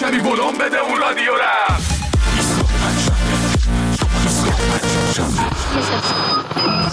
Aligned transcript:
کمی 0.00 0.18
ولوم 0.18 0.58
بده 0.58 0.78
اون 0.78 1.00
رادیو 1.00 1.32
رفت 1.34 2.00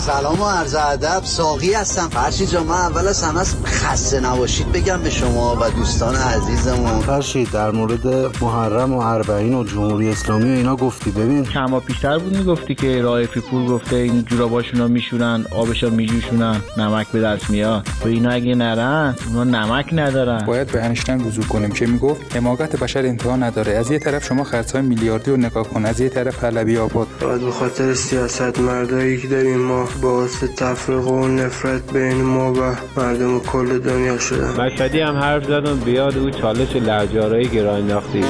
سلام 0.06 0.42
و 0.42 0.50
عرض 0.50 0.76
ادب 0.76 1.22
ساقی 1.26 1.74
هستم. 1.74 2.10
فرشی 2.10 2.48
جان 2.48 2.64
من 2.64 2.76
اول 2.76 3.08
از 3.08 3.24
همه 3.24 3.44
خسته 3.78 4.20
نباشید 4.20 4.72
بگم 4.72 5.02
به 5.04 5.10
شما 5.10 5.58
و 5.62 5.70
دوستان 5.70 6.16
عزیزمون. 6.16 7.00
فرشید 7.00 7.52
در 7.52 7.72
مورد 7.72 8.08
محرم 8.42 8.94
و 8.94 9.00
اربعین 9.00 9.54
و 9.54 9.64
جمهوری 9.64 10.10
اسلامی 10.10 10.50
و 10.50 10.54
اینا 10.54 10.76
گفتی 10.76 11.12
ببین. 11.12 11.46
کما 11.46 11.80
پیشتر 11.80 12.18
بود 12.18 12.38
می‌گفتی 12.38 12.76
که 12.76 13.02
رایفی 13.02 13.40
پور 13.40 13.66
گفته 13.66 13.96
این 13.96 14.24
جوراباشونا 14.24 14.88
میشورن 14.88 15.46
آبشا 15.56 15.90
میجوشونن 15.90 16.62
نمک 16.78 17.08
به 17.08 17.22
دست 17.22 17.50
میاد. 17.50 17.88
و 18.06 18.08
اینا 18.08 18.30
اگه 18.30 18.56
نرن 18.56 19.16
اونا 19.28 19.44
نمک 19.44 19.90
ندارن. 19.92 20.46
باید 20.46 20.72
به 20.72 20.84
انشتن 20.84 21.28
رجوع 21.28 21.46
کنیم 21.46 21.72
که 21.72 21.86
می‌گفت 21.86 22.36
حماقت 22.36 22.76
بشر 22.76 23.00
انتها 23.00 23.36
نداره. 23.36 23.74
از 23.74 23.92
یه 23.92 24.00
طرف 24.00 24.26
شما 24.26 24.44
خرچای 24.44 24.82
میلیاردی 24.82 25.32
رو 25.32 25.38
نگاه 25.38 25.68
کن 25.68 25.86
از 25.86 26.00
یه 26.00 26.10
طرف 26.10 26.44
حلبی 26.44 26.78
آباد. 26.78 27.08
باید 27.22 27.42
به 27.42 27.52
خاطر 27.52 27.94
سیاست 27.94 28.60
مردایی 28.60 29.22
که 29.22 29.28
داریم 29.28 29.60
ما 29.60 29.88
باعث 30.02 30.44
تفرق 30.44 31.08
و 31.08 31.28
نفرت 31.28 31.94
بین 31.94 32.22
ما 32.22 32.54
و 32.54 32.76
مردم 32.98 33.40
کل 33.40 33.77
دنیا 33.80 34.18
شدن 34.18 34.66
مشهدی 34.66 35.00
هم 35.00 35.16
حرف 35.16 35.44
زدن 35.44 35.80
بیاد 35.80 36.18
او 36.18 36.30
چالش 36.30 36.76
لحجارهای 36.76 37.48
گران 37.48 37.88
ناختی 37.88 38.24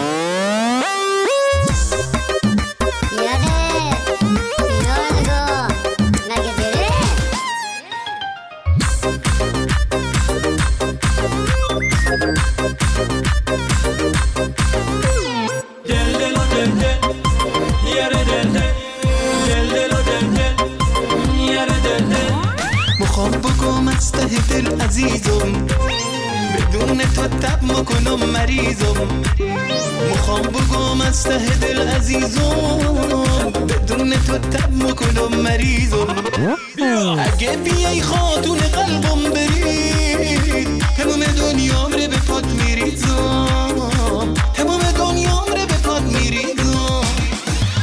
اگه 37.20 37.58
بیای 37.58 38.02
خاتون 38.02 38.58
قلبم 38.58 39.30
بری 39.30 40.66
تمام 40.98 41.24
دنیام 41.24 41.92
رو 41.92 41.98
به 41.98 42.18
پات 42.28 42.46
میریزم 42.46 44.34
تمام 44.54 44.82
دنیام 44.98 45.48
رو 45.48 45.66
به 45.66 45.78
پات 45.84 46.02
میریزم 46.02 47.02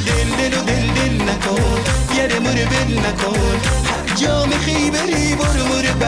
دل 0.06 0.30
دل 0.38 0.58
و 0.58 0.62
دل 0.62 0.86
دل 0.86 1.22
نکن 1.22 1.80
یه 2.16 2.38
مر 2.40 2.54
بل 2.54 2.98
نکن. 2.98 3.60
هر 3.84 4.14
جا 4.16 4.46
میخی 4.46 4.90
بری 4.90 5.34
برو 5.34 5.53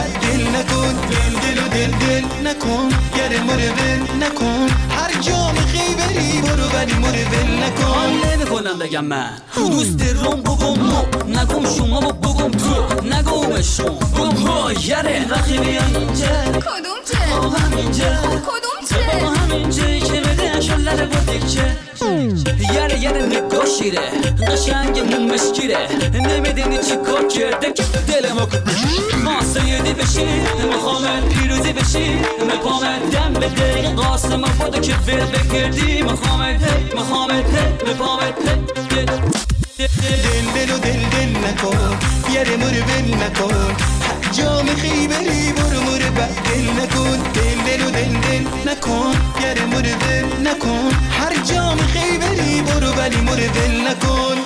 دل 0.03 0.47
نکن 0.55 0.93
دل 1.09 1.33
دل 1.41 1.63
و 1.63 1.67
دل 1.67 1.91
دل 1.91 2.47
نکن 2.47 2.89
یه 3.17 3.41
مر 3.41 3.55
بل 3.55 4.25
نکن 4.25 4.67
هر 4.89 5.21
جا 5.21 5.51
میخی 5.51 5.95
بری 5.95 6.41
برو 6.41 6.69
ولی 6.69 6.93
مر 6.93 7.11
بل 7.11 7.63
نکن 7.63 8.29
نمی‌کنم 8.31 8.79
بگم 8.79 9.05
من 9.05 9.29
دوست 9.55 10.01
روم 10.01 10.41
بگم 10.41 10.79
مو 10.79 11.01
نگم 11.27 11.75
شما 11.77 11.99
و 11.99 12.13
بگم 12.13 12.51
تو 12.51 13.05
نگم 13.05 13.61
شما 13.61 13.89
بگم 13.89 14.47
ها 14.47 14.73
یره 14.73 15.25
وقتی 15.29 15.57
بیان 15.57 15.95
اینجا 15.95 16.27
کدوم 16.51 16.99
چه؟ 17.05 17.35
با 17.41 17.49
همینجا 17.49 18.09
کدوم 18.21 18.66
چه؟ 18.89 19.19
با 19.21 19.29
همینجایی 19.29 20.01
که 20.01 20.21
بده 20.21 20.61
شلره 20.61 21.05
با 21.05 21.19
دیکچه 21.31 21.77
یره 22.73 22.99
یره 22.99 23.25
نگاه 23.25 23.65
شیره 23.79 23.99
قشنگ 24.47 24.99
مون 24.99 25.33
مشکیره. 25.33 25.77
نمی‌دونی 26.13 26.77
چی 26.77 26.95
کار 26.95 27.27
کرده. 27.27 27.73
که 27.73 27.83
دل 27.83 28.31
ما 28.31 28.47
ما 29.23 29.41
سیدی 29.53 29.93
بشی 29.93 30.25
می‌خوام 30.73 31.03
پیروزی 31.29 31.73
بشی. 31.73 32.19
می‌خوام 32.53 32.83
دم 33.11 33.33
بده 33.33 33.93
قاسم 33.95 34.45
خودو 34.45 34.79
که 34.79 34.93
فیل 34.93 35.25
بگردی. 35.25 36.01
می‌خوام 36.01 36.47
می‌خوام 36.95 37.31
می‌خوام 37.87 38.19
دل 38.19 38.25
دل 40.55 40.71
و 40.71 40.77
دل 40.77 40.99
دل 41.11 41.31
نکن 41.47 41.97
یه 42.33 42.57
مر 42.57 42.81
بل 42.87 43.07
نکن. 43.23 43.75
هر 44.37 44.43
جا 44.43 44.61
میخی 44.61 45.07
بری 45.07 45.53
برو 45.53 46.11
بد 46.11 46.29
دل 46.45 46.83
نکن 46.83 47.17
دل 47.33 47.57
دل 47.65 47.87
و 47.87 47.91
دل 47.91 48.13
دل 48.19 48.69
نکن 48.71 49.11
یه 49.41 49.65
مر 49.65 49.81
بل 49.81 50.47
نکن 50.47 50.91
هر 51.11 51.43
جا 51.43 51.75
میخی 51.75 52.17
بری 52.17 52.61
برو 52.61 52.91
ولی 52.93 53.21
مر 53.21 53.35
بل 53.35 53.87
نکن 53.87 54.37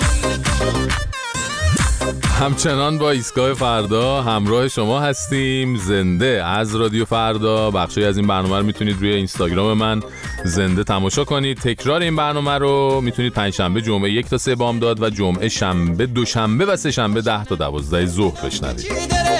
همچنان 2.40 2.98
با 2.98 3.10
ایستگاه 3.10 3.54
فردا 3.54 4.22
همراه 4.22 4.68
شما 4.68 5.00
هستیم. 5.00 5.76
زنده 5.76 6.44
از 6.44 6.76
رادیو 6.76 7.04
فردا. 7.04 7.70
بخشی 7.70 8.04
از 8.04 8.16
این 8.16 8.26
برنامه 8.26 8.58
رو 8.58 8.64
می‌تونید 8.64 8.96
روی 9.00 9.12
اینستاگرام 9.12 9.78
من 9.78 10.02
زنده 10.44 10.84
تماشا 10.84 11.24
کنید. 11.24 11.58
تکرار 11.58 12.00
این 12.00 12.16
برنامه 12.16 12.58
رو 12.58 13.00
می‌تونید 13.00 13.32
پنجشنبه 13.32 13.82
جمعه 13.82 14.10
یک 14.10 14.28
تا 14.28 14.38
سه 14.38 14.54
بامداد 14.54 15.02
و 15.02 15.10
جمعه 15.10 15.48
شنبه 15.48 16.06
دوشنبه 16.06 16.66
و 16.66 16.76
سه 16.76 16.90
شنبه 16.90 17.22
ده 17.22 17.44
تا 17.44 17.54
دوازده 17.54 18.06
ظهر 18.06 18.46
بشنوید. 18.46 19.31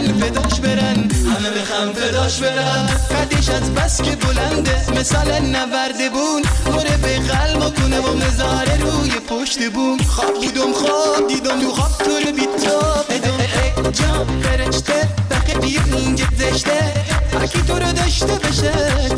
می‌خوان 0.00 0.30
فداش 0.30 0.60
برن. 0.60 0.96
همه 0.96 1.50
می‌خوان 1.58 1.92
فداش 1.92 2.38
برن. 2.38 2.86
قدش 2.86 3.48
از 3.48 3.74
بس 3.74 4.02
که 4.02 4.16
بلنده. 4.16 5.00
مثال 5.00 5.38
نورده 5.38 6.10
بون. 6.10 6.42
مره 6.66 6.96
به 6.96 7.18
قلب 7.18 7.74
کنه 7.74 8.00
و 8.00 8.14
مزاره 8.16 8.76
روی 8.76 9.10
پشت 9.10 9.70
بون. 9.70 9.98
خواب 9.98 10.34
بودم 10.34 10.72
خواب 10.72 11.28
دیدم. 11.28 11.60
تو 11.60 11.70
خواب 11.70 11.98
تو 11.98 12.10
رو 12.10 12.32
بیتاب. 12.32 13.04
ادام 13.10 13.40
ای 13.40 13.92
جان 13.92 14.42
فرشته. 14.42 15.08
بقیه 15.30 15.80
بیا 15.80 15.98
اینجا 15.98 16.26
زشته. 16.38 16.92
هرکی 17.40 17.62
تو 17.62 17.74
رو 17.74 17.92
داشته 17.92 18.26
بشه 18.26 18.72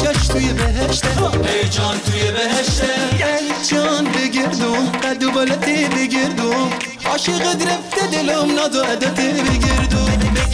جاش 0.04 0.28
توی 0.28 0.52
بهشته. 0.52 1.08
ای 1.08 1.68
جان 1.68 1.96
توی 2.06 2.30
بهشته. 2.30 2.90
ای 3.26 3.68
جان 3.70 4.04
بگردم 4.04 4.86
قد 4.90 5.22
و 5.22 5.30
بالته 5.30 5.88
بگردم 5.96 6.70
عاشقت 7.04 7.62
رفته 7.66 8.06
دلم 8.12 8.54
ناز 8.54 8.76
و 8.76 8.82
عدت 8.82 9.20
بگردم 9.20 9.99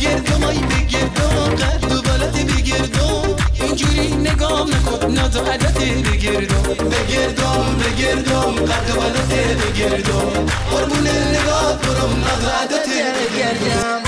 بگردم 0.06 0.44
آی 0.44 0.58
بگردم 0.58 1.54
قد 1.56 1.92
و 1.92 2.02
بالته 2.02 2.44
بگردم. 2.44 3.36
اینجوری 3.52 4.14
نگام 4.14 4.68
نکن 4.70 5.10
ناز 5.10 5.36
و 5.36 5.40
عدت 5.40 5.78
بگردم. 5.78 6.62
بگردم 6.62 7.76
بگردم 7.78 8.54
قد 8.66 8.90
و 8.90 8.94
بالته 9.00 9.56
بگردم. 9.56 10.46
قربون 10.70 11.06
نگاه 11.08 11.78
برم 11.82 12.12
ناز 12.20 12.44
و 12.44 12.48
عدت 12.62 12.86
بگردم. 12.88 14.02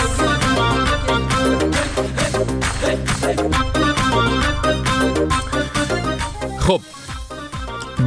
خب 6.58 6.80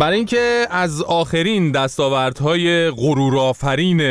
برای 0.01 0.17
اینکه 0.17 0.67
از 0.71 1.01
آخرین 1.01 1.71
دستاوردهای 1.71 2.89
غرورآفرین 2.89 4.01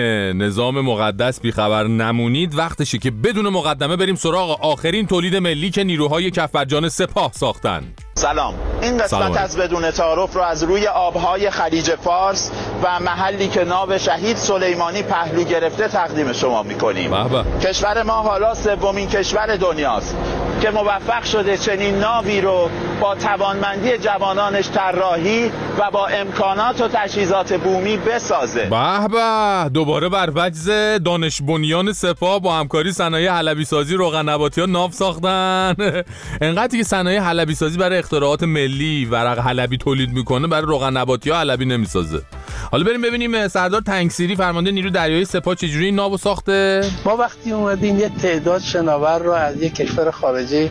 نظام 0.43 0.81
مقدس 0.81 1.41
بیخبر 1.41 1.87
نمونید 1.87 2.59
وقتشه 2.59 2.99
که 2.99 3.11
بدون 3.11 3.49
مقدمه 3.49 3.97
بریم 3.97 4.15
سراغ 4.15 4.65
آخرین 4.65 5.07
تولید 5.07 5.37
ملی 5.37 5.71
که 5.71 5.85
نیروهای 5.85 6.31
کفرجان 6.31 6.89
سپاه 6.89 7.33
ساختن. 7.33 7.83
سلام. 8.15 8.55
این 8.83 8.97
قسمت 8.97 9.09
سلام. 9.09 9.37
از 9.37 9.57
بدون 9.57 9.91
تعارف 9.91 10.35
رو 10.35 10.43
از 10.43 10.63
روی 10.63 10.87
آبهای 10.87 11.51
خلیج 11.51 11.91
فارس 11.95 12.51
و 12.83 13.01
محلی 13.01 13.49
که 13.49 13.65
ناو 13.65 13.99
شهید 13.99 14.37
سلیمانی 14.37 15.03
پهلو 15.03 15.45
گرفته 15.45 15.89
تقدیم 15.89 16.33
شما 16.33 16.63
می‌کنیم. 16.63 17.11
به. 17.11 17.69
کشور 17.69 18.03
ما 18.03 18.13
حالا 18.13 18.55
سومین 18.55 19.09
کشور 19.09 19.57
دنیاست 19.57 20.17
که 20.61 20.71
موفق 20.71 21.25
شده 21.25 21.57
چنین 21.57 21.99
ناوی 21.99 22.41
رو 22.41 22.71
با 23.01 23.15
توانمندی 23.15 23.99
جوانانش 23.99 24.69
طراحی 24.69 25.53
و 25.79 25.91
با 25.93 26.07
امکانات 26.07 26.81
و 26.81 26.89
تجهیزات 26.89 27.53
بومی 27.53 27.97
بسازه. 27.97 28.65
به 28.71 29.09
به. 29.09 29.71
دوباره 29.75 30.09
بر 30.09 30.31
وجز 30.35 30.71
دانش 31.05 31.43
بنیان 31.43 31.93
سپاه 31.93 32.41
با 32.41 32.55
همکاری 32.55 32.93
صنایع 32.93 33.31
حلبی 33.31 33.65
سازی 33.65 33.95
روغن 33.95 34.29
نباتی 34.29 34.61
ها 34.61 34.67
ناو 34.67 34.91
ساختن. 34.91 35.75
انقدر 36.41 36.77
که 36.79 36.85
صنایع 36.85 37.21
حلبی 37.21 37.55
سازی 37.55 37.79
برای 37.79 38.03
اختراعات 38.13 38.43
ملی 38.43 39.05
ورق 39.05 39.39
حلبی 39.39 39.77
تولید 39.77 40.13
می‌کنه 40.13 40.47
برای 40.47 40.67
روغن 40.67 40.97
نباتی 40.97 41.31
ها 41.31 41.39
حلبی 41.39 41.65
نمی‌سازه. 41.65 42.23
حالا 42.71 42.85
بریم 42.85 43.03
ببینیم 43.03 43.49
سردار 43.49 43.81
تنگسیری 43.81 44.37
فرمانده 44.37 44.71
نیرو 44.71 44.91
دریایی 44.91 45.25
سپاه 45.25 45.55
چجوری 45.55 45.85
این 45.85 45.95
ناو 45.95 46.17
ساخته؟ 46.17 46.85
ما 47.05 47.17
وقتی 47.17 47.53
اومدیم 47.53 47.99
یه 47.99 48.11
تعداد 48.23 48.61
شناور 48.61 49.19
رو 49.19 49.33
از 49.33 49.63
یک 49.63 49.75
کشور 49.75 50.11
خارجی 50.11 50.71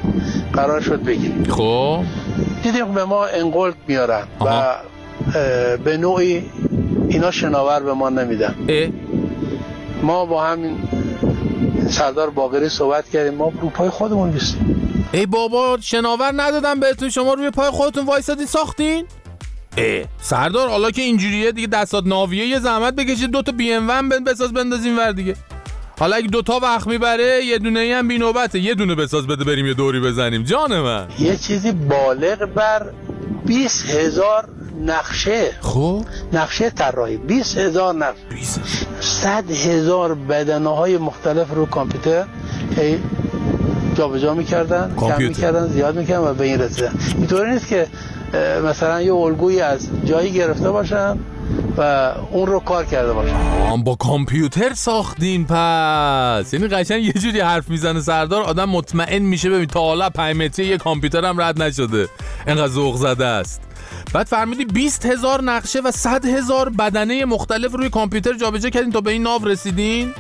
قرار 0.53 0.81
شد 0.81 1.03
بگیریم. 1.03 1.43
خب. 1.43 2.03
دیدیم 2.63 2.93
به 2.93 3.05
ما 3.05 3.25
انقلت 3.25 3.75
میارن 3.87 4.23
و 4.45 4.75
به 5.83 5.97
نوعی 5.97 6.43
اینا 7.09 7.31
شناور 7.31 7.83
به 7.83 7.93
ما 7.93 8.09
نمیدن. 8.09 8.55
ما 10.03 10.25
با 10.25 10.43
همین 10.43 10.77
سردار 11.89 12.29
باقری 12.29 12.69
صحبت 12.69 13.09
کردیم 13.09 13.33
ما 13.33 13.51
رو 13.61 13.69
پای 13.69 13.89
خودمون 13.89 14.31
بیستیم 14.31 15.07
ای 15.11 15.25
بابا 15.25 15.77
شناور 15.81 16.31
ندادم 16.35 16.79
بهتون 16.79 17.09
شما 17.09 17.33
روی 17.33 17.49
پای 17.49 17.69
خودتون 17.69 18.05
وایسادین 18.05 18.45
ساختین؟ 18.45 19.05
اه 19.77 20.05
سردار 20.21 20.69
حالا 20.69 20.91
که 20.91 21.01
اینجوریه 21.01 21.51
دیگه 21.51 21.67
دستات 21.67 22.05
ناویه 22.05 22.45
یه 22.45 22.59
زحمت 22.59 22.95
بکشید 22.95 23.31
دوتا 23.31 23.51
بی 23.51 23.73
ام 23.73 23.89
ون 23.89 24.23
بساز 24.23 24.53
بندازین 24.53 24.97
ور 24.97 25.11
دیگه. 25.11 25.35
حالا 25.99 26.15
اگه 26.15 26.27
دوتا 26.27 26.59
وقت 26.59 26.87
می‌بره 26.87 27.45
یه 27.45 27.57
دونه 27.57 27.79
ای 27.79 27.91
هم 27.91 28.07
بی 28.07 28.17
نوبته 28.17 28.59
یه 28.59 28.75
دونه 28.75 28.95
بساز 28.95 29.27
بده 29.27 29.43
بریم 29.43 29.65
یه 29.65 29.73
دوری 29.73 29.99
بزنیم. 29.99 30.43
جان 30.43 30.79
من. 30.79 31.07
یه 31.19 31.35
چیزی 31.35 31.71
بالغ 31.71 32.45
بر 32.45 32.91
20 33.45 33.89
هزار 33.89 34.49
نقشه. 34.79 35.51
خب. 35.61 36.05
نقشه 36.33 36.69
طراحی. 36.69 37.17
20 37.17 37.57
هزار 37.57 37.95
نقشه 37.95 38.23
100 38.99 39.51
هزار. 39.51 40.15
بدنه 40.15 40.69
های 40.69 40.97
مختلف 40.97 41.47
رو 41.53 41.65
کامپیوتر 41.65 42.25
هی 42.77 42.99
جابجا 43.95 44.33
می‌کردن 44.33 44.93
کم. 44.97 45.23
می‌کردن 45.23 45.67
زیاد 45.67 45.97
می‌کردن 45.97 46.27
و 46.27 46.33
به 46.33 46.45
این 46.45 46.61
رسیدن. 46.61 46.93
اینطوری 47.17 47.51
نیست 47.51 47.67
که 47.67 47.87
مثلا 48.65 49.01
یه 49.01 49.13
الگویی 49.13 49.61
از 49.61 49.87
جایی 50.05 50.33
گرفته 50.33 50.71
باشن 50.71 51.19
و 51.77 52.11
اون 52.31 52.47
رو 52.47 52.59
کار 52.59 52.85
کرده 52.85 53.13
باشن. 53.13 53.35
آم 53.71 53.83
با 53.83 53.95
کامپیوتر 53.95 54.73
ساختین 54.73 55.45
پس. 55.45 56.53
یعنی 56.53 56.67
قشنگ 56.67 57.03
یه 57.03 57.13
جوری 57.13 57.39
حرف 57.39 57.69
می‌زنه 57.69 58.01
سردار 58.01 58.41
آدم 58.41 58.69
مطمئن 58.69 59.21
میشه 59.21 59.49
ببین 59.49 59.65
تا 59.65 59.79
حالا 59.79 60.09
5 60.09 60.35
متری 60.35 60.65
یه 60.65 60.77
کامپیوتر 60.77 61.25
هم 61.25 61.41
رد 61.41 61.61
نشده. 61.61 62.07
انقدر 62.47 62.67
ذوق 62.67 62.95
زده 62.95 63.25
است. 63.25 63.61
بعد 64.13 64.27
فرمودی 64.27 64.65
20 64.65 65.05
هزار 65.05 65.43
نقشه 65.43 65.79
و 65.79 65.91
100 65.91 66.25
هزار 66.25 66.69
بدنه 66.69 67.25
مختلف 67.25 67.71
روی 67.71 67.89
کامپیوتر 67.89 68.33
جابجا 68.33 68.69
کردین 68.69 68.91
تا 68.91 69.01
به 69.01 69.11
این 69.11 69.23
ناو 69.23 69.45
رسیدین؟ 69.45 70.13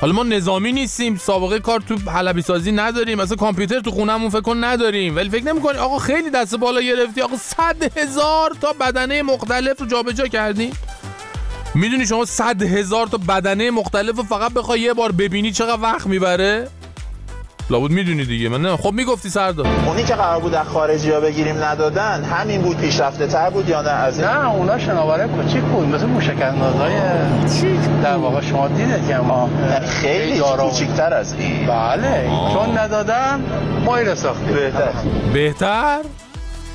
حالا 0.00 0.12
ما 0.12 0.22
نظامی 0.22 0.72
نیستیم 0.72 1.16
سابقه 1.16 1.58
کار 1.58 1.80
تو 1.80 2.10
حلبی 2.10 2.42
سازی 2.42 2.72
نداریم 2.72 3.20
مثلا 3.20 3.36
کامپیوتر 3.36 3.80
تو 3.80 3.90
خونمون 3.90 4.30
فکر 4.30 4.40
کن 4.40 4.64
نداریم. 4.64 5.16
ولی 5.16 5.30
فکر 5.30 5.44
نمی‌کنی؟ 5.44 5.78
آقا 5.78 5.98
خیلی 5.98 6.30
دست 6.30 6.54
بالا 6.54 6.80
گرفتی. 6.80 7.20
آقا 7.20 7.36
100 7.36 7.98
هزار 7.98 8.56
تا 8.60 8.72
بدنه 8.72 9.22
مختلف 9.22 9.80
رو 9.80 9.86
جابجا 9.86 10.26
کردی 10.26 10.72
می‌دونی 11.74 12.06
شما 12.06 12.24
100 12.24 12.62
هزار 12.62 13.06
تا 13.06 13.18
بدنه 13.18 13.70
مختلف 13.70 14.16
رو 14.16 14.22
فقط 14.22 14.52
بخوای 14.52 14.80
یه 14.80 14.92
بار 14.92 15.12
ببینی 15.12 15.52
چقدر 15.52 15.82
وقت 15.82 16.06
می‌بره؟ 16.06 16.68
لابد 17.70 17.90
می‌دونی 17.90 18.24
دیگه. 18.24 18.48
من 18.48 18.62
نه. 18.62 18.76
خب 18.76 18.92
می‌گفتی 18.92 19.30
سردار 19.30 19.66
اونی 19.86 20.04
که 20.04 20.14
قرار 20.14 20.40
بود 20.40 20.54
از 20.54 20.66
خارجی 20.66 21.10
ها 21.10 21.20
بگیریم 21.20 21.64
ندادن 21.64 22.24
همین 22.24 22.62
بود 22.62 22.76
پیشرفته 22.76 23.26
تر 23.26 23.50
بود 23.50 23.68
یا 23.68 23.82
نه؟ 23.82 23.90
از 23.90 24.18
این 24.18 24.28
نه 24.28 24.50
اونا 24.50 24.78
شناوره 24.78 25.28
کوچیک 25.28 25.62
بود. 25.62 25.88
مثل 25.88 26.06
موشک 26.06 26.42
اندازهای 26.42 26.94
در 28.02 28.16
واقع 28.16 28.40
شما 28.40 28.68
دیدید 28.68 29.08
که 29.08 29.16
ما 29.16 29.50
یعنی 29.70 29.86
خیلی 29.86 30.40
کوچیک‌تر 30.40 31.14
از 31.14 31.34
این. 31.38 31.66
بله. 31.66 32.30
چون 32.52 32.78
ندادن 32.78 33.44
ما 33.84 33.96
این 33.96 34.14
ساختیم 34.14 34.54
بهتر. 34.54 34.92
بهتر؟ 35.32 36.00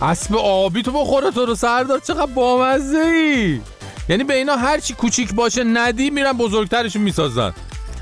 اسب 0.01 0.36
آبی 0.36 0.83
تو 0.83 0.91
بخوره 0.91 1.31
تو 1.31 1.45
رو 1.45 1.56
سردار 1.56 2.00
چقدر 2.00 2.25
بامزه 2.25 2.97
ای. 2.97 3.62
یعنی 4.09 4.24
به 4.24 4.33
اینا 4.33 4.56
هر 4.56 4.80
چی 4.80 4.94
کوچیک 4.94 5.33
باشه 5.33 5.63
ندی 5.63 6.09
میرن 6.09 6.33
بزرگترشون 6.33 7.01
می‌سازن. 7.01 7.53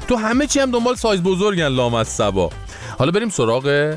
تو 0.07 0.15
همه 0.15 0.47
چی 0.47 0.59
هم 0.59 0.71
دنبال 0.71 0.95
سایز 0.95 1.23
بزرگن 1.23 1.67
لام 1.67 1.93
از 1.93 2.07
سبا 2.07 2.49
حالا 2.97 3.11
بریم 3.11 3.29
سراغ 3.29 3.95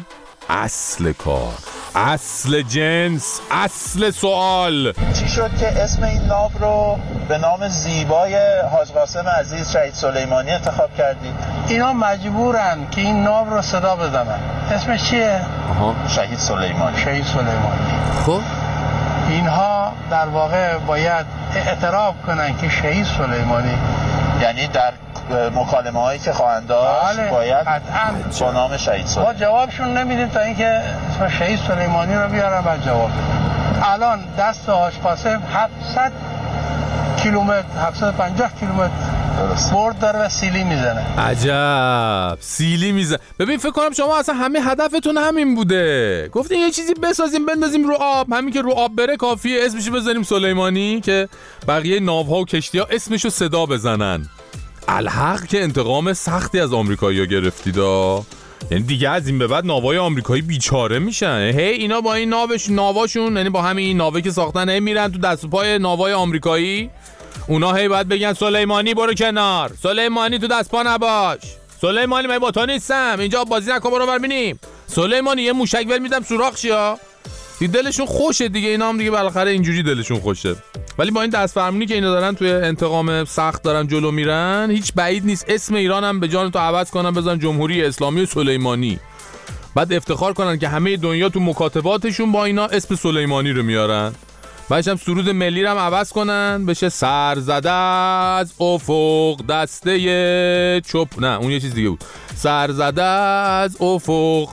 اصل 0.48 1.12
کار. 1.12 1.52
اصل 1.94 2.62
جنس 2.62 3.40
اصل 3.50 4.10
سوال. 4.10 4.92
چی 4.92 5.28
شد 5.28 5.50
که 5.60 5.66
اسم 5.66 6.02
این 6.02 6.22
ناو 6.22 6.50
رو 6.60 6.98
به 7.28 7.38
نام 7.38 7.68
زیبای 7.68 8.36
حاج 8.72 8.92
قاسم 8.92 9.28
عزیز 9.28 9.72
شهید 9.72 9.94
سلیمانی 9.94 10.50
انتخاب 10.50 10.96
کردید؟ 10.98 11.34
اینا 11.68 11.92
مجبورن 11.92 12.78
که 12.90 13.00
این 13.00 13.22
ناو 13.22 13.50
رو 13.50 13.62
صدا 13.62 13.96
بزنن. 13.96 14.38
اسمش 14.70 15.10
چیه؟ 15.10 15.40
شهید 16.08 16.38
سلیمانی. 16.38 16.98
شهید 16.98 17.24
سلیمانی. 17.24 18.22
خب. 18.26 18.40
اینها 19.28 19.92
در 20.10 20.26
واقع 20.26 20.78
باید 20.78 21.26
اعتراف 21.54 22.14
کنن 22.26 22.56
که 22.58 22.68
شهید 22.68 23.06
سلیمانی. 23.06 23.78
یعنی 24.42 24.66
در 24.66 24.92
مکالمه 25.34 26.00
هایی 26.00 26.18
که 26.18 26.32
خواهند 26.32 26.66
داشت 26.66 27.18
بله، 27.18 27.30
باید. 27.30 27.66
با 28.40 28.52
نام 28.52 28.76
شهید 28.76 29.06
ما 29.06 29.06
سلیمانی 29.06 29.38
جوابشون 29.38 29.98
نمیدیم 29.98 30.28
تا 30.28 30.40
اینکه 30.40 30.66
اسم 30.66 31.28
شهید 31.38 31.60
سلیمانی 31.68 32.14
رو 32.14 32.28
بیارن 32.28 32.64
و 32.66 32.76
جواب 32.86 33.10
بدن. 33.10 33.82
الان 33.82 34.24
دست 34.38 34.68
قاسم 35.02 35.42
700 35.52 36.12
کیلومتر 37.22 37.64
750 37.86 38.50
کیلومتر 38.60 38.92
برد 39.72 39.98
داره 39.98 40.18
و 40.18 40.28
سیلی 40.28 40.64
می‌زنه. 40.64 41.04
عجب. 41.18 42.38
سیلی 42.40 42.92
میزن 42.92 43.16
ببین 43.38 43.58
فکر 43.58 43.70
کنم 43.70 43.90
شما 43.96 44.18
اصلا 44.18 44.34
همه 44.34 44.60
هدفتون 44.60 45.16
همین 45.16 45.54
بوده. 45.54 46.28
گفتین 46.28 46.58
یه 46.60 46.70
چیزی 46.70 46.94
بسازیم 46.94 47.46
بندازیم 47.46 47.88
رو 47.88 47.96
آب. 48.00 48.32
همین 48.32 48.54
که 48.54 48.60
رو 48.62 48.72
آب 48.72 48.96
بره 48.96 49.16
کافیه. 49.16 49.64
اسمشو 49.64 49.92
بذاریم 49.92 50.22
سلیمانی 50.22 51.00
که 51.00 51.28
بقیه 51.68 52.00
ناوها 52.00 52.36
و 52.36 52.44
کشتی 52.44 52.78
ها 52.78 52.86
اسمشو 52.90 53.30
صدا 53.30 53.66
بزنن. 53.66 54.26
الحق 54.88 55.46
که 55.46 55.62
انتقام 55.62 56.12
سختی 56.12 56.60
از 56.60 56.72
آمریکایی‌ها 56.72 57.24
گرفتیدا 57.24 58.24
یعنی 58.70 58.84
دیگه 58.84 59.08
از 59.08 59.26
این 59.26 59.38
به 59.38 59.46
بعد 59.46 59.66
ناوای 59.66 59.98
آمریکایی 59.98 60.42
بیچاره 60.42 60.98
میشن. 60.98 61.52
هی 61.56 61.62
اینا 61.62 62.00
با 62.00 62.14
این 62.14 62.28
ناوش 62.28 62.70
ناواشون 62.70 63.36
یعنی 63.36 63.48
با 63.48 63.62
همین 63.62 63.86
این 63.86 63.96
ناوه 63.96 64.20
که 64.20 64.30
ساختن 64.30 64.68
هی 64.68 64.80
میرن 64.80 65.12
تو 65.12 65.18
دست 65.18 65.46
پای 65.46 65.78
ناوای 65.78 66.12
آمریکایی. 66.12 66.90
اونا 67.48 67.72
هی 67.72 67.88
باید 67.88 68.08
بگن 68.08 68.32
سلیمانی 68.32 68.94
برو 68.94 69.14
کنار. 69.14 69.72
سلیمانی 69.82 70.38
تو 70.38 70.46
دست 70.46 70.70
پا 70.70 70.82
نباش. 70.82 71.38
سلیمانی 71.80 72.26
من 72.26 72.38
با 72.38 72.50
تو 72.50 72.66
نیستم. 72.66 73.16
اینجا 73.18 73.44
بازی 73.44 73.70
نکن 73.70 73.90
برو 73.90 74.06
ببینیم 74.06 74.60
سلیمانی 74.86 75.42
یه 75.42 75.52
موشک 75.52 75.86
ول 75.88 75.98
میدم 75.98 76.22
سوراخ 76.22 76.56
شیا 76.56 76.98
دلشون 77.68 78.06
خوشه 78.06 78.48
دیگه 78.48 78.68
اینا 78.68 78.88
هم 78.88 78.98
دیگه 78.98 79.10
بالاخره 79.10 79.50
اینجوری 79.50 79.82
دلشون 79.82 80.20
خوشه. 80.20 80.56
ولی 80.98 81.10
با 81.10 81.22
این 81.22 81.30
دست 81.30 81.54
فرمونی 81.54 81.86
که 81.86 81.94
اینا 81.94 82.10
دارن 82.10 82.34
توی 82.34 82.50
انتقام 82.50 83.24
سخت 83.24 83.62
دارن 83.62 83.86
جلو 83.86 84.10
میرن 84.10 84.68
هیچ 84.70 84.92
بعید 84.94 85.26
نیست. 85.26 85.44
اسم 85.48 85.74
ایران 85.74 86.04
هم 86.04 86.20
به 86.20 86.28
جان 86.28 86.50
تو 86.50 86.58
عوض 86.58 86.90
کنن 86.90 87.10
بزن 87.10 87.38
جمهوری 87.38 87.84
اسلامی 87.84 88.26
سلیمانی. 88.26 88.98
بعد 89.74 89.92
افتخار 89.92 90.32
کنن 90.32 90.58
که 90.58 90.68
همه 90.68 90.96
دنیا 90.96 91.28
تو 91.28 91.40
مکاتباتشون 91.40 92.32
با 92.32 92.44
اینا 92.44 92.66
اسم 92.66 92.94
سلیمانی 92.94 93.50
رو 93.50 93.62
میارن. 93.62 94.12
بعدش 94.68 94.88
هم 94.88 94.96
سرود 94.96 95.30
ملی 95.30 95.62
رو 95.62 95.70
هم 95.70 95.78
عوض 95.78 96.12
کنن 96.12 96.66
بشه 96.66 96.88
سر 96.88 97.36
زده 97.38 97.70
از 97.70 98.52
افق 98.60 99.46
دسته 99.48 100.80
چپ. 100.80 101.08
نه 101.18 101.38
اون 101.38 101.50
یه 101.50 101.60
چیز 101.60 101.74
دیگه 101.74 101.88
بود. 101.88 102.04
سر 102.34 102.70
زده 102.70 103.02
از 103.02 103.76
افق 103.80 104.48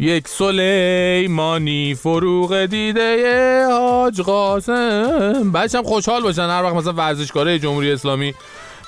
یک 0.00 0.28
سلیمانی 0.28 1.94
فروغ 1.94 2.64
دیده 2.64 3.66
حاج 3.70 4.20
قاسم. 4.20 5.52
هم 5.74 5.82
خوشحال 5.82 6.22
باشن. 6.22 6.42
هر 6.42 6.62
وقت 6.62 6.74
مثلا 6.74 6.92
ورزشکاره 6.92 7.58
جمهوری 7.58 7.92
اسلامی 7.92 8.34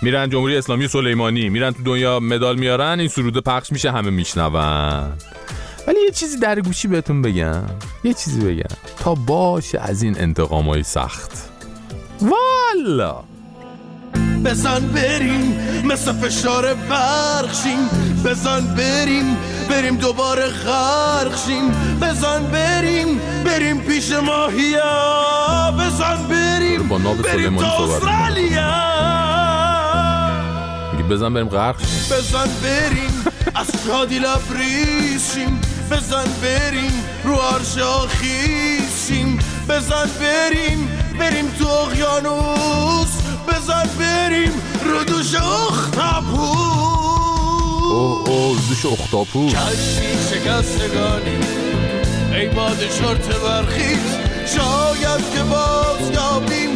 میرن 0.02 0.30
جمهوری 0.30 0.56
اسلامی 0.56 0.88
سلیمانی 0.88 1.48
میرن 1.48 1.70
تو 1.70 1.82
دنیا 1.82 2.20
مدال 2.20 2.58
میارن 2.58 3.00
این 3.00 3.08
سروده 3.08 3.40
پخش 3.40 3.72
میشه 3.72 3.90
همه 3.92 4.10
میشنون. 4.10 4.54
ولی 5.86 6.00
یه 6.04 6.10
چیزی 6.10 6.38
در 6.38 6.60
گوشی 6.60 6.88
بهتون 6.88 7.22
بگم. 7.22 7.64
یه 8.04 8.14
چیزی 8.14 8.40
بگم. 8.40 8.76
تا 8.98 9.14
باشه 9.14 9.80
از 9.80 10.02
این 10.02 10.18
انتقام 10.18 10.68
های 10.68 10.82
سخت. 10.82 11.30
والا! 12.20 13.24
بزن 14.44 14.80
بریم 14.80 15.58
مثل 15.84 16.12
فشار 16.12 16.74
برخشیم 16.74 17.88
بزن 18.24 18.74
بریم 18.74 19.36
بریم 19.68 19.96
دوباره 19.96 20.46
غرق 20.46 21.36
شیم. 21.46 21.70
بزن 22.00 22.42
بریم 22.42 23.20
بریم 23.44 23.80
پیش 23.80 24.12
ماهیا. 24.12 25.74
بزن 25.78 26.26
بریم 26.28 26.88
با 26.88 26.98
ناو 26.98 27.16
بریم 27.16 27.56
تا 27.56 27.76
صحبت. 27.76 28.02
استرالیا. 28.02 28.72
میگه 30.92 31.04
بزن 31.04 31.34
بریم 31.34 31.48
غرق 31.48 31.78
شیم. 31.78 32.18
بزن 32.18 32.48
بریم 32.62 33.24
از 33.54 33.66
شادی 33.86 34.18
لبریز 34.18 35.32
شیم. 35.34 35.60
بزن 35.90 36.24
بریم 36.42 37.04
رو 37.24 37.34
عرش 37.34 37.74
شیم. 39.06 39.38
بزن 39.68 40.10
بریم 40.20 40.88
بریم 41.18 41.48
تو 41.58 41.68
اقیانوس. 41.68 43.12
بزن 43.48 43.88
بریم 43.98 44.52
رو 44.84 45.04
دوش 45.04 45.34
اختاپوس 45.34 47.11
اوه 47.92 48.28
اوه 48.28 48.56
روزش 48.56 48.86
اختاپوس 48.86 49.52
کشتی 49.52 50.12
شکستگانی 50.30 51.38
ای 52.32 52.48
باد 52.48 52.78
شرط 52.78 53.26
برخیز. 53.34 53.98
شاید 54.46 55.30
که 55.34 55.42
باز 55.42 56.10
یابیم 56.14 56.70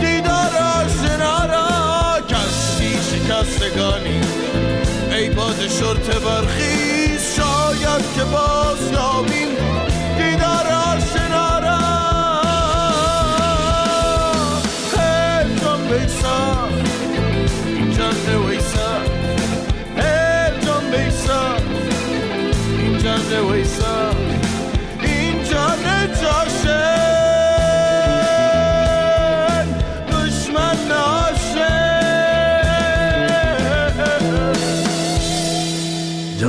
دیدار 0.00 0.52
آشنا 0.56 1.46
را. 1.46 2.20
کشتی 2.28 2.92
شکستگانی 3.10 4.20
ای 5.10 5.30
باد 5.30 5.68
شرط 5.68 6.16
برخیز. 6.24 7.20
شاید 7.36 8.04
که 8.14 8.24
باز 8.24 8.92
یابیم 8.92 9.48
دیدار 10.18 10.66
آشنا 10.66 11.58
را. 11.58 11.78
هی 14.96 15.44
نویسا 15.44 16.68
هی 17.66 17.94
جان 17.96 18.14
بیسا 23.40 23.52
اینجا 23.52 24.11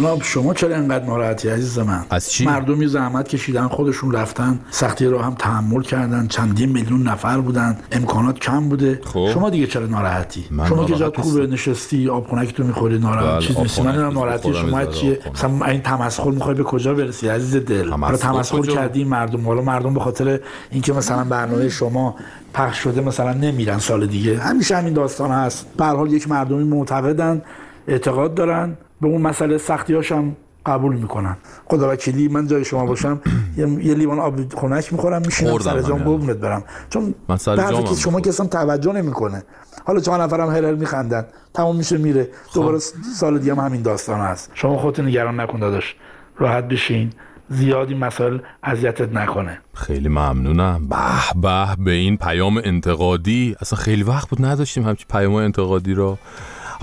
جناب 0.04 0.24
شما 0.24 0.54
چرا 0.54 0.76
اینقدر 0.76 1.06
ناراحتی 1.06 1.50
عزیز 1.50 1.80
من 1.80 2.06
از 2.10 2.32
چی؟ 2.32 2.46
مردمی 2.46 2.88
زحمت 2.88 3.28
کشیدن 3.28 3.68
خودشون 3.68 4.12
رفتن 4.12 4.60
سختی 4.72 5.06
رو 5.06 5.20
هم 5.20 5.36
تحمل 5.36 5.82
کردن 5.82 6.28
چندین 6.28 6.70
میلیون 6.70 7.04
نفر 7.04 7.38
بودن 7.38 7.78
امکانات 7.92 8.40
کم 8.40 8.70
بوده 8.70 9.00
خب. 9.04 9.30
شما 9.34 9.50
دیگه 9.50 9.68
چرا 9.68 9.86
ناراحتی 9.86 10.46
شما 10.70 10.86
که 10.86 10.96
جات 10.96 11.22
خوبه. 11.22 11.48
نشستی 11.48 12.10
آب 12.10 12.28
خنک 12.28 12.54
تو 12.54 12.64
می‌خوری 12.64 12.98
ناراحت 12.98 13.36
بله، 13.36 13.48
چیز 13.48 13.56
آب 13.56 13.64
نیستی 13.64 13.82
من 13.82 14.14
ناراحتی 14.14 14.54
شما 14.54 14.86
چیه 14.86 15.20
خنک. 15.24 15.34
مثلا 15.34 15.66
این 15.66 15.82
تمسخر 15.82 16.32
می‌خوای 16.32 16.56
به 16.56 16.64
کجا 16.64 16.94
برسی 16.94 17.28
عزیز 17.28 17.56
دل 17.56 17.90
حالا 17.90 18.18
تمسخر؟ 18.18 18.62
کردی 18.62 19.04
مردم 19.04 19.46
حالا 19.46 19.62
مردم 19.62 19.94
به 19.94 20.00
خاطر 20.00 20.40
اینکه 20.72 20.94
مثلا 20.94 21.24
برنامه 21.24 21.70
شما 21.70 22.16
پخش 22.54 22.78
شده 22.84 23.02
مثلا 23.02 23.34
نمیرن 23.34 23.80
سال 23.80 24.08
دیگه 24.08 24.40
همیشه 24.40 24.78
همین 24.78 24.94
داستان 24.94 25.32
هست 25.32 25.66
به 25.78 25.86
هر 25.86 25.96
حال 25.96 26.14
یک 26.14 26.30
مردمی 26.30 26.64
معتقدن 26.64 27.42
اعتقاد 27.88 28.36
دارن 28.36 28.78
به 29.02 29.08
اون 29.08 29.22
مسئله 29.22 29.58
سختی 29.58 29.96
هم 29.96 30.36
قبول 30.66 30.96
می‌کنن. 30.96 31.38
خدا 31.66 31.92
وکیلی 31.92 32.28
من 32.28 32.48
جای 32.48 32.66
شما 32.66 32.86
باشم 32.86 33.22
یه, 33.58 33.66
لیوان 33.94 34.20
آب 34.20 34.54
خنک 34.56 34.94
می‌خورم 34.94 35.22
میشینم 35.22 35.58
سر 35.60 35.82
جام. 35.82 36.04
قربونت 36.04 36.38
برم. 36.38 36.64
چون 36.90 37.16
من 37.30 37.38
سر 37.38 37.56
به 37.56 37.84
که 37.84 37.96
شما 37.96 38.22
که 38.22 38.30
اصلا 38.30 38.48
توجه 38.48 38.94
نمی‌کنه. 38.94 39.44
حالا 39.86 40.00
چهار 40.00 40.24
نفرم 40.24 40.50
هر 40.50 40.66
هر 40.66 40.76
میخندن 40.76 41.26
تمام 41.54 41.76
میشه 41.76 41.98
میره. 41.98 42.28
خب. 42.48 42.54
دوباره 42.54 42.80
سال 43.20 43.40
دیگه 43.40 43.56
هم 43.56 43.66
همین 43.66 43.82
داستان 43.82 44.20
هست. 44.20 44.52
شما 44.54 44.78
خودت 44.78 45.00
نگران 45.00 45.40
نکن 45.40 45.60
داداش. 45.60 45.96
راحت 46.38 46.64
بشین. 46.64 47.10
زیادی 47.50 47.96
مسائل 47.96 48.40
اذیتت 48.64 49.14
نکنه. 49.14 49.60
خیلی 49.74 50.10
ممنونم. 50.10 50.88
به 50.90 50.96
به 51.42 51.84
به 51.84 51.92
این 51.92 52.18
پیام 52.18 52.58
انتقادی. 52.58 53.56
اصلا 53.62 53.80
خیلی 53.80 54.04
وقت 54.04 54.30
بود 54.30 54.46
نداشتیم 54.46 54.84
همچین 54.84 55.08
پیام 55.10 55.34
انتقادی 55.34 55.94
رو. 55.94 56.18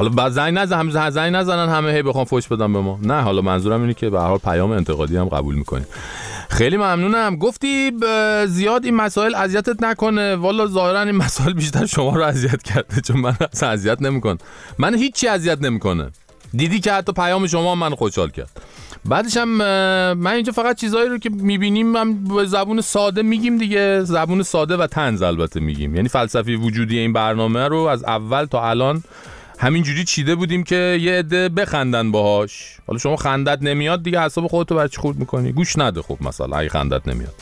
حالا 0.00 0.30
زنگ 0.30 0.58
نزن 0.58 0.78
هم 0.78 1.10
زنگ 1.10 1.34
نزنن 1.34 1.68
همه 1.68 1.92
هی 1.92 2.02
بخوام 2.02 2.24
فوش 2.24 2.48
بدم 2.48 2.72
به 2.72 2.80
ما. 2.80 2.98
نه 3.02 3.20
حالا 3.20 3.42
منظورم 3.42 3.80
اینه 3.80 3.94
که 3.94 4.10
به 4.10 4.20
حال 4.20 4.38
پیام 4.38 4.70
انتقادی 4.70 5.16
هم 5.16 5.28
قبول 5.28 5.54
می‌کنیم. 5.54 5.86
خیلی 6.50 6.76
ممنونم. 6.76 7.36
گفتی 7.36 7.92
زیاد 8.46 8.84
این 8.84 8.94
مسائل 8.94 9.34
اذیتت 9.34 9.82
نکنه. 9.82 10.36
والا 10.36 10.66
ظاهرا 10.66 11.02
این 11.02 11.16
مسائل 11.16 11.52
بیشتر 11.52 11.86
شما 11.86 12.16
رو 12.16 12.22
اذیت 12.22 12.62
کرده 12.62 13.00
چون 13.00 13.20
من 13.20 13.36
اصلا 13.52 13.68
اذیت 13.68 14.02
نمی‌کنه 14.02 14.38
من 14.78 14.94
هیچی 14.94 15.28
اذیت 15.28 15.62
نمی‌کنه. 15.62 16.10
دیدی 16.54 16.80
که 16.80 16.92
حتی 16.92 17.12
پیام 17.12 17.46
شما 17.46 17.74
من 17.74 17.94
خوشحال 17.94 18.30
کرد. 18.30 18.50
بعدش 19.04 19.36
هم 19.36 19.48
من 20.14 20.32
اینجا 20.32 20.52
فقط 20.52 20.76
چیزایی 20.76 21.08
رو 21.08 21.18
که 21.18 21.30
می‌بینیم 21.30 21.96
هم 21.96 22.24
به 22.24 22.44
زبون 22.44 22.80
ساده 22.80 23.22
میگیم 23.22 23.58
دیگه. 23.58 24.04
زبون 24.04 24.42
ساده 24.42 24.76
و 24.76 24.86
تنز 24.86 25.22
البته 25.22 25.60
میگیم. 25.60 25.94
یعنی 25.96 26.08
فلسفی 26.08 26.54
وجودی 26.54 26.98
این 26.98 27.12
برنامه 27.12 27.68
رو 27.68 27.78
از 27.78 28.04
اول 28.04 28.44
تا 28.44 28.68
الان 28.68 29.02
همینجوری 29.60 30.04
چیده 30.04 30.34
بودیم 30.34 30.62
که 30.62 30.98
یه 31.00 31.12
عده 31.12 31.48
بخندن 31.48 32.10
باهاش. 32.10 32.76
حالا 32.86 32.98
شما 32.98 33.16
خندت 33.16 33.58
نمیاد 33.62 34.02
دیگه 34.02 34.20
حساب 34.20 34.46
خودتو 34.46 34.74
بر 34.74 34.88
چی 34.88 34.96
خورد 34.96 35.16
می‌کنی. 35.18 35.52
گوش 35.52 35.78
نده 35.78 36.02
خب 36.02 36.18
مثلا 36.20 36.56
اگه 36.56 36.68
خندت 36.68 37.08
نمیاد. 37.08 37.34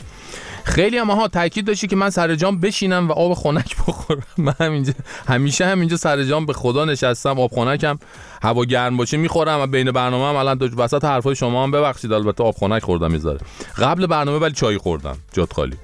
خیلی 0.63 0.97
هم 0.97 1.11
ها 1.11 1.27
تاکید 1.27 1.65
داشتی 1.65 1.87
که 1.87 1.95
من 1.95 2.09
سر 2.09 2.35
جام 2.35 2.59
بشینم 2.59 3.07
و 3.07 3.11
آب 3.11 3.33
خنک 3.33 3.75
بخورم. 3.77 4.23
من 4.37 4.53
همینجا 4.59 4.93
همیشه 5.27 5.65
همینجا 5.65 5.97
سر 5.97 6.23
جام 6.23 6.45
به 6.45 6.53
خدا 6.53 6.85
نشستم 6.85 7.39
آب 7.39 7.51
خنکم 7.51 7.99
هوا 8.41 8.65
گرم 8.65 8.97
باشه 8.97 9.17
می‌خورم 9.17 9.59
و 9.59 9.67
بین 9.67 9.91
برنامه 9.91 10.29
هم 10.29 10.35
الان 10.35 10.73
وسط 10.77 11.05
حرفای 11.05 11.35
شما 11.35 11.63
هم 11.63 11.71
ببخشید 11.71 12.13
البته 12.13 12.43
آب 12.43 12.55
خنک 12.55 12.83
خوردم 12.83 13.11
می‌ذاره 13.11 13.39
قبل 13.77 14.07
برنامه 14.07 14.37
ولی 14.37 14.53
چای 14.53 14.77
خوردم 14.77 15.17
جات 15.33 15.53
خالی. 15.53 15.77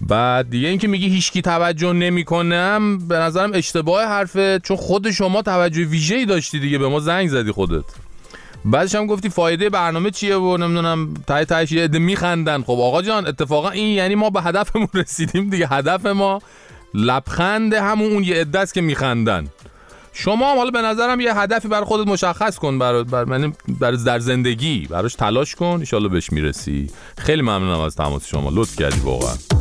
بعد 0.00 0.50
دیگه 0.50 0.68
اینکه 0.68 0.88
میگی 0.88 1.08
هیچکی 1.08 1.42
توجه 1.42 1.92
نمی‌کنم 1.92 2.98
به 3.08 3.16
نظرم 3.18 3.50
اشتباه 3.54 4.04
حرفه 4.04 4.60
چون 4.64 4.76
خود 4.76 5.10
شما 5.10 5.42
توجه 5.42 5.84
ویژه‌ای 5.84 6.26
داشتی 6.26 6.60
دیگه 6.60 6.78
به 6.78 6.88
ما 6.88 7.00
زنگ 7.00 7.28
زدی 7.28 7.52
خودت. 7.52 7.84
بعدش 8.64 8.94
هم 8.94 9.06
گفتی 9.06 9.28
فایده 9.28 9.70
برنامه 9.70 10.10
چیه 10.10 10.36
و 10.36 10.56
نمی‌دونم 10.56 11.14
تای 11.26 11.44
تایش 11.44 11.72
عده 11.72 11.98
میخندن. 11.98 12.62
خب 12.62 12.70
آقا 12.70 13.02
جان 13.02 13.26
اتفاقا 13.26 13.70
این 13.70 13.88
یعنی 13.88 14.14
ما 14.14 14.30
به 14.30 14.42
هدفمون 14.42 14.88
رسیدیم 15.02 15.50
دیگه. 15.50 15.68
هدف 15.68 16.06
ما 16.06 16.42
لبخند 16.94 17.74
همون 17.74 18.12
اون 18.12 18.24
یه 18.24 18.40
عده 18.40 18.58
است 18.58 18.74
که 18.74 18.80
میخندن. 18.80 19.48
شما 20.12 20.50
هم 20.50 20.56
حالا 20.58 20.70
به 20.70 20.82
نظرم 20.82 21.20
یه 21.20 21.34
هدفی 21.34 21.68
برای 21.68 21.84
خودت 21.84 22.08
مشخص 22.08 22.58
کن 22.58 22.78
برای 22.78 23.04
بر 23.04 23.26
یعنی 23.28 23.52
برای 23.68 23.96
در 23.96 24.18
زندگی. 24.18 24.86
براش 24.90 25.14
تلاش 25.14 25.54
کن 25.54 25.82
ان 25.92 26.08
بهش 26.08 26.32
می‌رسی. 26.32 26.90
خیلی 27.18 27.42
ممنونم 27.42 27.80
از 27.80 27.96
تماس 27.96 28.26
شما. 28.26 28.50
لطف 28.52 28.76
کردی 28.76 29.00
واقعا. 29.00 29.57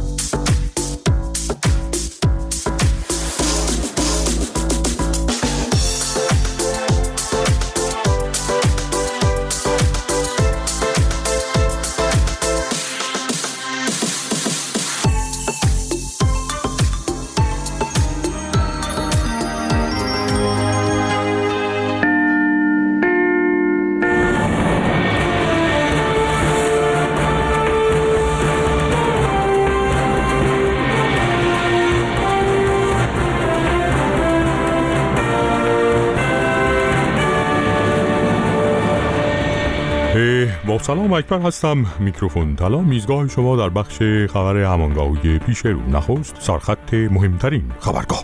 اکبر 41.17 41.39
هستم. 41.39 41.85
میکروفون 41.99 42.55
طلا 42.55 42.81
میزگاه 42.81 43.27
شما 43.27 43.55
در 43.55 43.69
بخش 43.69 43.97
خبر 44.33 44.57
همانگاهی 44.57 45.39
پیش 45.39 45.57
رو. 45.57 45.89
نخست 45.89 46.35
سرخط 46.39 46.93
مهمترین 46.93 47.63
خبرگاه. 47.79 48.23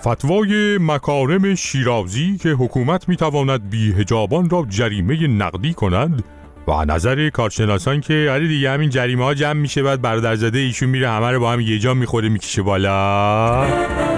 فتوای 0.00 0.78
مکارم 0.80 1.54
شیرازی 1.54 2.38
که 2.42 2.48
حکومت 2.48 3.08
می‌تواند 3.08 3.70
بی 3.70 3.92
هجابان 3.92 4.50
را 4.50 4.66
جریمه 4.68 5.26
نقدی 5.26 5.74
کند 5.74 6.24
و 6.68 6.84
نظر 6.84 7.30
کارشناسان 7.30 8.00
که 8.00 8.28
آره 8.32 8.48
دیگه 8.48 8.70
همین 8.70 8.90
جریمه 8.90 9.24
ها 9.24 9.34
جمع 9.34 9.52
میشه 9.52 9.82
بعد 9.82 10.02
برادرزاده 10.02 10.58
ایشون 10.58 10.88
میره 10.88 11.10
همه 11.10 11.30
رو 11.30 11.40
با 11.40 11.52
هم 11.52 11.60
یه 11.60 11.78
جا 11.78 11.94
می‌خوره 11.94 12.28
می‌کشه 12.28 12.62
بالا. 12.62 14.09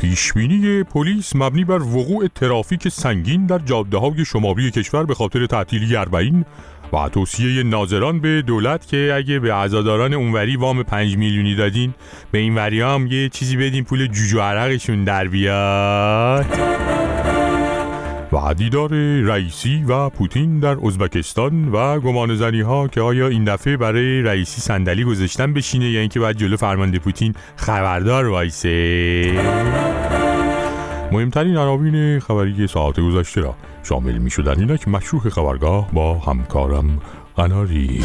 پیشبینی 0.00 0.82
پلیس 0.82 1.36
مبنی 1.36 1.64
بر 1.64 1.82
وقوع 1.82 2.28
ترافیک 2.34 2.88
سنگین 2.88 3.46
در 3.46 3.58
جاده 3.58 3.98
های 3.98 4.24
شمالی 4.24 4.70
کشور 4.70 5.04
به 5.04 5.14
خاطر 5.14 5.46
تعطیلی 5.46 5.96
اربعین 5.96 6.44
و 6.92 7.08
توصیه 7.08 7.62
ناظران 7.62 8.20
به 8.20 8.42
دولت 8.42 8.88
که 8.88 9.12
اگه 9.16 9.38
به 9.38 9.54
عزاداران 9.54 10.14
اونوری 10.14 10.56
وام 10.56 10.82
پنج 10.82 11.16
میلیونی 11.16 11.54
دادین 11.54 11.94
به 12.30 12.38
این 12.38 12.54
وری 12.54 12.80
هم 12.80 13.06
یه 13.06 13.28
چیزی 13.28 13.56
بدین 13.56 13.84
پول 13.84 14.06
جوجو 14.06 14.40
عرقشون 14.40 15.04
در 15.04 15.28
بیاد. 15.28 16.46
و 18.32 18.54
دیدار 18.54 18.90
رئیسی 19.24 19.84
و 19.88 20.08
پوتین 20.08 20.58
در 20.58 20.76
ازبکستان 20.86 21.68
و 21.68 22.00
گمان 22.00 22.34
زنی 22.34 22.60
ها 22.60 22.88
که 22.88 23.00
آیا 23.00 23.28
این 23.28 23.44
دفعه 23.44 23.76
برای 23.76 24.22
رئیسی 24.22 24.60
صندلی 24.60 25.04
گذاشتن 25.04 25.52
بشینه 25.52 25.90
یا 25.90 26.00
اینکه 26.00 26.20
باید 26.20 26.36
جلو 26.36 26.56
فرمانده 26.56 26.98
پوتین 26.98 27.34
خبردار 27.56 28.26
وایسه؟ 28.26 29.32
مهمترین 31.12 31.56
عناوین 31.56 32.20
خبری 32.20 32.66
ساعت 32.66 33.00
گذشته 33.00 33.40
را 33.40 33.54
شامل 33.82 34.18
می 34.18 34.30
شدن 34.30 34.58
اینک 34.58 34.88
مشروع 34.88 35.22
خبرگاه 35.22 35.90
با 35.92 36.18
همکارم 36.18 36.98
قناری. 37.36 38.04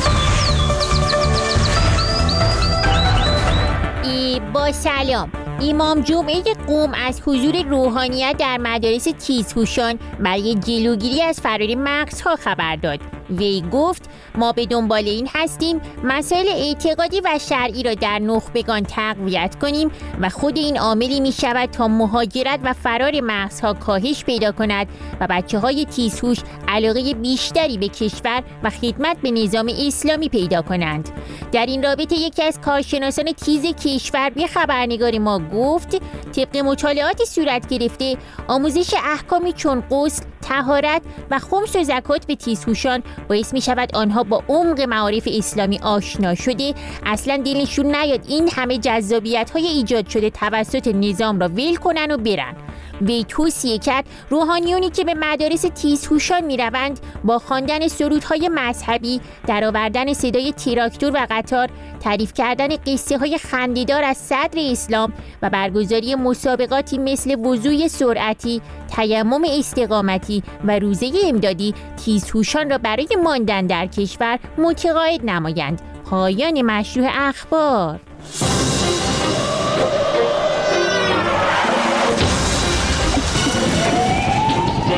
با 4.53 4.71
سلام. 4.71 5.44
امام 5.61 6.01
جمعه 6.01 6.43
قوم 6.67 6.93
از 6.93 7.21
حضور 7.25 7.61
روحانیت 7.61 8.35
در 8.39 8.57
مدارس 8.57 9.03
تیزهوشان 9.03 9.99
برای 10.19 10.55
جلوگیری 10.55 11.21
از 11.21 11.39
فرار 11.39 11.75
مغزها 11.75 12.35
خبر 12.35 12.75
داد. 12.75 12.99
وی 13.29 13.63
گفت 13.71 14.09
ما 14.35 14.51
به 14.51 14.65
دنبال 14.65 15.03
این 15.07 15.29
هستیم 15.33 15.81
مسائل 16.03 16.47
اعتقادی 16.47 17.21
و 17.21 17.39
شرعی 17.49 17.83
را 17.83 17.93
در 17.93 18.19
نخبگان 18.19 18.83
تقویت 18.83 19.55
کنیم 19.61 19.91
و 20.21 20.29
خود 20.29 20.57
این 20.57 20.77
عاملی 20.77 21.19
می 21.19 21.31
شود 21.31 21.69
تا 21.69 21.87
مهاجرت 21.87 22.59
و 22.63 22.73
فرار 22.73 23.21
مغزها 23.21 23.73
کاهش 23.73 24.23
پیدا 24.23 24.51
کند 24.51 24.87
و 25.21 25.27
بچه 25.29 25.59
های 25.59 25.85
تیزهوش 25.85 26.37
علاقه 26.67 27.13
بیشتری 27.13 27.77
به 27.77 27.87
کشور 27.87 28.43
و 28.63 28.69
خدمت 28.69 29.17
به 29.21 29.31
نظام 29.31 29.71
اسلامی 29.87 30.29
پیدا 30.29 30.61
کنند. 30.61 31.09
در 31.51 31.65
این 31.65 31.83
رابطه 31.83 32.15
یکی 32.15 32.43
از 32.43 32.61
کارشناسان 32.61 33.25
تیز 33.31 33.65
کشور 33.65 34.29
به 34.29 34.47
خبرنگار 34.47 35.19
ما 35.19 35.39
گفت 35.53 36.01
طبق 36.35 36.57
مطالعاتی 36.57 37.25
صورت 37.25 37.67
گرفته 37.67 38.17
آموزش 38.47 38.93
احکامی 38.93 39.53
چون 39.53 39.81
غسل 39.81 40.25
تهارت 40.41 41.01
و 41.31 41.39
خمس 41.39 41.75
و 41.75 41.83
زکات 41.83 42.27
به 42.27 42.35
تیزهوشان 42.35 43.03
باعث 43.29 43.53
می 43.53 43.61
شود 43.61 43.95
آنها 43.95 44.23
با 44.23 44.43
عمق 44.49 44.81
معارف 44.81 45.27
اسلامی 45.31 45.79
آشنا 45.79 46.35
شده. 46.35 46.73
اصلا 47.05 47.37
دلشون 47.37 47.95
نیاد 47.95 48.25
این 48.27 48.49
همه 48.55 48.77
جذابیت 48.77 49.49
های 49.49 49.67
ایجاد 49.67 50.07
شده 50.07 50.29
توسط 50.29 50.87
نظام 50.87 51.39
را 51.39 51.47
ول 51.47 51.75
کنن 51.75 52.11
و 52.11 52.17
برن. 52.17 52.55
وی 53.01 53.25
توصیه 53.27 53.77
کرد 53.77 54.05
روحانیونی 54.29 54.89
که 54.89 55.03
به 55.03 55.13
مدارس 55.13 55.61
تیزهوشان 55.61 56.43
می‌روند 56.43 56.99
با 57.23 57.39
خواندن 57.39 57.87
سرودهای 57.87 58.49
مذهبی 58.53 59.21
درآوردن 59.47 60.13
صدای 60.13 60.51
تراکتور 60.51 61.11
و 61.13 61.27
قطار 61.29 61.69
تعریف 61.99 62.33
کردن 62.33 62.67
قصه 62.67 63.17
های 63.17 63.37
خندیدار 63.37 64.03
از 64.03 64.17
صدر 64.17 64.59
اسلام 64.59 65.13
و 65.41 65.49
برگزاری 65.49 66.15
مسابقاتی 66.15 66.97
مثل 66.97 67.39
وضوع 67.39 67.87
سرعتی 67.87 68.61
تیمم 68.95 69.43
استقامتی 69.59 70.43
و 70.63 70.79
روزه 70.79 71.11
امدادی 71.23 71.73
تیزهوشان 72.05 72.69
را 72.69 72.77
برای 72.77 73.07
ماندن 73.23 73.67
در 73.67 73.85
کشور 73.85 74.39
متقاعد 74.57 75.25
نمایند. 75.25 75.81
پایان 76.05 76.61
مشروع 76.61 77.07
اخبار. 77.11 77.99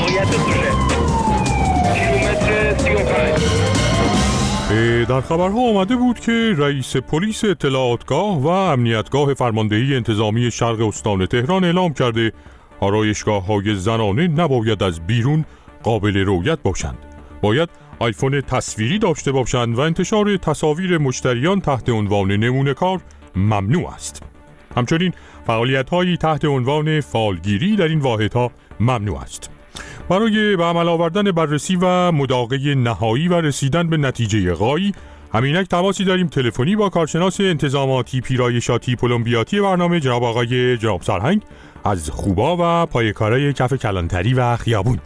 موقعیت 0.08 0.32
دوشه 0.32 0.72
کیلومتر 1.94 2.78
35 2.78 3.44
اه، 4.72 5.06
در 5.06 5.22
خبرها 5.22 5.70
آمده 5.70 5.96
بود 5.96 6.20
که 6.20 6.54
رئیس 6.58 6.98
پلیس 6.98 7.44
اطلاعاتگاه 7.44 8.42
و 8.42 8.48
امنیتگاه 8.48 9.34
فرماندهی 9.34 9.96
انتظامی 9.96 10.52
شرق 10.52 10.82
استان 10.82 11.26
تهران 11.26 11.64
اعلام 11.64 11.94
کرده 11.94 12.32
آرایشگاه 12.80 13.46
های 13.46 13.76
زنانه 13.76 14.28
نباید 14.28 14.84
از 14.84 15.08
بیرون 15.08 15.46
قابل 15.84 16.18
رویت 16.18 16.60
باشند. 16.64 16.98
باید 17.42 17.70
آیفون 18.00 18.42
تصویری 18.42 19.00
داشته 19.00 19.32
باشند 19.32 19.78
و 19.78 19.82
انتشار 19.82 20.38
تصاویر 20.38 20.98
مشتریان 20.98 21.62
تحت 21.62 21.90
عنوان 21.90 22.32
نمونه 22.32 22.74
کار 22.74 23.00
ممنوع 23.36 23.94
است. 23.94 24.24
همچنین 24.76 25.14
فعالیت 25.48 25.90
هایی 25.90 26.18
تحت 26.18 26.46
عنوان 26.46 27.02
فالگیری 27.02 27.76
در 27.76 27.88
این 27.88 28.00
واحدها 28.00 28.52
ممنوع 28.80 29.22
است. 29.22 29.57
برای 30.10 30.56
به 30.56 30.64
عمل 30.64 30.88
آوردن 30.88 31.32
بررسی 31.32 31.76
و 31.76 32.12
مداقه 32.12 32.76
نهایی 32.76 33.28
و 33.28 33.34
رسیدن 33.34 33.90
به 33.90 33.98
نتیجه 33.98 34.54
غایی 34.54 34.94
همینک 35.34 35.68
تماسی 35.68 36.06
داریم 36.06 36.28
تلفنی 36.28 36.76
با 36.76 36.90
کارشناس 36.90 37.42
انتظاماتی 37.42 38.22
پیرایشاتی 38.22 38.96
پلمبیاتی 38.96 39.62
برنامه 39.62 40.00
جناب 40.00 40.24
آقای 40.24 40.78
جناب 40.78 41.02
سرهنگ 41.02 41.42
از 41.84 42.10
خوبا 42.10 42.58
و 42.60 42.86
پایکارای 42.86 43.54
کف 43.54 43.74
کلانتری 43.74 44.34
و 44.34 44.58
خیابون. 44.58 45.00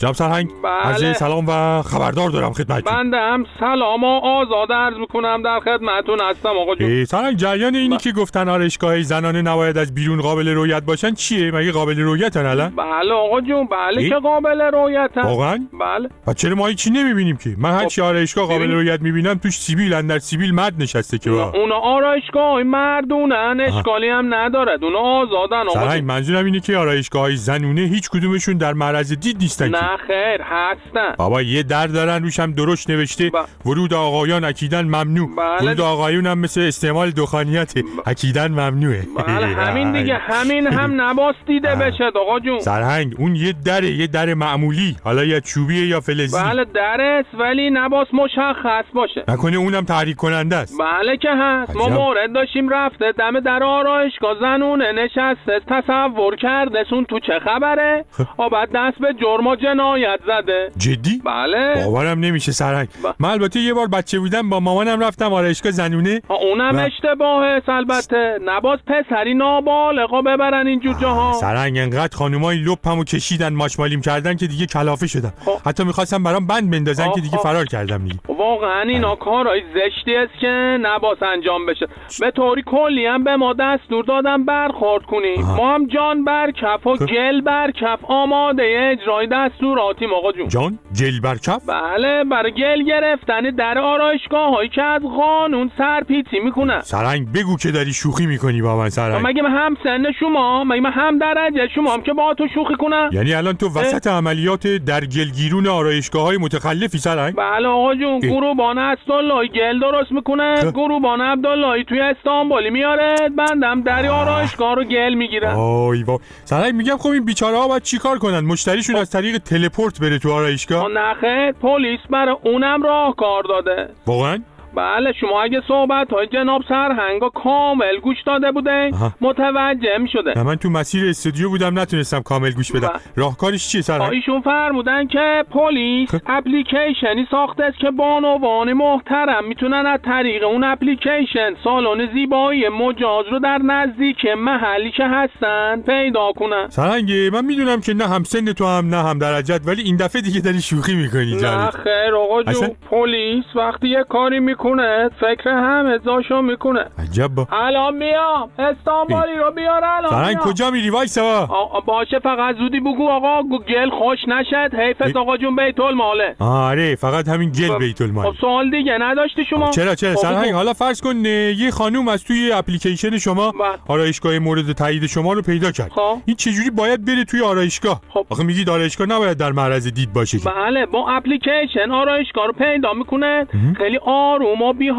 جناب 0.00 0.14
سرهنگ 0.14 0.50
بله. 0.64 1.12
سلام 1.12 1.44
و 1.48 1.82
خبردار 1.82 2.30
دارم 2.30 2.52
خدمتتون. 2.52 2.94
بنده 2.94 3.16
هم 3.16 3.46
سلام 3.60 4.04
و 4.04 4.20
آزاد 4.24 4.72
عرض 4.72 4.96
می‌کنم 4.96 5.42
در 5.42 5.60
خدمتون 5.60 6.20
هستم 6.30 6.48
آقا 6.48 6.74
جون. 6.74 7.04
سرهنگ 7.04 7.36
جریان 7.36 7.74
اینی 7.74 7.96
که 7.96 8.12
گفتن 8.12 8.48
آرایشگاه 8.48 9.02
زنانه 9.02 9.42
نباید 9.42 9.78
از 9.78 9.94
بیرون 9.94 10.20
قابل 10.20 10.48
رویت 10.48 10.82
باشن 10.82 11.14
چیه؟ 11.14 11.50
مگه 11.50 11.72
قابل 11.72 12.00
رویتن 12.00 12.46
الان؟ 12.46 12.72
بله 12.76 13.14
آقا 13.14 13.40
جون 13.40 13.68
بله؟ 13.68 14.08
که 14.08 14.14
قابل 14.14 14.60
رویت 14.60 15.10
هست 15.16 15.26
واقعا؟ 15.26 15.68
بله. 15.80 16.08
و 16.26 16.34
چرا 16.34 16.54
ما 16.54 16.66
هیچی 16.66 16.90
نمی‌بینیم 16.90 17.36
که؟ 17.36 17.54
من 17.58 17.70
هر 17.70 17.82
خب، 17.82 17.86
چی 17.86 18.00
آرایشگاه 18.00 18.46
قابل. 18.46 18.70
رویت 18.70 19.00
می‌بینم 19.00 19.34
توش 19.34 19.58
سیبیل 19.58 20.02
در 20.02 20.18
سیبیل 20.18 20.54
مرد 20.54 20.74
نشسته 20.78 21.18
که 21.18 21.30
با 21.30 21.52
اونا 21.54 21.76
آرایشگاه 21.76 22.62
مردونن 22.62 23.60
اشکالی 23.60 24.08
هم 24.08 24.34
ندارد. 24.34 24.84
اونا 24.84 24.98
آزادن 24.98 25.60
آقا 25.60 25.74
سرهنگ 25.74 26.04
منظورم 26.04 26.44
اینه 26.44 26.60
که 26.60 26.76
آرایشگاه 26.76 27.34
زنونه 27.34 27.80
هیچ 27.80 28.10
کدومشون 28.10 28.56
در 28.56 28.72
معرض 28.72 29.12
دید 29.12 29.36
نیستن 29.40 29.70
که. 29.70 29.89
نه 29.90 29.96
خیر 29.96 30.42
هستن 30.42 31.14
بابا 31.18 31.42
یه 31.42 31.62
در 31.62 31.86
دارن 31.86 32.22
روشم 32.22 32.52
درشت 32.52 32.90
نوشته. 32.90 33.30
ورود 33.66 33.94
آقایان 33.94 34.44
اکیدن 34.44 34.84
ممنوع. 34.84 35.28
بله. 35.36 35.62
ورود 35.62 35.80
آقایون 35.80 36.26
هم 36.26 36.38
مثل 36.38 36.60
استعمال 36.60 37.10
دخانیت 37.10 37.74
اکیدن 38.06 38.48
ممنوعه. 38.48 39.02
بله 39.26 39.46
همین 39.46 39.92
دیگه 39.92 40.14
همین 40.14 40.66
هم 40.66 41.00
نباس 41.00 41.34
دیده 41.46 41.74
بشه 41.74 42.04
آقا 42.14 42.40
جون. 42.40 42.58
سرهنگ 42.58 43.14
اون 43.18 43.36
یه 43.36 43.54
دره 43.66 43.90
یه 43.90 44.06
در 44.06 44.34
معمولی. 44.34 44.96
حالا 45.04 45.24
یا 45.24 45.40
چوبیه 45.40 45.86
یا 45.86 46.00
فلزی. 46.00 46.36
بله 46.36 46.64
درست 46.64 47.28
ولی 47.34 47.70
نباس 47.70 48.06
مشخص 48.12 48.84
باشه. 48.94 49.24
نکنه 49.28 49.56
اونم 49.56 49.84
تحریک 49.84 50.16
کننده 50.16 50.56
است. 50.56 50.78
بله 50.80 51.16
که 51.16 51.30
هست. 51.30 51.76
ما. 51.76 51.88
مورد 51.88 52.32
داشتیم 52.32 52.68
رفته 52.68 53.12
دم 53.18 53.40
در 53.40 53.62
آرایشگاه 53.62 54.36
زنونه 54.40 54.92
نشسته 54.92 55.60
تصور 55.68 56.36
کرده 56.36 56.84
سون 56.90 57.04
تو 57.04 57.20
چه 57.20 57.38
خبره؟ 57.44 58.04
و 58.38 58.48
بعد 58.48 58.68
دست 58.74 58.98
به 58.98 59.14
جرم 59.20 59.46
و 59.46 59.56
جنایت. 59.56 59.79
زده. 60.26 60.70
جدی؟ 60.76 61.22
بله. 61.24 61.84
باورم 61.84 62.20
نمیشه 62.20 62.52
سرهنگ 62.52 62.88
من 63.18 63.30
البته 63.30 63.60
یه 63.60 63.74
بار 63.74 63.86
بچه 63.86 64.18
بودم 64.18 64.50
با 64.50 64.60
مامانم 64.60 65.00
رفتم 65.00 65.32
آرایشگاه 65.32 65.72
زنونه. 65.72 66.20
اونم 66.28 66.76
و- 66.76 66.78
اشتباهه 66.78 67.62
البته. 67.68 68.38
نباز 68.44 68.78
پسری 68.86 69.34
نابالغا 69.34 70.22
ببرن 70.22 70.66
اینجور 70.66 70.94
جاها. 71.02 71.32
سرنگ 71.32 71.78
انقدر 71.78 72.16
خانومای 72.16 72.56
لپمو 72.56 73.04
کشیدن 73.04 73.52
ماچمالیم 73.52 74.00
کردن 74.00 74.36
که 74.36 74.46
دیگه 74.46 74.66
کلافه 74.66 75.06
شدم 75.06 75.32
حتی 75.66 75.84
می‌خواستم 75.84 76.22
برام 76.22 76.46
بند 76.46 76.70
بندازن 76.70 77.08
خب، 77.08 77.14
که 77.14 77.20
دیگه 77.20 77.36
خب. 77.36 77.42
فرار 77.42 77.64
کردم 77.64 78.04
دیگه. 78.04 78.18
واقعا 78.38 78.82
اینا 78.82 79.14
کارهای 79.16 79.62
زشتی 79.74 80.16
است 80.16 80.32
که 80.40 80.78
نباس 80.82 81.18
انجام 81.22 81.66
بشه. 81.66 81.86
به 82.20 82.30
طوری 82.30 82.62
کلی 82.66 83.06
هم 83.06 83.24
به 83.24 83.36
ما 83.36 83.52
دستور 83.52 84.04
دادن 84.04 84.44
برخورد 84.44 85.04
کنیم. 85.04 85.44
ما 85.56 85.74
هم 85.74 85.86
جان 85.86 86.24
بر 86.24 86.50
کف 86.50 86.86
و 86.86 86.96
گل 86.96 87.40
بر 87.40 87.70
کف 87.70 87.98
آماده 88.04 88.62
اجرای 88.92 89.26
دستوراتیم 89.70 90.12
آقا 90.14 90.32
جون. 90.32 90.48
جان 90.48 90.78
جل 90.92 91.20
برکف 91.20 91.62
بله 91.68 92.24
برای 92.24 92.52
گل 92.52 92.82
گرفتن 92.82 93.40
در 93.58 93.78
آرایشگاه 93.78 94.50
هایی 94.54 94.68
که 94.68 94.82
از 94.82 95.02
قانون 95.02 95.70
سرپیچی 95.78 96.38
می‌کنن 96.44 96.80
سرنگ 96.80 97.32
بگو 97.32 97.56
که 97.56 97.70
داری 97.70 97.92
شوخی 97.92 98.26
می‌کنی 98.26 98.62
با 98.62 98.76
من 98.76 98.88
سرنگ. 98.88 99.26
مگه 99.26 99.42
من 99.42 99.50
هم 99.50 99.76
سن 99.84 100.02
شما 100.20 100.64
مگه 100.64 100.80
من 100.80 100.92
هم 100.92 101.18
درجه 101.18 101.68
شما 101.74 101.94
هم 101.94 102.02
که 102.02 102.12
با 102.12 102.34
تو 102.34 102.46
شوخی 102.54 102.74
کنم؟ 102.74 103.10
یعنی 103.12 103.34
الان 103.34 103.56
تو 103.56 103.68
وسط 103.68 104.06
عملیات 104.06 104.66
در 104.66 105.04
گلگیرون 105.04 105.66
آرایشگاه 105.66 106.22
های 106.22 106.36
متخلفی 106.36 106.98
سرنگ؟ 106.98 107.34
بله 107.34 107.68
آقا 107.68 107.94
جون 107.94 108.12
اه. 108.14 108.20
گروبان 108.20 108.78
عبداللهی 108.78 109.48
گل 109.48 109.80
درست 109.80 110.12
می‌کنه. 110.12 110.54
گروبان 110.74 111.20
عبداللهی 111.20 111.84
توی 111.84 112.00
استانبولی 112.00 112.70
میاره 112.70 113.14
بندم 113.38 113.82
در 113.82 114.06
آرایشگاه 114.06 114.74
رو 114.74 114.84
گل 114.84 115.14
می‌گیره. 115.14 115.48
آی 115.56 116.02
وا 116.02 116.18
سرنگ 116.44 116.74
میگم 116.74 116.96
خب 116.96 117.08
این 117.08 117.24
بیچاره 117.24 117.56
ها 117.56 117.68
باید 117.68 117.82
چیکار 117.82 118.18
کنن؟ 118.18 118.40
مشتریشون 118.40 118.96
از 118.96 119.10
طریق 119.10 119.38
تلپورت 119.60 120.00
بره 120.00 120.18
تو 120.18 120.32
آرایشگاه؟ 120.32 120.88
نخه 120.88 121.52
پلیس 121.62 122.00
برای 122.10 122.36
اونم 122.44 122.82
راهکار 122.82 123.42
داده. 123.42 123.88
واقعا؟ 124.06 124.42
بله 124.74 125.12
شما 125.20 125.42
اگه 125.42 125.62
صحبت 125.68 126.12
های 126.12 126.26
جناب 126.26 126.62
سرهنگا 126.68 127.28
کامل 127.28 127.96
گوش 128.02 128.16
داده 128.26 128.52
بوده. 128.52 128.90
متوجه 129.20 129.98
می 129.98 130.08
شده. 130.08 130.32
نه، 130.36 130.42
من 130.42 130.56
تو 130.56 130.70
مسیر 130.70 131.08
استودیو 131.08 131.48
بودم 131.48 131.78
نتونستم 131.78 132.20
کامل 132.20 132.50
گوش 132.50 132.72
بدم. 132.72 132.90
راهکارش 133.16 133.68
چیه 133.68 133.80
سرنگ 133.80 134.02
ایشون 134.12 134.40
فرمودن 134.40 135.06
که 135.06 135.44
پلیس 135.50 136.10
اپلیکیشنی 136.26 137.26
ساخته 137.30 137.64
است 137.64 137.78
که 137.78 137.90
بانوان 137.90 138.72
محترم 138.72 139.44
می‌تونن 139.48 139.86
از 139.86 140.00
طریق 140.04 140.44
اون 140.44 140.64
اپلیکیشن 140.64 141.54
سالن 141.64 142.12
زیبایی 142.12 142.68
مجاز 142.68 143.26
رو 143.30 143.38
در 143.38 143.58
نزدیک 143.58 144.16
محلی 144.38 144.90
که 144.90 145.04
هستن 145.06 145.82
پیدا 145.86 146.32
کنن. 146.32 146.66
سرنگ 146.68 147.12
من 147.12 147.44
می‌دونم 147.44 147.80
که 147.80 147.94
نه 147.94 148.08
هم 148.08 148.24
سن 148.24 148.52
تو 148.52 148.66
هم 148.66 148.88
نه 148.94 149.08
هم 149.08 149.18
درجت 149.18 149.60
ولی 149.66 149.82
این 149.82 149.96
دفعه 149.96 150.22
دیگه 150.22 150.40
داری 150.40 150.60
شوخی 150.60 150.94
می‌کنی 150.94 151.36
نه 151.36 151.70
خیر 151.70 152.14
آقا 152.14 152.42
جون. 152.42 152.68
پلیس 152.90 153.44
وقتی 153.54 153.88
یه 153.88 154.04
کاری 154.08 154.40
می‌کنه 154.64 155.10
فکر 155.20 155.48
همه 155.50 155.98
جاشو 156.06 156.42
می‌کنه. 156.42 156.84
عجب 156.98 157.30
الان 157.52 157.94
میام 157.96 158.50
استانبولی 158.58 159.34
رو 159.38 159.50
بیار 159.50 159.84
الان 159.84 160.10
سرنگ. 160.10 160.36
کجا 160.38 160.70
میری 160.70 160.90
وایسا 160.90 161.46
آ- 161.46 161.80
باشه 161.80 162.18
فقط 162.18 162.56
زودی 162.56 162.80
بگو 162.80 163.08
آقا 163.08 163.42
گل 163.42 163.90
خوش 163.90 164.18
نشد 164.28 164.74
حیفت 164.74 165.16
آقا 165.16 165.36
جون 165.36 165.56
بیت 165.56 165.80
الماله 165.80 166.36
آره 166.40 166.94
فقط 166.94 167.28
همین 167.28 167.50
گل 167.50 167.78
بیت 167.78 168.00
المال 168.00 168.32
خب 168.32 168.40
سوال 168.40 168.70
دیگه 168.70 168.98
نداشتی 169.00 169.44
شما؟ 169.50 169.70
چرا 169.70 169.94
چرا؟ 169.94 170.10
خب 170.14 170.16
سرهنگ 170.22 170.46
بگو. 170.48 170.56
حالا 170.56 170.72
فرض 170.72 171.00
کن 171.00 171.24
یه 171.24 171.70
خانوم 171.70 172.08
از 172.08 172.24
توی 172.24 172.52
اپلیکیشن 172.52 173.18
شما 173.18 173.52
آرایشگاه 173.88 174.38
مورد 174.38 174.72
تایید 174.72 175.06
شما 175.06 175.32
رو 175.32 175.42
پیدا 175.42 175.70
کرد. 175.72 175.90
خب. 175.90 176.16
این 176.26 176.36
چجوری 176.36 176.70
باید 176.70 177.04
بره 177.04 177.24
توی 177.24 177.40
آرایشگاه؟ 177.42 178.00
آخه 178.30 178.44
میگید 178.44 178.70
آرایشگاه 178.70 179.06
نباید 179.06 179.36
در 179.38 179.52
معرض 179.52 179.88
دید 179.88 180.12
باشه 180.12 180.38
بله 180.38 180.86
با 180.86 181.08
اپلیکیشن 181.10 181.90
آرایشگاه 181.90 182.46
رو 182.46 182.52
پیدا 182.52 182.92
می‌کنه. 182.92 183.46
خیلی 183.76 183.98
آروم 184.04 184.49
و 184.62 184.72
بی 184.72 184.90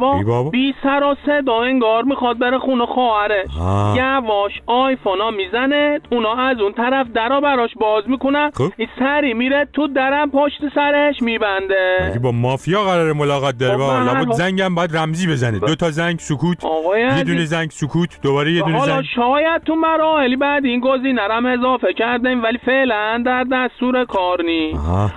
بابا. 0.00 0.44
و 0.44 0.50
بی 0.50 0.74
سر 0.82 1.02
و 1.02 1.16
صدا 1.26 1.62
انگار 1.62 2.02
می‌خواد 2.02 2.38
بره 2.38 2.58
خونه 2.58 2.86
خواهرش. 2.86 3.46
یواش 3.96 4.52
آیفونا 4.66 5.30
می‌زنه 5.30 6.00
اونا 6.12 6.34
از 6.34 6.60
اون 6.60 6.72
طرف 6.72 7.06
درا 7.14 7.40
براش 7.40 7.70
باز 7.80 8.04
می‌کنن 8.06 8.50
خب. 8.54 8.72
این 8.76 8.88
سری 8.98 9.34
میره 9.34 9.68
تو 9.72 9.86
درم 9.86 10.30
پشت 10.30 10.60
سرش 10.74 11.22
میبنده 11.22 12.08
مگه 12.10 12.18
با 12.18 12.32
مافیا 12.32 12.82
قرار 12.82 13.12
ملاقات 13.12 13.54
داره 13.58 13.72
خب، 13.72 13.78
با 13.78 13.98
لابد 13.98 14.26
حال- 14.26 14.32
زنگم 14.32 14.74
باید 14.74 14.96
رمزی 14.96 15.26
بزنه 15.26 15.58
دو 15.58 15.74
تا 15.74 15.90
زنگ 15.90 16.18
سکوت 16.18 16.64
یه. 16.98 17.24
دونه 17.24 17.44
زنگ 17.44 17.70
سکوت 17.70 18.18
دوباره 18.22 18.52
یه 18.52 18.62
دونه 18.62 18.78
حالا 18.78 18.94
زنگ 18.94 19.04
شاید 19.14 19.62
تو 19.62 19.74
مراحلی 19.74 20.36
بعد 20.36 20.64
این 20.64 20.80
گزینه 20.80 21.22
رم 21.22 21.46
اضافه 21.46 21.92
کردیم 21.92 22.42
ولی 22.42 22.58
فعلا 22.66 23.22
در 23.26 23.44
دستور 23.52 24.04
کار 24.04 24.42
نی 24.42 24.72
آها. 24.74 25.10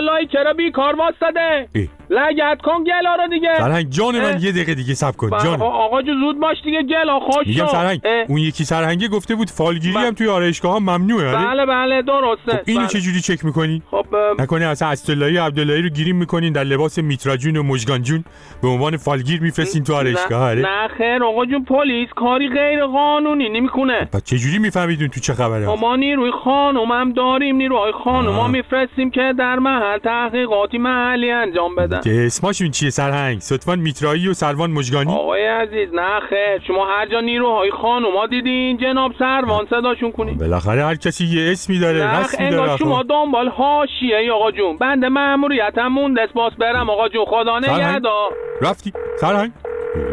لای 0.00 0.26
چرا 0.26 0.52
بیکار 0.52 0.96
واسطه. 0.96 1.68
لگت 2.10 2.58
کن 2.62 2.84
گلا 2.84 3.14
رو 3.14 3.28
دیگه 3.28 3.48
سرهنگ 3.58 3.90
جان 3.90 4.20
من. 4.20 4.40
یه 4.40 4.52
دقیقه 4.52 4.74
دیگه 4.74 4.94
سب 4.94 5.16
کن 5.16 5.30
جان 5.44 5.62
آقا 5.62 6.02
جو 6.02 6.12
زود 6.20 6.40
باش 6.40 6.56
دیگه 6.64 6.82
گلا 6.82 7.20
خوش 7.20 7.46
میگم. 7.46 7.66
سرهنگ. 7.66 8.00
اون 8.28 8.38
یکی 8.38 8.64
سرهنگه 8.64 9.08
گفته 9.08 9.34
بود 9.34 9.50
فالگیری 9.50 9.96
هم 9.96 10.14
توی 10.14 10.28
آرایشگاه 10.28 10.72
ها 10.72 10.78
ممنوعه 10.78 11.28
آره؟ 11.36 11.46
بله 11.46 11.66
بله 11.66 12.02
درسته 12.02 12.52
خب 12.52 12.62
اینو 12.66 12.80
بله. 12.80 12.88
چه 12.88 13.00
جوری 13.00 13.20
چک 13.20 13.44
می‌کنی 13.44 13.82
خب 13.90 14.06
نکنه 14.38 14.64
اصلا 14.64 14.88
اسداللهی 14.88 15.36
عبداللهی 15.36 15.82
رو 15.82 15.88
گیریم 15.88 16.16
می‌کنین 16.16 16.52
در 16.52 16.64
لباس 16.64 16.98
میتراجون 16.98 17.56
و 17.56 17.62
مژگانجون 17.62 18.24
به 18.62 18.68
عنوان 18.68 18.96
فالگیر 18.96 19.40
میفرستین 19.42 19.84
تو 19.84 19.94
آرایشگاه 19.94 20.42
آره 20.50 20.60
نه 20.62 20.88
خیر 20.98 21.24
آقا 21.24 21.46
جون 21.46 21.64
پلیس 21.64 22.08
کاری 22.16 22.48
غیر 22.48 22.86
قانونی 22.86 23.48
نمی‌کنه 23.48 24.08
پس 24.12 24.24
چه 24.24 24.38
جوری 24.38 24.58
میفهمیدون 24.58 25.08
تو 25.08 25.20
چه 25.20 25.34
خبره 25.34 25.66
ما 25.66 25.96
نیروی 25.96 26.30
خانوم 26.44 26.92
هم 26.92 27.12
داریم 27.12 27.56
نیروهای 27.56 27.92
آه. 28.04 28.44
هم 28.44 28.50
میفرستیم 28.50 29.10
که 29.10 29.34
در 29.38 29.58
محل 29.58 29.98
تحقیقاتی 29.98 30.78
محلی 30.78 31.30
انجام 31.30 31.74
بدن 31.98 32.14
که 32.14 32.26
اسمشون 32.26 32.70
چیه 32.70 32.90
سرهنگ؟ 32.90 33.40
ستوان 33.40 33.78
میترایی 33.78 34.28
و 34.28 34.34
سروان 34.34 34.70
مژگانی؟ 34.70 35.12
آقای 35.12 35.46
عزیز 35.46 35.88
نه 35.94 36.20
خیر. 36.28 36.62
شما 36.66 36.86
هر 36.86 37.08
جا 37.08 37.20
نیروهای 37.20 37.70
خانوما 37.70 38.26
دیدین؟ 38.26 38.78
جناب 38.78 39.12
سروان 39.18 39.66
صداشون 39.70 40.12
کنین. 40.12 40.38
بالاخره 40.38 40.84
هر 40.84 40.94
کسی 40.94 41.24
یه 41.24 41.52
اسمی 41.52 41.78
داره 41.78 41.98
نه 41.98 42.20
رسمی 42.20 42.50
داره 42.50 42.76
شما. 42.76 43.02
دنبال 43.02 43.48
حاشیه 43.48 44.16
ای 44.16 44.30
آقا 44.30 44.50
جون. 44.50 44.76
بنده 44.76 45.08
مأموریتم 45.08 45.86
مونده 45.86 46.22
است 46.22 46.32
باز 46.32 46.52
برم 46.52 46.90
آقا 46.90 47.08
جون. 47.08 47.24
خدا؟ 47.24 47.58
نگهدار. 47.58 48.30
رفتی؟ 48.62 48.92
سرهنگ؟ 49.20 49.52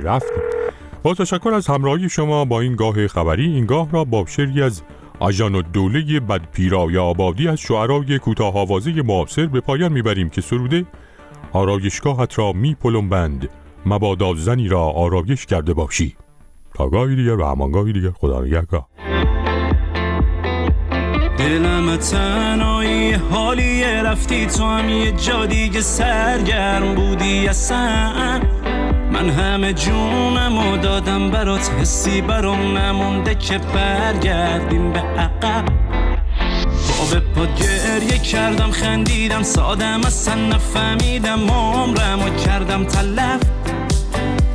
رفتی. 0.04 0.42
با 1.04 1.14
تشکر 1.14 1.54
از 1.54 1.68
همراهی 1.68 2.10
شما 2.10 2.46
با 2.46 2.62
این 2.62 2.76
گاه 2.76 3.08
خبری 3.08 3.46
این 3.46 3.66
گاه 3.66 3.88
را 3.92 4.04
با 4.04 4.26
شعری 4.28 4.62
از 4.62 4.84
آژان 5.20 5.56
الدوله 5.56 6.20
بدپیرای 6.20 6.98
آبادی 6.98 7.48
از 7.48 7.60
شعرای 7.60 8.20
کوتاه 8.20 8.58
آوازه 8.58 9.02
معاصر 9.02 9.46
به 9.46 9.62
پایان 9.62 9.92
می‌بریم 9.92 10.30
که 10.30 10.42
سروده 10.42 10.86
آرایشگاهت 11.52 12.40
را 12.40 12.52
می 12.52 12.76
بند 13.10 13.50
مبادا 13.86 14.34
زنی 14.34 14.68
را 14.68 14.82
آرایش 14.82 15.46
کرده 15.46 15.74
باشی. 15.74 16.16
تا 16.74 16.90
گاهی 16.90 17.16
دیگر 17.16 17.36
و 17.36 17.46
همانگاهی 17.46 17.94
دیگر 17.94 18.12
خدا 18.12 18.42
نگهدار. 18.42 18.86
دلم 21.38 21.96
تنهایی 21.96 23.14
حالیه 23.14 24.04
رفتی 24.04 24.46
تو 24.46 24.64
هم 24.64 24.90
یه 24.90 25.12
جا 25.12 25.46
دیگه 25.46 25.82
سرگرم 25.82 26.96
بودی 26.96 27.48
اصلا. 27.48 28.42
من 29.12 29.30
همه 29.30 29.74
جونم 29.74 30.58
و 30.58 30.78
دادم 30.78 31.32
برات 31.32 31.72
حسی 31.80 32.22
برام 32.22 32.78
نمونده 32.78 33.36
که 33.36 33.58
برگردیم 33.58 34.92
به 34.92 35.00
عقب. 35.00 35.66
با 36.88 37.20
پا 37.36 37.46
گریه 37.46 38.18
کردم 38.18 38.72
خندیدم 38.72 39.44
سادم 39.44 40.02
اصلا 40.06 40.36
نفهمیدم 40.36 41.50
عمرم 41.50 42.22
و 42.22 42.30
کردم 42.30 42.84
تلف. 42.84 43.42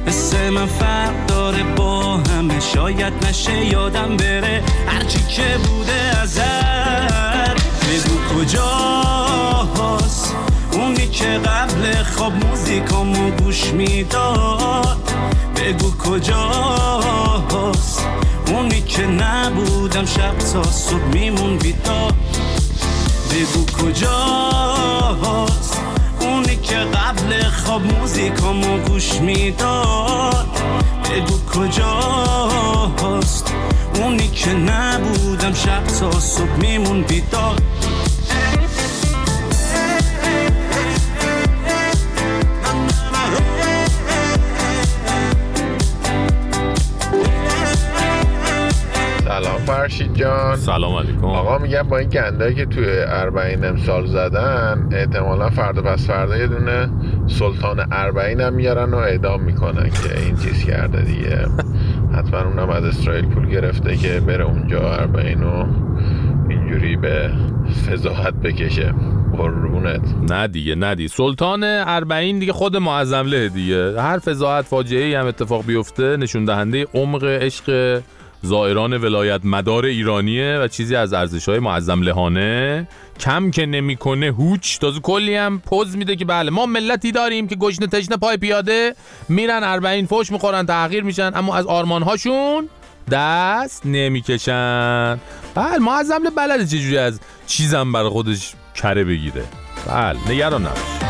حس 0.07 0.35
من 0.35 0.67
فرق 0.67 1.27
داره 1.27 1.63
با 1.63 2.17
همه 2.17 2.61
شاید 2.61 3.13
نشه 3.27 3.67
یادم 3.67 4.17
بره 4.17 4.63
هرچی 4.87 5.19
که 5.29 5.59
بوده 5.67 6.21
ازت. 6.23 7.61
بگو 7.91 8.41
کجاست 8.41 10.35
اونی 10.73 11.09
که 11.09 11.27
قبل 11.27 12.03
خواب 12.03 12.33
موزیکامو 12.33 13.31
گوش 13.31 13.65
می‌داد؟ 13.73 15.11
بگو 15.57 15.91
کجاست 15.99 17.01
اونی 18.51 18.81
که 18.81 19.07
نبودم 19.07 20.07
شب 20.07 20.39
تا 20.39 20.63
صبح 20.63 21.05
میمون 21.13 21.59
بیدار. 21.59 22.13
بگو 23.31 23.67
کجاست؟ 23.67 25.81
اونی 26.21 26.57
که 26.57 26.77
قبل 26.77 27.49
خواب 27.49 27.83
موزیکامو 27.83 28.79
گوش 28.79 29.15
می‌داد. 29.15 30.47
بگو 31.05 31.39
کجاست؟ 31.55 33.55
اونی 33.95 34.29
که 34.29 34.51
نبودم 34.51 35.55
شب 35.55 35.85
تا 35.85 36.21
صبح 36.21 36.57
میمون 36.61 37.03
بیدار. 37.03 37.57
سلام 49.43 49.59
فرشید 49.59 50.15
جان. 50.15 50.57
سلام 50.57 50.95
علیکم. 50.95 51.25
آقا 51.25 51.59
میگم 51.59 51.83
با 51.83 51.99
این 51.99 52.09
گندایی 52.09 52.55
که 52.55 52.67
توی 52.67 52.87
اربعین 53.07 53.65
امسال 53.65 54.07
زدن 54.07 54.89
احتمالا 54.93 55.51
فردا 55.51 55.83
پس 55.83 56.07
فردا 56.07 56.37
یه 56.37 56.47
دونه 56.47 56.91
سلطان 57.27 57.87
اربعین 57.93 58.41
هم 58.41 58.53
میارن 58.53 58.95
و 58.95 58.97
اعدام 58.97 59.43
می‌کنن 59.43 59.91
که 59.91 60.19
این 60.19 60.37
چیز 60.37 60.65
کرده 60.65 61.03
دیگه. 61.03 61.47
حتما 62.17 62.41
اونم 62.41 62.71
از 62.71 62.85
اسرائیل 62.85 63.25
پول 63.27 63.49
گرفته 63.49 63.97
که 63.97 64.21
بره 64.21 64.45
اونجا 64.45 64.93
اربعین 64.93 65.43
و 65.43 65.67
اینجوری 66.49 66.97
به 66.97 67.31
فضاحت 67.91 68.35
بکشه. 68.35 68.95
قربونت. 69.37 70.15
نه 70.31 70.49
دیگه 70.49 70.75
نه 70.75 70.95
دیگه. 70.95 71.09
سلطان 71.09 71.65
اربعین 71.65 72.39
دیگه 72.39 72.53
خود 72.53 72.77
معظم 72.77 73.49
دیگه. 73.49 74.01
هر 74.01 74.19
فضاحت 74.19 74.65
فاجعه 74.65 75.05
ای 75.05 75.15
هم 75.15 75.27
اتفاق 75.27 75.67
بیفته 75.67 76.17
نشون 76.17 76.45
دهنده 76.45 76.87
عمق 76.95 77.25
عشق 77.25 78.01
زائران 78.43 78.97
ولایت 78.97 79.41
مدار 79.45 79.85
ایرانیه 79.85 80.59
و 80.63 80.69
چیزی 80.69 80.97
از 80.97 81.13
ارزش 81.13 81.49
های 81.49 81.59
معظم 81.59 82.03
لهانه 82.03 82.89
کم 83.21 83.51
که 83.51 83.67
نمی‌کنه 83.67 84.27
هوچ. 84.27 84.79
تازه 84.79 85.01
کلی 85.01 85.35
هم 85.35 85.61
پوز 85.61 85.97
میده 85.97 86.17
که 86.17 86.25
بله 86.25 86.51
ما 86.51 86.67
ملتی 86.67 87.13
داریم 87.13 87.49
که 87.49 87.57
گشنه 87.57 87.87
تشنه 87.87 88.17
پای 88.17 88.37
پیاده. 88.37 88.95
میرن 89.29 89.61
اربعین 89.65 90.07
فوش 90.07 90.33
می‌خورن 90.33 90.67
تغییر 90.67 91.05
میشن 91.05 91.33
اما 91.35 91.57
از 91.57 91.67
آرمان 91.67 92.03
هاشون 92.03 92.69
دست 93.11 93.87
نمی‌کشن. 93.87 95.21
بله 95.55 95.79
معظم 95.79 96.23
بلده 96.37 96.67
چجوری 96.67 96.99
از 96.99 97.21
چیزم 97.47 97.93
برای 97.93 98.09
خودش 98.09 98.55
کره 98.75 99.05
بگیره. 99.05 99.45
بله 99.87 100.31
نگران 100.31 100.63
نباش. 100.63 101.10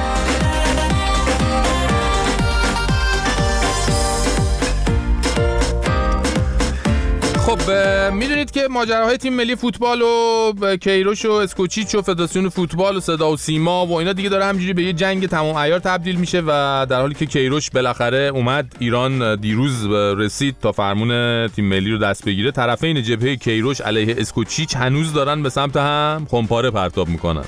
خب 7.70 8.12
می‌دونید 8.12 8.50
که 8.50 8.68
ماجراهای 8.70 9.16
تیم 9.16 9.34
ملی 9.34 9.56
فوتبال 9.56 10.02
و 10.02 10.76
کیروش 10.76 11.24
و 11.24 11.30
اسکوچیچ 11.30 11.94
و 11.94 12.02
فدراسیون 12.02 12.48
فوتبال 12.48 12.96
و 12.96 13.00
صدا 13.00 13.32
و 13.32 13.36
سیما 13.36 13.86
و 13.86 13.98
اینا 13.98 14.12
دیگه 14.12 14.28
داره 14.28 14.44
همجوری 14.44 14.72
به 14.72 14.82
یه 14.82 14.92
جنگ 14.92 15.26
تمام 15.26 15.56
عیار 15.56 15.78
تبدیل 15.78 16.16
میشه 16.16 16.42
و 16.46 16.86
در 16.90 17.00
حالی 17.00 17.14
که 17.14 17.26
کیروش 17.26 17.70
بالاخره 17.70 18.30
اومد 18.34 18.76
ایران 18.78 19.36
دیروز 19.36 19.86
رسید 19.92 20.56
تا 20.62 20.72
فرمون 20.72 21.48
تیم 21.48 21.64
ملی 21.64 21.90
رو 21.90 21.98
دست 21.98 22.24
بگیره. 22.24 22.50
طرفین 22.50 23.02
جبهه 23.02 23.36
کیروش 23.36 23.80
علیه 23.80 24.14
اسکوچیچ 24.18 24.76
هنوز 24.76 25.12
دارن 25.12 25.42
به 25.42 25.48
سمت 25.48 25.76
هم 25.76 26.26
خمپاره 26.30 26.70
پرتاب 26.70 27.08
می‌کنن. 27.08 27.44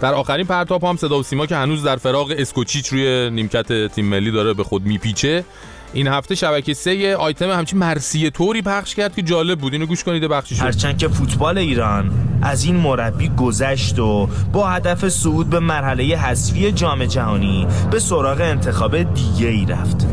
در 0.00 0.14
آخرین 0.14 0.46
پرتاب 0.46 0.84
هم 0.84 0.96
صدا 0.96 1.18
و 1.18 1.22
سیما 1.22 1.46
که 1.46 1.56
هنوز 1.56 1.82
در 1.82 1.96
فراغ 1.96 2.34
اسکوچیچ 2.38 2.88
روی 2.88 3.30
نیمکت 3.30 3.86
تیم 3.86 4.04
ملی 4.04 4.30
داره 4.30 4.54
به 4.54 4.64
خود 4.64 4.86
میپیچه 4.86 5.44
این 5.92 6.06
هفته 6.06 6.34
شبکه 6.34 6.74
سه 6.74 7.16
آیتم 7.16 7.50
همچین 7.50 7.78
مرسیه 7.78 8.30
طوری 8.30 8.62
پخش 8.62 8.94
کرد 8.94 9.14
که 9.16 9.22
جالب 9.22 9.58
بود. 9.58 9.72
اینو 9.72 9.86
گوش 9.86 10.04
کنید 10.04 10.24
بخشیشو 10.24 10.64
هرچند 10.64 10.98
که 10.98 11.08
فوتبال 11.08 11.58
ایران 11.58 12.10
از 12.42 12.64
این 12.64 12.76
مربی 12.76 13.28
گذشت 13.28 13.98
و 13.98 14.28
با 14.52 14.68
هدف 14.68 15.08
صعود 15.08 15.50
به 15.50 15.60
مرحله 15.60 16.04
حذفی 16.16 16.72
جام 16.72 17.04
جهانی 17.04 17.66
به 17.90 17.98
سراغ 17.98 18.40
انتخاب 18.40 19.14
دیگه 19.14 19.48
ای 19.48 19.66
رفت. 19.66 20.06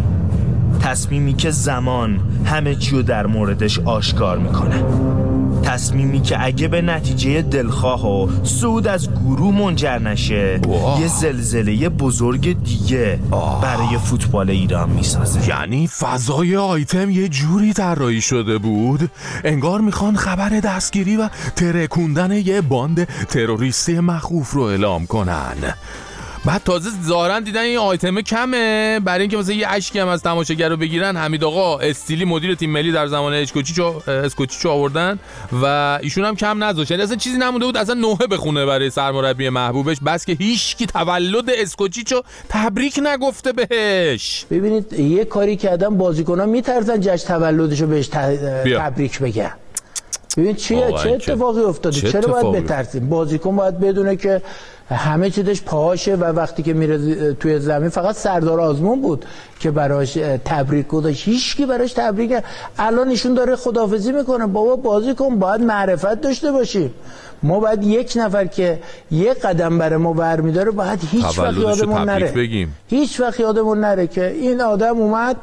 تصمیمی 0.81 1.33
که 1.33 1.51
زمان 1.51 2.19
همه 2.45 2.75
چی 2.75 3.03
در 3.03 3.25
موردش 3.25 3.79
آشکار 3.79 4.37
می‌کنه. 4.37 4.83
تصمیمی 5.67 6.21
که 6.21 6.45
اگه 6.45 6.67
به 6.67 6.81
نتیجه 6.81 7.41
دلخواه 7.41 8.07
و 8.07 8.45
سود 8.45 8.87
از 8.87 9.11
گروه 9.11 9.55
منجر 9.55 9.99
نشه 9.99 10.59
یه 10.99 11.07
زلزله 11.07 11.89
بزرگ 11.89 12.63
دیگه 12.63 13.19
برای 13.61 13.97
فوتبال 13.97 14.49
ایران 14.49 14.89
می‌سازه. 14.89 15.49
یعنی 15.49 15.87
فضای 15.87 16.57
آیتم 16.57 17.09
یه 17.09 17.27
جوری 17.27 17.73
طراحی 17.73 18.21
شده 18.21 18.57
بود؟ 18.57 19.11
انگار 19.43 19.81
می‌خوان 19.81 20.15
خبر 20.15 20.49
دستگیری 20.49 21.17
و 21.17 21.29
ترکوندن 21.55 22.31
یه 22.31 22.61
باند 22.61 23.03
تروریستی 23.03 23.99
مخوف 23.99 24.51
رو 24.51 24.61
اعلام 24.61 25.05
کنن. 25.05 25.73
بعد 26.47 26.63
تازه 26.63 26.89
ظاهرا 27.05 27.39
دیدن 27.39 27.61
این 27.61 27.77
آیتمه 27.77 28.21
کمه. 28.21 28.99
برای 28.99 29.21
اینکه 29.21 29.37
مثلا 29.37 29.55
یه 29.55 29.67
اشکی 29.69 29.99
هم 29.99 30.07
از 30.07 30.23
تماشاگر 30.23 30.69
رو 30.69 30.77
بگیرن 30.77 31.17
حمید 31.17 31.43
آقا 31.43 31.79
استیلی 31.79 32.25
مدیر 32.25 32.55
تیم 32.55 32.71
ملی 32.71 32.91
در 32.91 33.07
زمان 33.07 33.33
اسکوچیچو 33.33 34.01
اسکوچیچو 34.07 34.69
آوردن 34.69 35.19
و 35.61 35.65
ایشون 36.01 36.25
هم 36.25 36.35
کم 36.35 36.63
نذاشت. 36.63 36.91
یعنی 36.91 37.03
اصلا 37.03 37.15
چیزی 37.15 37.37
نمونده 37.37 37.65
بود 37.65 37.77
اصلا 37.77 37.95
نوحه 37.95 38.27
بخونه 38.27 38.65
برای 38.65 38.89
سرمربی 38.89 39.49
محبوبش. 39.49 39.97
بس 40.05 40.25
که 40.25 40.33
هیچ 40.33 40.75
کی 40.75 40.85
تولد 40.85 41.49
اسکوچیچو 41.49 42.21
تبریک 42.49 42.99
نگفته 43.03 43.51
بهش. 43.53 44.45
ببینید 44.51 44.93
یه 44.93 45.25
کاری 45.25 45.55
کردن 45.55 45.97
بازیکنان 45.97 46.49
میترسن 46.49 46.99
جشن 46.99 47.27
تولدشو 47.27 47.87
بهش. 47.87 48.07
تبریک 48.07 49.19
بگن. 49.19 49.51
ببین 50.37 50.55
چیه؟ 50.55 50.93
چه 51.03 51.11
اتفاقی 51.11 51.61
افتاده؟ 51.61 52.01
چه 52.01 52.11
چرا 52.11 52.41
باید 52.41 52.63
بترسیم؟ 52.63 53.09
بازیکن 53.09 53.55
باید 53.55 53.79
بدونه 53.79 54.15
که 54.15 54.41
همه 54.89 55.29
چیزش 55.29 55.61
پاهاشه 55.61 56.15
و 56.15 56.23
وقتی 56.23 56.63
که 56.63 56.73
میره 56.73 57.33
توی 57.33 57.59
زمین 57.59 57.89
فقط 57.89 58.15
سردار 58.15 58.59
آزمون 58.59 59.01
بود 59.01 59.25
که 59.59 59.71
براش 59.71 60.13
تبریک 60.45 60.87
گذاشت. 60.87 61.27
هیچکی 61.27 61.65
براش 61.65 61.93
تبریک. 61.93 62.37
الان 62.79 63.09
ایشون 63.09 63.33
داره 63.33 63.55
خدافزی 63.55 64.11
می‌کنه. 64.11 64.47
بابا 64.47 64.75
بازیکن 64.75 65.39
باید 65.39 65.61
معرفت 65.61 66.21
داشته 66.21 66.51
باشیم. 66.51 66.93
ما 67.43 67.59
باید 67.59 67.83
یک 67.83 68.13
نفر 68.15 68.45
که 68.45 68.79
یک 69.11 69.39
قدم 69.39 69.77
برای 69.77 69.97
ما 69.97 70.13
برمیداره 70.13 70.71
باید 70.71 70.99
هیچ 71.11 71.39
وقت 71.39 71.57
یادمون 71.57 72.01
نره. 72.01 72.31
بگیم. 72.31 72.75
هیچ 72.87 73.19
وقت 73.19 73.39
یادمون 73.39 73.79
نره 73.79 74.07
که 74.07 74.31
این 74.31 74.61
آدم 74.61 74.97
اومد 74.97 75.35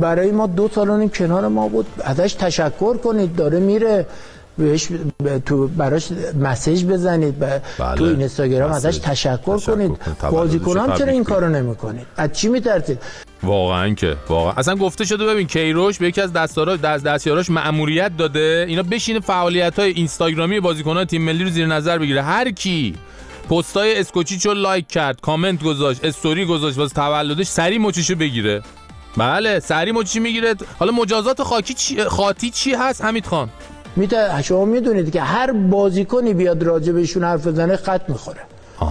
برای 0.00 0.30
ما 0.30 0.46
دو 0.46 0.68
سال 0.74 1.08
کنار 1.08 1.48
ما 1.48 1.68
بود. 1.68 1.86
ازش 2.04 2.34
تشکر 2.34 2.96
کنید. 2.96 3.36
داره 3.36 3.60
میره. 3.60 4.06
بهش 4.58 4.88
تو 5.46 5.68
براش 5.68 6.08
مسیج 6.40 6.84
بزنید 6.84 7.38
ب... 7.38 7.60
بله. 7.78 7.96
تو 7.96 8.04
اینستاگرام 8.04 8.72
ازش 8.72 8.88
مسیج. 8.88 9.02
تشکر, 9.02 9.58
کنید. 9.58 9.98
بازیکنان 10.30 10.98
چرا 10.98 11.12
این 11.12 11.24
کارو 11.24 11.48
نمی‌کنید؟ 11.48 12.06
از 12.16 12.32
چی 12.32 12.48
میترسید؟ 12.48 12.98
واقعا 13.42 13.94
که 13.94 14.16
واقعا. 14.28 14.52
اصلا 14.52 14.76
گفته 14.76 15.04
شده 15.04 15.26
ببین 15.26 15.46
کیروش 15.46 15.98
به 15.98 16.08
یکی 16.08 16.20
از 16.20 16.32
دستاراش 16.32 16.80
دست 16.80 17.04
دستیاراش 17.04 17.50
مأموریت 17.50 18.16
داده. 18.16 18.64
اینا 18.68 18.82
بشینه 18.82 19.20
فعالیت 19.20 19.78
های 19.78 19.90
اینستاگرامی 19.90 20.60
بازیکنان 20.60 21.04
تیم 21.04 21.22
ملی 21.22 21.44
رو 21.44 21.50
زیر 21.50 21.66
نظر 21.66 21.98
بگیره. 21.98 22.22
هر 22.22 22.50
کی 22.50 22.94
پستای 23.50 24.00
اسکوچیچو 24.00 24.52
لایک 24.52 24.88
کرد 24.88 25.20
کامنت 25.20 25.62
گذاشت 25.62 26.04
استوری 26.04 26.44
گذاشت 26.44 26.78
واسه 26.78 26.94
تولدش 26.94 27.46
سری 27.46 27.78
مچشو 27.78 28.14
بگیره. 28.14 28.62
بله 29.16 29.60
سری 29.60 29.92
مچی 29.92 30.20
می‌گیره. 30.20 30.54
حالا 30.78 30.92
مجازات 30.92 31.42
خاکی 31.42 31.74
چی 31.74 32.04
خاطی 32.04 32.50
چی 32.50 32.74
هست؟ 32.74 33.04
حمید 33.04 33.26
خان. 33.26 33.48
می‌تونه 33.96 34.42
شما 34.42 34.64
می‌دونید 34.64 35.12
که 35.12 35.20
هر 35.20 35.52
بازیکنی 35.52 36.34
بیاد 36.34 36.62
راجع 36.62 36.92
بهشون 36.92 37.24
حرف 37.24 37.46
بزنه 37.46 37.76
خط 37.76 38.08
می‌خوره. 38.08 38.40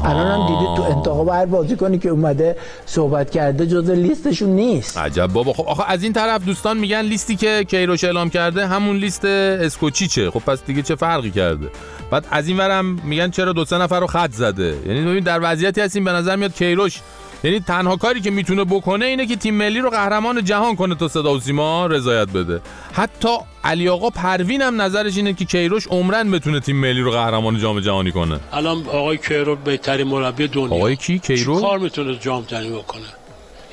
الان 0.06 0.28
هم 0.28 0.48
دیدید 0.48 0.76
تو 0.76 0.98
انتخاب 0.98 1.30
هر 1.30 1.46
بازیکنی 1.46 2.00
که 2.00 2.10
اومده 2.10 2.56
صحبت 2.86 3.30
کرده 3.30 3.68
جز 3.68 3.90
لیستشون 3.90 4.50
نیست. 4.50 4.98
عجب 4.98 5.28
بابا. 5.28 5.54
خب 5.54 5.68
آخه 5.68 5.84
از 5.88 6.04
این 6.04 6.14
طرف 6.14 6.46
دوستان 6.46 6.78
میگن 6.78 7.02
لیستی 7.02 7.36
که 7.36 7.64
کیروش 7.64 8.04
اعلام 8.04 8.30
کرده 8.30 8.68
همون 8.68 8.96
لیست 8.96 9.26
اسکوچیچه. 9.26 10.32
خب 10.32 10.40
پس 10.40 10.60
دیگه 10.68 10.82
چه 10.82 10.96
فرقی 10.96 11.32
کرده؟ 11.32 11.68
بعد 12.12 12.26
از 12.32 12.48
این 12.48 12.58
ورم 12.58 12.86
میگن 13.04 13.30
چرا 13.30 13.54
دو 13.54 13.66
سه 13.66 13.78
نفر 13.78 14.00
رو 14.00 14.08
خط 14.08 14.32
زده؟ 14.32 14.76
یعنی 14.86 15.02
ببین 15.02 15.24
در 15.24 15.40
وضعیتی 15.44 15.82
هستیم 15.82 16.04
به 16.04 16.12
نظر 16.12 16.36
میاد 16.36 16.54
کیروش 16.54 17.00
یعنی 17.44 17.60
تنها 17.60 17.96
کاری 17.96 18.22
که 18.22 18.32
می‌تونه 18.32 18.64
بکنه 18.64 19.06
اینه 19.06 19.26
که 19.26 19.36
تیم 19.36 19.56
ملی 19.56 19.80
رو 19.80 19.90
قهرمان 19.90 20.44
جهان 20.44 20.76
کنه 20.76 20.96
تا 20.96 21.08
صدا 21.08 21.34
و 21.34 21.40
سیما 21.40 21.86
رضایت 21.86 22.28
بده. 22.30 22.62
حتی 22.94 23.38
علی 23.64 23.90
آقا 23.90 24.10
پروین 24.10 24.62
هم 24.62 24.82
نظرش 24.82 25.18
اینه 25.18 25.34
که 25.34 25.46
کیروش 25.46 25.88
عمرن 25.88 26.32
بتونه 26.32 26.60
تیم 26.60 26.76
ملی 26.76 27.02
رو 27.02 27.12
قهرمان 27.12 27.60
جام 27.60 27.80
جهانی 27.80 28.12
کنه. 28.12 28.40
الان 28.54 28.88
آقای 28.88 29.18
کیرو 29.18 29.56
بهترین 29.56 30.08
مربی 30.08 30.48
دنیا. 30.48 30.76
آقای 30.76 30.96
کی؟ 30.96 31.20
کیرو 31.20 31.62
کار 31.62 31.80
می‌تونه 31.80 32.18
جام 32.18 32.44
جهانی 32.44 32.70
بکنه؟ 32.70 33.08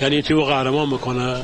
یعنی 0.00 0.22
تیمو 0.22 0.44
قهرمان 0.44 0.90
بکنه؟ 0.90 1.36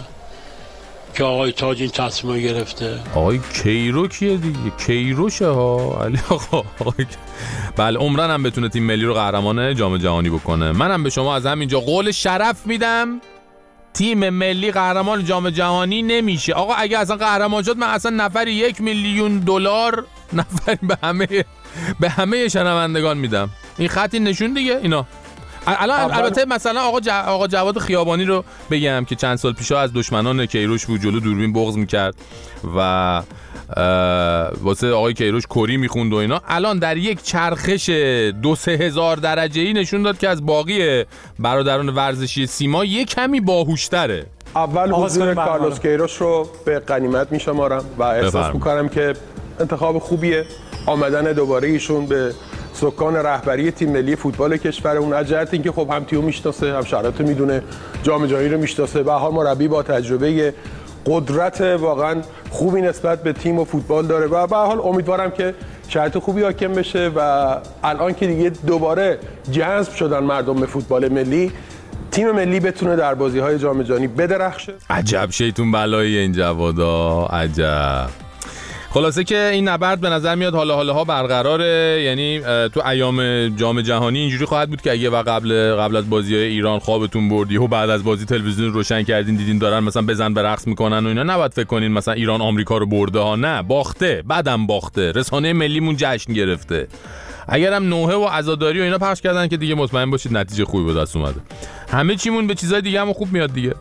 که 1.14 1.24
آقای 1.24 1.52
تاج 1.52 1.80
این 1.80 1.90
تصمیم 1.90 2.38
گرفته. 2.38 3.00
آقای 3.14 3.40
کیرو 3.62 4.08
کیه 4.08 4.36
دیگه؟ 4.36 4.58
کیروشه 4.86 5.46
ها. 5.46 5.98
علی 6.04 6.18
آقا. 6.28 6.62
بله 7.76 7.98
عمرن 7.98 8.30
هم 8.30 8.42
بتونه 8.42 8.68
تیم 8.68 8.84
ملی 8.84 9.04
رو 9.04 9.14
قهرمان 9.14 9.74
جام 9.74 9.96
جهانی 9.96 10.30
بکنه. 10.30 10.72
منم 10.72 11.02
به 11.02 11.10
شما 11.10 11.36
از 11.36 11.46
همینجا 11.46 11.80
قول 11.80 12.10
شرف 12.10 12.66
میدم. 12.66 13.20
تیم 13.94 14.30
ملی 14.30 14.70
قهرمان 14.70 15.24
جام 15.24 15.50
جهانی 15.50 16.02
نمیشه. 16.02 16.52
آقا 16.52 16.74
اگه 16.74 16.98
اصلا 16.98 17.16
قهرمان 17.16 17.62
شد 17.62 17.76
من 17.76 17.86
اصلا 17.86 18.24
نفری 18.24 18.52
یک 18.52 18.80
میلیون 18.80 19.38
دلار 19.38 20.06
نفری 20.32 20.78
به 20.82 20.98
همه 21.02 21.44
به 22.00 22.10
همه 22.10 22.48
شنوندگان 22.48 23.18
میدم. 23.18 23.50
این 23.78 23.88
خطی 23.88 24.18
نشون 24.18 24.54
دیگه 24.54 24.78
اینا. 24.82 25.06
الان 25.66 26.00
اول- 26.00 26.14
البته 26.14 26.44
مثلا 26.44 26.80
آقا 26.80 27.00
ج... 27.00 27.08
آقا 27.08 27.46
جواد 27.46 27.78
خیابانی 27.78 28.24
رو 28.24 28.44
بگم 28.70 29.04
که 29.04 29.14
چند 29.14 29.36
سال 29.36 29.52
پیش 29.52 29.72
از 29.72 29.92
دشمنان 29.92 30.46
کیروش 30.46 30.86
بود 30.86 31.00
جلو 31.00 31.20
دوربین 31.20 31.52
بغض 31.52 31.76
می‌کرد 31.76 32.14
و 32.76 32.78
اه، 33.76 34.50
واسه 34.62 34.92
آقای 34.92 35.14
کیروش 35.14 35.46
کری 35.46 35.76
می‌خوند 35.76 36.12
و 36.12 36.16
اینا 36.16 36.40
الان 36.48 36.78
در 36.78 36.96
یک 36.96 37.22
چرخش 37.22 37.88
دو 38.42 38.56
سه 38.56 38.70
هزار 38.70 39.16
درجه 39.16 39.60
ای 39.62 39.72
نشون 39.72 40.02
داد 40.02 40.18
که 40.18 40.28
از 40.28 40.46
باقی 40.46 41.04
برادران 41.38 41.88
ورزشی 41.88 42.46
سیما 42.46 42.84
یه 42.84 43.04
کمی 43.04 43.40
باهوشتره 43.40 44.26
اول 44.56 44.92
حضور 44.92 45.34
کارلوس. 45.34 45.80
کیروش 45.80 46.16
رو 46.16 46.48
به 46.64 46.78
قنیمت 46.78 47.32
میشمارم 47.32 47.84
و 47.98 48.02
احساس. 48.02 48.54
می‌کنم 48.54 48.88
که 48.88 49.14
انتخاب 49.60 49.98
خوبیه 49.98 50.44
آمدن 50.86 51.32
دوباره 51.32 51.68
ایشون 51.68 52.06
به 52.06 52.34
سکان 52.74 53.16
رهبری 53.16 53.70
تیم 53.70 53.92
ملی 53.92 54.16
فوتبال 54.16 54.56
کشور 54.56 54.96
اون 54.96 55.12
از 55.12 55.28
جهت 55.28 55.54
اینکه 55.54 55.72
خب 55.72 55.90
هم 55.90 56.04
تیمو 56.04 56.22
می‌شناسه 56.22 56.76
هم 56.76 56.82
شرایط 56.82 57.20
می‌دونه 57.20 57.62
جام 58.02 58.26
جهانی 58.26 58.48
رو 58.48 58.58
می‌شناسه. 58.58 59.02
به 59.02 59.12
حال 59.12 59.32
مربی 59.32 59.68
با 59.68 59.82
تجربه 59.82 60.54
قدرت 61.06 61.60
واقعا 61.60 62.22
خوبی 62.50 62.82
نسبت 62.82 63.22
به 63.22 63.32
تیم 63.32 63.58
و 63.58 63.64
فوتبال 63.64 64.06
داره 64.06 64.26
و 64.26 64.46
به 64.46 64.56
حال 64.56 64.80
امیدوارم 64.80 65.30
که 65.30 65.54
شرایط 65.88 66.18
خوبی 66.18 66.42
حاکم 66.42 66.72
بشه 66.72 67.10
و 67.16 67.56
الان 67.84 68.14
که 68.14 68.26
دیگه 68.26 68.52
دوباره 68.66 69.18
جذب 69.52 69.94
شدن 69.94 70.18
مردم 70.18 70.54
به 70.54 70.66
فوتبال 70.66 71.08
ملی 71.08 71.52
تیم 72.10 72.30
ملی 72.30 72.60
بتونه 72.60 72.96
در 72.96 73.14
بازی 73.14 73.38
های 73.38 73.58
جام 73.58 73.82
جهانی 73.82 74.06
بدرخشه. 74.06 74.72
عجب 74.90 75.28
شیطون 75.30 75.72
بلایی 75.72 76.16
این 76.18 76.32
جوادا 76.32 77.26
عجب. 77.26 78.23
خلاصه 78.94 79.24
که 79.24 79.50
این 79.52 79.68
نبرد 79.68 80.00
به 80.00 80.08
نظر 80.08 80.34
میاد 80.34 80.54
حالا 80.54 80.74
حالا 80.74 80.92
ها 80.94 81.04
برقراره. 81.04 82.02
یعنی 82.04 82.40
تو 82.68 82.86
ایام 82.86 83.48
جام 83.48 83.80
جهانی 83.80 84.18
اینجوری 84.18 84.44
خواهد 84.44 84.70
بود 84.70 84.82
که 84.82 84.92
اگه 84.92 85.10
و 85.10 85.22
قبل 85.22 85.74
قبل 85.74 85.96
از 85.96 86.10
بازی 86.10 86.36
ایران 86.36 86.78
خوابتون 86.78 87.28
بردی 87.28 87.56
و 87.56 87.66
بعد 87.66 87.90
از 87.90 88.04
بازی 88.04 88.24
تلویزیون 88.24 88.72
روشن 88.72 89.02
کردین 89.02 89.36
دیدین 89.36 89.58
دارن 89.58 89.84
مثلا 89.84 90.02
بزن 90.02 90.34
به 90.34 90.42
رقص 90.42 90.66
می‌کنن 90.66 91.06
و 91.06 91.08
اینا 91.08 91.22
نباید 91.22 91.52
فکر 91.52 91.64
کنین 91.64 91.92
مثلا 91.92 92.14
ایران 92.14 92.40
آمریکا 92.40 92.78
رو 92.78 92.86
برده 92.86 93.18
ها. 93.18 93.36
نه 93.36 93.62
باخته 93.62 94.22
بعدم 94.26 94.66
باخته. 94.66 95.12
رسانه 95.12 95.52
ملیمون 95.52 95.94
جشن 95.98 96.32
گرفته. 96.32 96.88
اگرم 97.48 97.88
نوحه 97.88 98.14
و 98.14 98.24
عزاداری 98.24 98.80
و 98.80 98.82
اینا 98.82 98.98
پخش 98.98 99.20
کردن 99.20 99.48
که 99.48 99.56
دیگه 99.56 99.74
مطمئن 99.74 100.10
باشید 100.10 100.36
نتیجه 100.36 100.64
خوبی 100.64 100.92
به 100.92 101.00
دست 101.00 101.16
اومده. 101.16 101.40
همه 101.88 102.16
چیمون 102.16 102.46
به 102.46 102.54
چیزای 102.54 102.80
دیگه 102.80 103.00
هم 103.00 103.12
خوب 103.12 103.32
میاد 103.32 103.52
دیگه. 103.52 103.74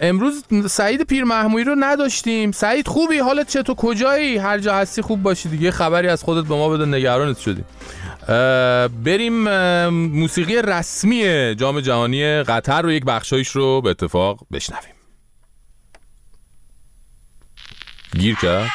امروز 0.00 0.44
سعید 0.70 1.02
پیر 1.02 1.24
محموی 1.24 1.64
رو 1.64 1.76
نداشتیم. 1.78 2.52
سعید 2.52 2.88
خوبی؟ 2.88 3.18
حالت 3.18 3.48
چطور 3.48 3.76
کجایی؟ 3.76 4.36
هر 4.38 4.58
جا 4.58 4.74
هستی 4.74 5.02
خوب 5.02 5.22
باشی 5.22 5.48
دیگه. 5.48 5.70
خبری 5.70 6.08
از 6.08 6.22
خودت 6.22 6.48
به 6.48 6.54
ما 6.54 6.68
بده. 6.68 6.86
نگرانت 6.86 7.38
شدیم 7.38 7.64
بریم 9.04 9.48
موسیقی 9.88 10.62
رسمی 10.62 11.54
جام 11.54 11.80
جهانی 11.80 12.42
قطر 12.42 12.82
رو 12.82 12.92
یک 12.92 13.04
بخشایش 13.04 13.48
رو 13.48 13.80
به 13.80 13.90
اتفاق 13.90 14.46
بشنویم. 14.52 14.94
گیر 18.18 18.36
کرد؟ 18.36 18.70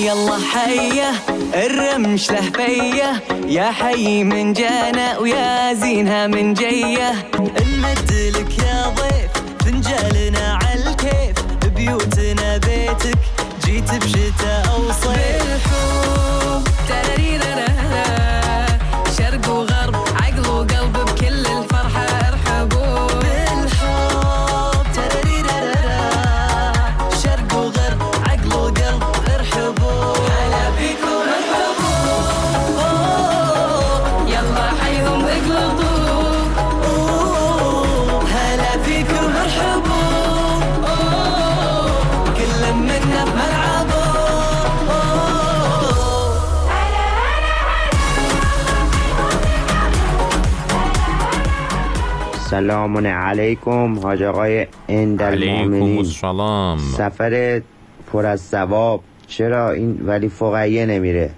حي 0.00 0.12
الله 0.12 0.38
حيه 0.54 1.10
الرمش 1.54 2.30
له 2.30 2.40
فيه 2.40 3.22
يا 3.46 3.70
حي 3.70 4.24
من 4.24 4.52
جانا 4.52 5.18
ويا 5.18 5.74
زينها 5.74 6.26
من 6.26 6.54
جيه 6.54 7.12
نمد 7.42 8.12
لك 8.36 8.58
يا 8.58 8.88
ضيف 8.88 9.30
فنجالنا 9.64 10.58
عالكيف 10.62 11.36
بيوتنا 11.76 12.56
بيتك 12.56 13.18
جيت 13.66 13.94
بشتاء 13.94 14.64
أو 14.74 14.92
صيف 14.92 15.66
سلام 52.50 53.06
علیکم 53.06 53.98
حاج 53.98 54.22
آقای 54.22 54.66
علیکم 54.88 55.98
السلام 55.98 56.78
سفر 56.78 57.62
پر 58.12 58.26
از 58.26 58.40
ثواب 58.40 59.00
چرا 59.26 59.70
این 59.70 60.00
ولی 60.06 60.28
فقیه 60.28 60.86
نمیره 60.86 61.30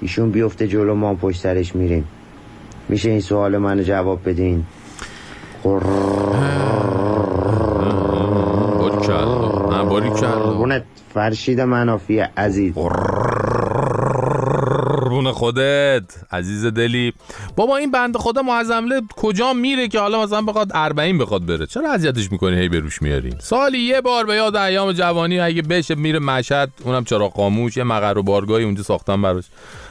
ایشون 0.00 0.30
بیفته 0.30 0.68
جلو 0.68 0.94
ما 0.94 1.14
پشت 1.14 1.40
سرش 1.40 1.76
میریم 1.76 2.04
میشه 2.88 3.10
این 3.10 3.20
سوال 3.20 3.58
منو 3.58 3.82
جواب 3.82 4.28
بدین 4.28 4.64
باریکلا 8.78 9.70
نه 9.70 9.84
باریکلا 9.84 10.30
قربونت 10.30 10.84
فرشید 11.14 11.60
منافی 11.60 12.18
عزیز 12.18 12.72
خودت 15.38 16.02
عزیز 16.32 16.66
دلی. 16.66 17.12
بابا 17.56 17.76
این 17.76 17.90
بند 17.90 18.16
خدا 18.16 18.42
معظمله 18.42 19.00
کجا 19.16 19.52
میره 19.52 19.88
که 19.88 20.00
حالا 20.00 20.22
مثلا 20.22 20.42
بخواد 20.42 20.70
اربعین 20.74 21.18
بخواد 21.18 21.46
بره؟ 21.46 21.66
چرا 21.66 21.92
اذیتش 21.92 22.32
می‌کنی؟ 22.32 22.56
هی 22.56 22.68
به 22.68 22.80
روش 22.80 23.02
میارین 23.02 23.34
سالی 23.40 23.78
یه 23.78 24.00
بار 24.00 24.26
به 24.26 24.34
یاد 24.34 24.56
ایام 24.56 24.92
جوانی 24.92 25.40
اگه 25.40 25.62
بشه 25.62 25.94
میره 25.94 26.18
مشهد 26.18 26.70
اونم 26.84 27.04
چرا 27.04 27.28
خاموش 27.28 27.76
یه 27.76 27.84
مقر 27.84 28.18
و 28.18 28.22
بارگاهی 28.22 28.64
اونجا 28.64 28.82
ساختن 28.82 29.22
براش. 29.22 29.44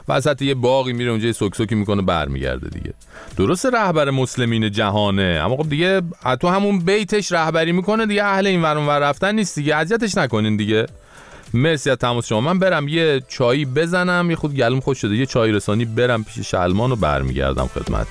وسط 0.08 0.42
یه 0.42 0.54
باقی 0.54 0.94
میره 0.94 1.12
اونجا 1.12 1.28
یه 1.28 1.34
سکسکی 1.34 1.76
می‌کنه 1.76 2.02
برمیگرده 2.02 2.70
دیگه. 2.70 2.94
درست 3.38 3.66
رهبر 3.66 4.10
مسلمین 4.10 4.72
جهانه 4.72 5.42
اما 5.44 5.58
خب 5.58 5.70
دیگه 5.70 6.02
تو 6.42 6.48
همون 6.48 6.80
بیتش 6.80 7.32
رهبری 7.32 7.72
می‌کنه 7.72 8.06
دیگه 8.06 8.24
اهل 8.24 8.48
این 8.48 8.62
ور 8.62 9.00
رفتن 9.00 9.36
نیست 9.36 9.56
دیگه. 9.56 9.76
اذیتش 9.76 10.18
نکنین 10.18 10.58
دیگه. 10.58 10.86
مرسی 11.54 11.90
از 11.90 11.98
تماس 11.98 12.28
شما. 12.28 12.42
من 12.42 12.60
برم 12.60 12.88
یه 12.88 13.22
چایی 13.28 13.66
بزنم 13.66 14.30
یه 14.30 14.36
خود 14.36 14.56
گلم 14.56 14.80
خوش 14.80 15.02
شده. 15.02 15.16
یه 15.16 15.26
چای 15.26 15.52
رسانی 15.52 15.86
برم 15.86 16.24
پیش 16.24 16.52
شلمان 16.52 16.92
و 16.92 16.96
برمیگردم 16.96 17.68
خدمت 17.68 18.08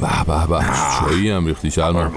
به 0.00 0.24
به 0.26 0.46
به. 0.46 0.64
چایی 1.00 1.30
هم 1.30 1.46
ریختی 1.46 1.70
شلمان. 1.70 2.12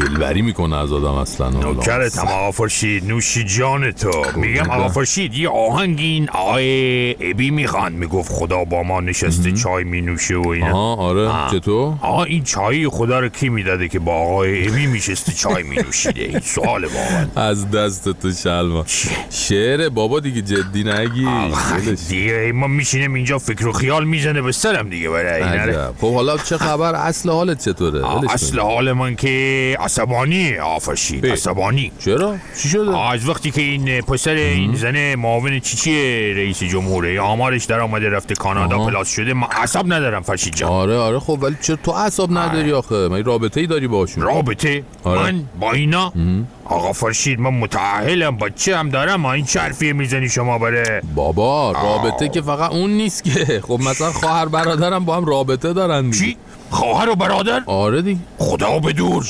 دلبری 0.00 0.42
می‌کنه 0.42 0.76
از 0.76 0.92
آدم 0.92 1.14
اصلا 1.14 1.50
نوکرتم 1.50 2.26
آقا 2.26 2.50
فرشید 2.50 3.04
نوشی 3.06 3.44
جان 3.44 3.90
تو. 3.90 4.24
میگم 4.36 4.70
آقا 4.70 4.88
فرشید 4.88 5.34
یه 5.34 5.48
آهنگ 5.48 5.98
این 5.98 6.30
آقای 6.30 7.30
ابی 7.30 7.50
می‌خوان. 7.50 7.92
می‌گفت 7.92 8.32
خدا 8.32 8.64
با 8.64 8.82
ما 8.82 9.00
نشسته 9.00 9.52
چای 9.52 9.84
مینوشه 9.84 10.36
و 10.36 10.48
اینا. 10.48 10.66
آها 10.66 10.94
آره. 10.96 11.50
چطور؟ 11.52 11.94
آقا 12.00 12.24
این 12.24 12.44
چای 12.44 12.88
خدا 12.88 13.20
رو 13.20 13.28
کی 13.28 13.48
می‌داده 13.48 13.88
که 13.88 13.98
با 13.98 14.12
آقای 14.12 14.68
ابی 14.68 14.86
میشسته 14.86 15.32
چای 15.32 15.62
مینوشیده؟ 15.62 16.22
این 16.22 16.40
سوال 16.40 16.84
واقعا. 16.84 17.48
از 17.48 17.70
دست 17.70 18.08
تو 18.08 18.32
شلما 18.32 18.84
شعر 19.30 19.88
بابا 19.88 20.20
دیگه 20.20 20.42
جدی 20.42 20.84
نگی. 20.84 21.26
دیگه 22.08 22.52
ما 22.54 22.66
میشینیم 22.66 23.14
اینجا 23.14 23.38
فکر 23.38 23.68
و 23.68 23.72
خیال 23.72 24.04
می‌زنه 24.04 24.42
به 24.42 24.52
سرم 24.52 24.88
دیگه 24.90 25.10
برای. 25.10 25.74
خب 26.00 26.14
حالا 26.14 26.38
چه 26.38 26.58
خبر؟ 26.58 26.94
اصل 26.94 27.30
حالت 27.30 27.64
چطوره. 27.64 28.30
اصل 28.30 28.58
حال 28.58 28.92
من 28.92 29.16
که 29.16 29.76
عصبانی 29.90 30.58
آفرشید 30.58 31.26
عصبانی. 31.26 31.92
چرا؟ 31.98 32.36
چی 32.62 32.68
شده؟ 32.68 32.98
از 32.98 33.28
وقتی 33.28 33.50
که 33.50 33.60
این 33.60 34.00
پسر 34.00 34.30
این 34.30 34.74
زنه 34.74 35.16
معاون 35.16 35.60
چیچی 35.60 35.92
رئیس 36.34 36.62
جمهوره؟ 36.62 37.20
آمارش 37.20 37.64
در 37.64 37.80
آمده 37.80 38.08
رفته 38.08 38.34
کانادا 38.34 38.76
آها. 38.76 38.86
پلاس 38.86 39.08
شده. 39.08 39.34
من 39.34 39.46
عصب 39.52 39.92
ندارم 39.92 40.22
فرشید 40.22 40.54
جان. 40.54 40.70
آره 40.70 40.96
آره. 40.96 41.18
خب 41.18 41.38
ولی 41.42 41.56
چرا 41.62 41.76
تو 41.76 41.90
اعصاب 41.90 42.38
نداری 42.38 42.72
آخه؟ 42.72 43.08
من 43.08 43.24
رابطه 43.24 43.60
ای 43.60 43.66
داری 43.66 43.88
باشون 43.88 44.24
رابطه؟ 44.24 44.82
آره. 45.04 45.20
من 45.20 45.44
با 45.60 45.72
اینا؟ 45.72 46.12
آقا 46.64 46.92
فرشید 46.92 47.40
من 47.40 47.54
متعهلم 47.54 48.36
بچه 48.36 48.76
هم 48.76 48.88
دارم؟ 48.88 49.26
این 49.26 49.44
چه 49.44 49.60
حرفیه 49.60 49.92
می‌زنی 49.92 50.28
شما 50.28 50.58
بره؟ 50.58 51.02
بابا 51.14 51.72
رابطه 51.72 52.28
که 52.28 52.42
فقط 52.42 52.70
اون 52.70 52.90
نیست 52.90 53.24
که. 53.24 53.60
خب 53.68 53.80
مثلا 53.80 54.12
خواهر 54.12 54.46
برادرم 54.46 55.04
با 55.04 55.16
هم 55.16 55.24
رابطه 55.24 55.72
دارن 55.72 56.10
چی؟ 56.10 56.36
خواهر 56.70 57.08
و 57.08 57.14
برادر؟ 57.14 57.62
آره 57.66 58.02
دیگه 58.02 58.20
خدا 58.38 58.78
به 58.78 58.92
دور 58.92 59.24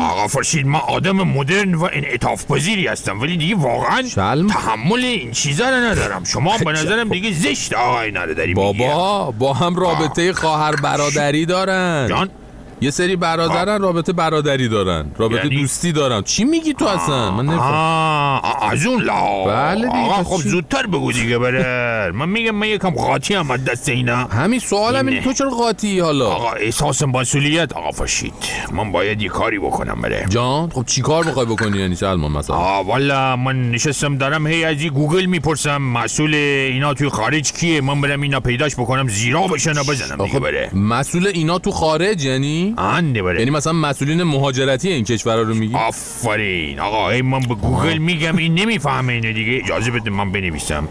آقا 0.00 0.26
فرشید 0.28 0.66
من 0.66 0.80
آدم 0.88 1.16
مدرن 1.16 1.74
و 1.74 1.88
انعطاف 1.92 2.46
پذیری 2.46 2.86
هستم 2.86 3.20
ولی 3.20 3.36
دیگه 3.36 3.54
واقعا 3.56 4.02
تحمل 4.48 5.04
این 5.04 5.32
چیزا 5.32 5.70
رو 5.70 5.76
ندارم. 5.76 6.24
شما 6.24 6.58
به 6.58 6.72
نظرم 6.72 7.08
دیگه 7.08 7.32
زشت 7.32 7.72
آقا 7.74 8.00
اینا 8.00 8.24
رو 8.24 8.34
داری 8.34 8.54
میگی. 8.54 8.78
بابا 8.78 9.30
با 9.30 9.52
هم 9.52 9.76
رابطه 9.76 10.32
خواهر 10.32 10.76
برادری 10.76 11.46
دارن. 11.46 12.06
جان. 12.08 12.30
یه 12.80 12.90
سری 12.90 13.16
برادرن 13.16 13.82
رابطه 13.82 14.12
برادری 14.12 14.68
دارن 14.68 15.06
رابطه 15.16 15.44
یعنی؟ 15.46 15.60
دوستی 15.60 15.92
دارن. 15.92 16.22
چی 16.22 16.44
میگی 16.44 16.74
تو 16.74 16.84
اصلا؟ 16.84 17.30
من 17.30 17.46
نمیفهم. 17.46 17.72
آه 17.72 18.70
از 18.72 18.86
اون 18.86 19.02
لا. 19.02 19.44
بله 19.44 19.86
دیگه، 19.86 20.24
خب 20.24 20.42
چی؟ 20.42 20.48
زودتر 20.48 20.86
بگو 20.86 21.12
دیگه 21.12 21.38
بره 21.38 22.12
من 22.14 22.28
میگم 22.28 22.50
من 22.50 22.68
یکم 22.68 22.90
قاطی 22.90 23.34
هم 23.34 23.50
از 23.50 23.64
دست 23.64 23.88
اینا. 23.88 24.16
همین 24.16 24.60
سوالم 24.60 25.06
اینه 25.06 25.20
تو 25.20 25.32
چرا 25.32 25.50
قاطی 25.50 26.00
حالا؟ 26.00 26.26
آقا 26.26 26.52
احساس 26.52 27.02
مسئولیت 27.02 27.72
آقا 27.72 27.90
فرشید 27.90 28.32
من 28.72 28.92
باید 28.92 29.22
یه 29.22 29.28
کاری 29.28 29.58
بکنم 29.58 30.00
بره 30.00 30.26
جان 30.28 30.70
خب 30.70 30.84
چی 30.86 31.02
کار 31.02 31.24
می‌خوای 31.24 31.46
بکنی؟ 31.46 31.78
یعنی 31.78 31.94
سلمان 31.94 32.32
مثلا؟ 32.32 32.56
آه 32.56 32.86
والا 32.86 33.36
من 33.36 33.70
نشستم 33.70 34.18
دارم 34.18 34.46
هی 34.46 34.64
از 34.64 34.76
گوگل 34.76 35.24
می‌پرسم 35.24 35.82
مسئول 35.82 36.34
اینا 36.34 36.94
توی 36.94 37.08
خارج 37.08 37.52
کیه؟ 37.52 37.80
من 37.80 38.00
برم 38.00 38.20
اینا 38.20 38.40
پیداش 38.40 38.74
بکنم 38.74 39.08
زیرا 39.08 39.40
بشن 39.46 39.72
بزنم 39.72 40.24
دیگه 40.24 40.40
بره 40.40 40.70
مسئول 40.74 41.26
اینا 41.26 41.58
تو 41.58 41.70
خارج 41.70 42.24
یعنی؟ 42.24 42.67
انده 42.78 43.22
بره 43.22 43.38
یعنی 43.38 43.50
مثلا 43.50 43.72
مسئولین 43.72 44.22
مهاجرتی 44.22 44.88
این 44.88 45.04
کشورها 45.04 45.42
رو 45.42 45.54
میگی؟ 45.54 45.74
آفرین. 45.74 46.80
آقا 46.80 47.10
ای 47.10 47.22
من 47.22 47.40
به 47.40 47.54
گوگل 47.54 47.98
میگم 47.98 48.36
این 48.36 48.54
نمی‌فهمه 48.54 49.12
اینو 49.12 49.32
دیگه. 49.32 49.60
اجازه 49.64 49.90
بده 49.90 50.10
من 50.10 50.32
بنویسم. 50.32 50.88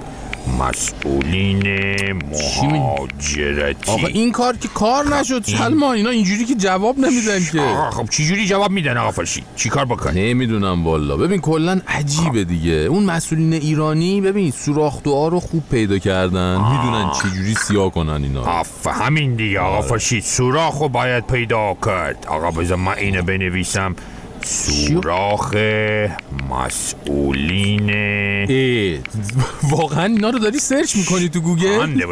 مسئولین 0.60 1.64
مهاجرتی. 2.14 3.92
آقا 3.92 4.08
این 4.08 4.32
کار 4.32 4.58
که 4.58 4.68
کار 4.68 5.18
نشد 5.18 5.44
سلمان 5.44 5.96
اینا 5.96 6.10
اینجوری 6.10 6.46
که 6.46 6.56
جواب 6.56 7.00
نمیدن 7.00 7.40
که. 7.52 7.62
آقا 7.62 7.92
خب 7.92 8.10
چی 8.10 8.26
جوری 8.26 8.48
جواب 8.48 8.72
میدن 8.72 8.98
آقا 8.98 9.12
فرشید 9.12 9.44
چی 9.56 9.70
کار 9.70 9.86
بکن 9.86 10.12
نمی‌دونم 10.12 10.86
والا. 10.86 11.18
ببین 11.18 11.42
کلا 11.42 11.82
عجیبه 11.88 12.44
دیگه. 12.44 12.72
اون 12.72 13.04
مسئولین 13.04 13.54
ایرانی 13.54 14.22
ببین 14.22 14.52
سوراخ 14.52 15.04
دعا 15.04 15.28
رو 15.28 15.40
خوب 15.40 15.64
پیدا 15.72 15.98
کردن. 15.98 16.58
می‌دونن 16.58 17.12
چه 17.22 17.30
جوری 17.30 17.56
سیاه 17.56 17.92
کنن 17.92 18.24
اینا 18.24 18.42
رو. 18.42 18.48
آف 18.48 18.88
همین 18.88 19.36
دیگه 19.36 19.60
آقا 19.60 19.82
فرشید 19.82 20.24
سوراخو 20.24 20.90
باید 20.90 21.28
پیدا 21.28 21.78
کرد. 21.86 22.26
آقا 22.28 22.52
بذار 22.52 22.78
من 22.78 22.94
اینو 22.98 23.22
بنویسم. 23.22 23.96
سوراخ 24.48 25.56
مسئولین. 26.50 27.90
ای 27.90 29.00
واقعا 29.64 30.06
اینا 30.06 30.30
رو 30.30 30.40
داری 30.40 30.60
search 30.60 30.96
می‌کنی 30.96 31.30
تو 31.30 31.40
گوگل؟ 31.40 32.06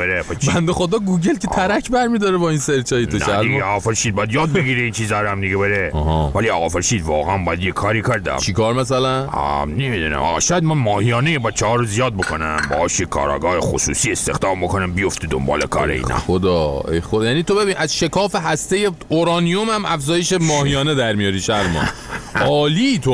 بنده 0.53 0.73
خدا 0.73 0.99
گوگل 0.99 1.35
که 1.35 1.47
ترک 1.47 1.89
برمیداره 1.91 2.37
با 2.37 2.49
این 2.49 2.59
search 2.59 2.93
های 2.93 3.05
تو 3.05 3.17
نه 3.17 3.19
دیگه 3.19 3.25
شلما 3.25 3.65
آقا 3.65 3.79
فرشید 3.79 4.15
باید 4.15 4.33
یاد 4.33 4.51
بگیره 4.51 4.81
این 4.83 4.91
چیزا 4.91 5.21
رو 5.21 5.29
هم 5.29 5.41
دیگه 5.41 5.57
بره. 5.57 5.91
ولی 6.35 6.49
آقا 6.49 6.69
فرشید 6.69 7.03
واقعا 7.03 7.37
باید 7.37 7.63
یه 7.63 7.71
کاری 7.71 8.01
کردم 8.01 8.37
چی 8.37 8.53
کار 8.53 8.73
مثلا؟ 8.73 9.25
نمی‌دونم. 9.65 10.19
آقا 10.19 10.39
شاید 10.39 10.63
من 10.63 10.77
ماهیانه 10.77 11.39
بچه 11.39 11.65
ها 11.65 11.75
رو 11.75 11.85
زیاد 11.85 12.13
بکنم 12.13 12.57
یه 12.99 13.05
کاراگاه 13.05 13.59
خصوصی 13.59 14.11
استخدام 14.11 14.61
بکنم 14.61 14.93
بیفته 14.93 15.27
دنبال 15.27 15.61
کار 15.61 15.89
اینا. 15.89 16.17
خدا 16.17 16.83
ای 16.91 17.01
خدا. 17.01 17.25
یعنی 17.25 17.43
تو 17.43 17.55
ببین 17.55 17.77
از 17.77 17.97
شکاف 17.97 18.35
هسته 18.35 18.91
اورانیوم 19.09 19.69
هم 19.69 19.85
افزایش 19.85 20.33
ماهیانه 20.33 20.95
در 20.95 21.13
میاری 21.13 21.41
شرما. 21.41 21.83
عالی 22.41 22.99
تو. 22.99 23.11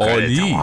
عالی. 0.00 0.56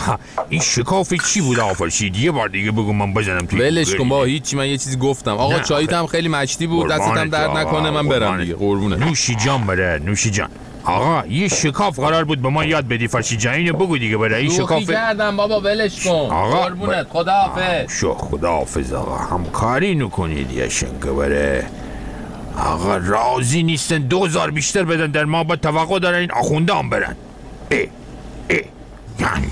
این 0.50 0.62
شکاف 0.62 1.14
چی 1.14 1.42
بود 1.42 1.60
آقا؟ 1.60 1.74
فرشید 1.74 2.18
یه 2.18 2.32
بار 2.32 2.50
دیگه 2.50 2.72
بگو 2.72 2.94
من 2.94 3.14
بزنم 3.14 3.46
توی 3.46 3.60
ولش. 3.60 3.96
کن 3.96 4.10
با 4.10 4.24
هیچی 4.24 4.56
من 4.56 4.68
یه 4.68 4.78
چیزی 4.78 4.98
گفتم. 4.98 5.32
آقا 5.32 5.58
نه، 5.58 5.64
چایت 5.64 5.94
هم 5.94 6.08
خیلی 6.08 6.28
مشتی 6.30 6.68
بود. 6.68 6.88
قربانت 6.88 7.32
درد 7.32 7.50
نکنه 7.50 7.90
من 7.90 8.08
برم. 8.08 8.42
دیگه. 8.42 8.56
قربونه 8.56 8.96
نوشی 8.96 9.36
جان 9.36 9.66
بره 9.66 10.02
نوشی 10.06 10.30
جان. 10.30 10.50
آقا 10.84 11.28
یه 11.28 11.48
شکاف 11.48 12.00
قرار 12.00 12.24
بود 12.24 12.42
به 12.42 12.50
ما 12.50 12.66
یاد 12.66 12.88
بدی 12.88 13.08
فرشید 13.08 13.40
جان. 13.40 13.54
اینو 13.54 13.74
بگو 13.74 13.98
دیگه 13.98 14.18
بره. 14.18 14.38
این 14.38 14.50
شکاف 14.50 14.90
کردم 14.90 15.38
بابا 15.38 15.62
ولش 15.62 16.04
کن. 16.04 16.12
آقا، 16.12 16.62
قربونت. 16.62 17.08
خداحافظ. 17.10 18.00
شو 18.00 18.14
خداحافظ 18.14 18.94
آقا. 18.94 19.18
همکاری 19.18 19.96
نکنید 19.96 20.52
یه 20.52 20.70
شنگه 20.70 21.12
بره. 21.18 21.66
آقا 22.66 22.98
راضی 22.98 23.64
نیستن. 23.64 23.98
دوزار 23.98 24.52
بیشتر 24.52 24.84
بدن 24.84 25.08
در 25.08 25.26
ما 25.26 25.44
با 25.44 25.56
توقع 25.56 26.00
دارن 26.00 26.20
این 26.20 26.32
آخونده 26.32 26.74
هم 26.74 26.90
برن. 26.90 27.16
ای 27.72 27.90
ای 28.50 28.64
یعنی. 29.20 29.52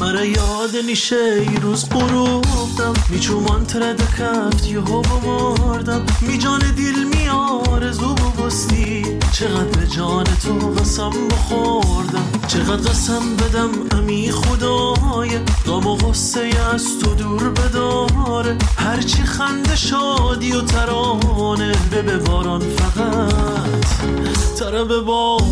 مرا 0.00 0.24
یاد 0.24 0.76
نیشه 0.86 1.16
ای 1.16 1.56
روز 1.56 1.88
قروبدم 1.88 2.94
میچومان 3.08 3.64
ترد 3.64 4.00
کفت 4.18 4.66
یه 4.66 4.80
هو 4.80 5.02
مردم 5.26 6.06
می 6.20 6.38
جان 6.38 6.74
دیل 6.76 7.28
آرزو 7.30 8.14
بستی. 8.14 8.95
چقدر 9.32 9.80
به 9.80 9.86
جان 9.86 10.24
تو 10.24 10.52
قسم 10.52 11.10
بخوردم؟ 11.30 12.26
چقدر 12.46 12.90
قسم 12.90 13.36
بدم 13.36 13.98
امی 13.98 14.32
خدای؟ 14.32 15.38
غم 15.66 15.86
و 15.86 15.96
غصه 15.96 16.50
از 16.74 16.98
تو 16.98 17.14
دور 17.14 17.50
بداره. 17.50 18.56
هرچی 18.76 19.22
خنده 19.22 19.76
شادی 19.76 20.52
و 20.52 20.60
ترانه 20.60 21.72
به 21.90 22.02
به 22.02 22.16
باران 22.18 22.60
فقط 22.60 23.76
به 24.88 25.00
باره. 25.00 25.46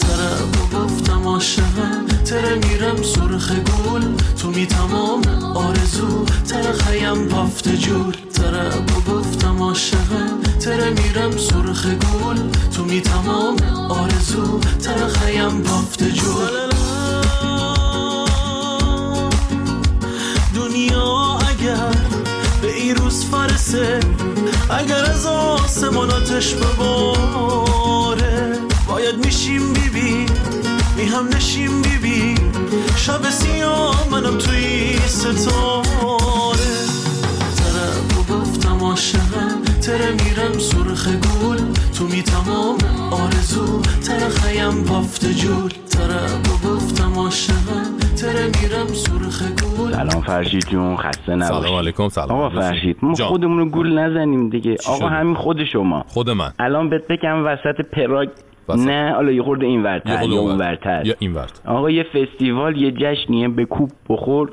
تره 0.00 0.38
گفتم 0.72 1.28
عاشقم. 1.28 2.09
تره 2.30 2.54
میرم 2.54 3.02
سرخ 3.02 3.52
گل. 3.52 4.02
تو 4.42 4.50
می 4.50 4.66
تمام 4.66 5.22
آرزو 5.54 6.24
تره 6.24 6.72
خیم 6.72 7.28
پافت 7.28 7.68
جول. 7.68 8.16
تره 8.34 8.70
گفتم 9.08 9.62
عاشقم 9.62 10.40
تره 10.60 10.90
میرم 10.90 11.36
سرخ 11.36 11.86
گل. 11.86 12.36
تو 12.76 12.84
می 12.84 13.00
تمام 13.00 13.56
آرزو 13.88 14.60
تره 14.60 15.08
خیم 15.08 15.62
پافت 15.62 16.02
جول. 16.02 16.70
دنیا 20.54 21.38
اگر 21.48 21.94
به 22.62 22.76
این 22.76 22.96
روز 22.96 23.24
فرسه 23.24 24.00
اگر 24.70 25.04
از 25.04 25.26
آسماناتش 25.26 26.54
بباره 26.54 28.58
باید 28.88 29.26
میشیم 29.26 29.72
بیبی 29.72 30.26
می 30.96 31.06
هم 31.06 31.28
نشیم 31.36 31.82
بیبی. 31.82 32.09
شب 33.06 33.22
سیاه 33.22 34.08
منم 34.12 34.38
توی 34.38 34.96
ستاره. 34.96 36.72
تره 37.56 37.90
گفتم 38.30 38.84
عاشقم 38.84 39.62
تره 39.82 40.10
میرم 40.10 40.58
سرخ 40.58 41.08
گل. 41.08 41.58
تو 41.98 42.04
می 42.04 42.22
تمام 42.22 42.78
آرزو 43.12 43.80
تره 43.80 44.28
خیم 44.28 44.84
پافت 44.84 45.26
جول. 45.26 45.70
تره 45.70 46.20
گفتم 46.64 47.12
عاشقم 47.18 47.98
تره 48.20 48.50
میرم 48.62 48.86
سرخ 48.86 49.42
گل. 49.42 49.92
سلام 49.92 50.22
فرشید 50.22 50.66
جون 50.68 50.96
خسته 50.96 51.34
نباشی. 51.34 51.62
سلام 51.62 51.78
علیکم 51.78 52.08
سلام 52.08 52.30
آقا 52.40 52.60
فرشید 52.60 52.96
ما. 53.02 53.14
خودمون 53.14 53.58
رو 53.58 53.64
گول 53.64 53.98
نزنیم 53.98 54.50
دیگه. 54.50 54.76
آقا؟ 54.86 55.08
همین 55.08 55.34
خود 55.34 55.64
شما. 55.64 56.04
خود 56.08 56.30
من. 56.30 56.52
الان 56.58 56.90
بهت 56.90 57.06
بگم 57.08 57.46
وسط 57.46 57.80
پراگ 57.92 58.28
وسط. 58.70 58.86
نه 58.88 59.12
حالا 59.14 59.32
یه 59.32 59.42
خورده 59.42 59.66
این 59.66 59.82
ورتر 59.82 60.10
یا 60.10 60.20
اون 60.20 60.32
اون 60.32 60.58
ور. 60.58 60.68
ورتر 60.68 61.06
یا 61.06 61.14
این 61.18 61.34
ورد 61.34 61.60
آقا 61.66 61.90
یه 61.90 62.02
فستیوال 62.02 62.76
یه 62.76 62.90
جشنیه 62.90 63.48
به 63.48 63.64
کوب 63.64 63.90
بخور. 64.08 64.50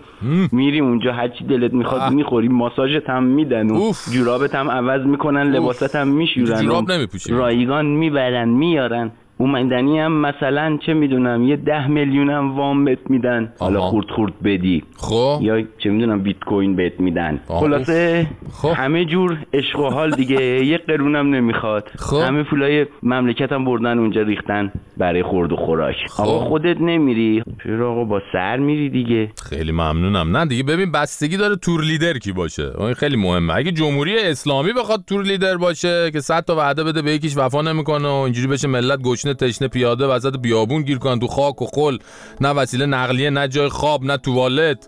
میری 0.52 0.80
اونجا 0.80 1.14
هرچی 1.14 1.44
دلت 1.44 1.74
می‌خواد 1.74 2.12
می‌خوری. 2.12 2.48
ماساژت 2.48 3.10
هم 3.10 3.24
میدن 3.24 3.70
و 3.70 3.92
جورابت 4.14 4.56
هم 4.56 4.72
عوض 4.72 5.06
می‌کنن 5.06 5.44
لباست 5.44 5.96
هم 5.96 6.08
میشورن 6.08 6.62
جوراب 6.62 6.92
نمی‌پوشی. 6.92 7.34
رایگان 7.34 7.86
می‌برن 7.86 8.50
میارن. 8.50 9.12
اومدنی 9.38 10.00
هم 10.00 10.12
مثلا 10.22 10.78
چه 10.86 10.94
می‌دونم 10.94 11.44
یه 11.44 11.56
ده 11.56 11.88
میلیون 11.88 12.30
هم 12.30 12.56
وام 12.56 12.86
بهت 12.86 13.10
میدن. 13.10 13.54
حالا. 13.60 13.82
خورد 13.82 14.08
خورد 14.16 14.34
بدی. 14.44 14.84
خب. 14.98 15.40
یا 15.42 15.62
چه 15.78 15.90
می‌دونم 15.90 16.24
بیت 16.24 16.40
کوین 16.40 16.76
بهت 16.76 17.00
میدن. 17.00 17.40
خلاصه 17.48 18.28
خب. 18.52 18.74
همه 18.76 19.06
جور 19.06 19.38
عشق 19.54 19.80
و 19.80 19.90
حال 19.90 20.12
دیگه. 20.12 20.42
یه 20.72 20.78
قرونم 20.78 21.36
نمی‌خواد. 21.36 21.88
خب. 22.00 22.18
همه 22.18 22.44
پولای 22.44 22.86
مملکتم 23.04 23.66
بردن 23.66 24.00
اونجا 24.00 24.22
ریختن 24.22 24.72
برای 24.98 25.24
خورد 25.24 25.52
و 25.52 25.56
خوراک. 25.56 25.96
آقا 26.20 26.40
خودت 26.40 26.82
نمیری. 26.82 27.44
چرا 27.64 27.92
آقا 27.92 28.04
با 28.04 28.22
سر 28.32 28.58
میری 28.58 28.90
دیگه؟ 28.90 29.32
خیلی 29.50 29.72
ممنونم. 29.72 30.38
نه 30.38 30.46
دیگه 30.46 30.64
ببین 30.64 30.92
بستگی 30.92 31.38
داره 31.38 31.56
تور 31.56 31.82
لیدر 31.82 32.18
کی 32.18 32.32
باشه. 32.32 32.72
این 32.80 32.94
خیلی 32.94 33.18
مهمه. 33.18 33.56
اگه 33.56 33.72
جمهوری 33.72 34.20
اسلامی 34.20 34.74
بخواد 34.74 35.00
تور 35.08 35.24
لیدر 35.24 35.58
باشه 35.58 36.12
که 36.12 36.20
صد 36.20 36.44
تا 36.44 36.56
وعده 36.56 36.84
بده 36.84 37.02
به 37.02 37.12
یکیش 37.12 37.38
وفا 37.38 37.62
نمی‌کنه 37.62 38.08
و 38.08 38.12
اینجوری 38.12 38.48
بشه 38.48 38.68
ملت 38.68 39.02
گشنه 39.02 39.27
تشنه 39.34 39.68
پیاده 39.68 40.06
وسط 40.06 40.38
بیابون 40.38 40.82
گیر 40.82 40.98
کنن 40.98 41.20
تو 41.20 41.28
خاک 41.28 41.62
و 41.62 41.66
خل. 41.66 41.98
نه 42.42 42.50
وسیله 42.50 42.86
نقلیه 42.86 43.30
نه 43.30 43.48
جای 43.48 43.70
خواب 43.70 44.04
نه 44.04 44.18
توالت 44.18 44.88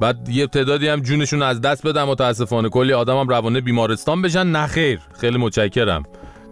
بعد 0.00 0.28
یه 0.28 0.46
تعدادی 0.46 0.88
هم 0.88 1.00
جونشون 1.00 1.42
از 1.42 1.60
دست 1.60 1.86
بدن 1.86 2.02
متاسفانه. 2.04 2.68
کلی 2.68 2.92
آدم 2.92 3.16
هم 3.16 3.28
روانه 3.28 3.60
بیمارستان 3.60 4.22
بشن. 4.22 4.46
نه 4.46 4.66
خیر. 4.66 5.00
خیلی 5.20 5.38
متشکرم. 5.38 6.02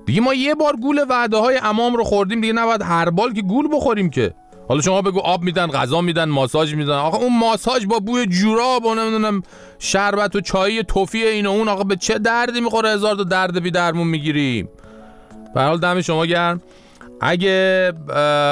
دیگه 0.07 0.21
ما 0.21 0.35
یه 0.35 0.55
بار 0.55 0.77
گول 0.77 1.01
وعده 1.09 1.37
های 1.37 1.61
امام 1.63 1.97
رو 1.97 2.05
خوردیم. 2.05 2.41
دیگه 2.41 2.53
نباید 2.53 2.83
هر 2.83 3.11
بال 3.11 3.33
که 3.33 3.43
گول 3.43 3.69
بخوریم 3.73 4.11
که. 4.11 4.35
حالا 4.69 4.81
شما 4.81 5.03
بگو 5.03 5.21
آب 5.21 5.43
میدن 5.43 5.67
غذا 5.67 6.01
میدن 6.01 6.25
ماساژ 6.29 6.75
میدن. 6.75 6.93
آقا 6.93 7.19
اون 7.19 7.39
ماساژ 7.39 7.87
با 7.87 7.99
بوی 7.99 8.27
جوراب 8.27 8.85
و 8.85 8.95
نمی‌دونم 8.95 9.43
شربت 9.79 10.37
و 10.37 10.41
چای 10.41 10.85
توفی 10.85 11.25
این 11.25 11.47
و 11.47 11.51
اون 11.51 11.69
آقا 11.69 11.85
به 11.85 11.97
چه 11.97 12.19
دردی 12.19 12.61
می‌خوره؟ 12.61 12.89
هزار 12.89 13.17
تا 13.17 13.25
درد 13.25 13.63
بی 13.63 13.71
درمون 13.71 14.07
می‌گیریم. 14.07 14.69
به 15.55 15.63
حال 15.63 15.79
دم 15.79 16.01
شما 16.01 16.27
گرم. 16.27 16.63
اگه 17.21 17.93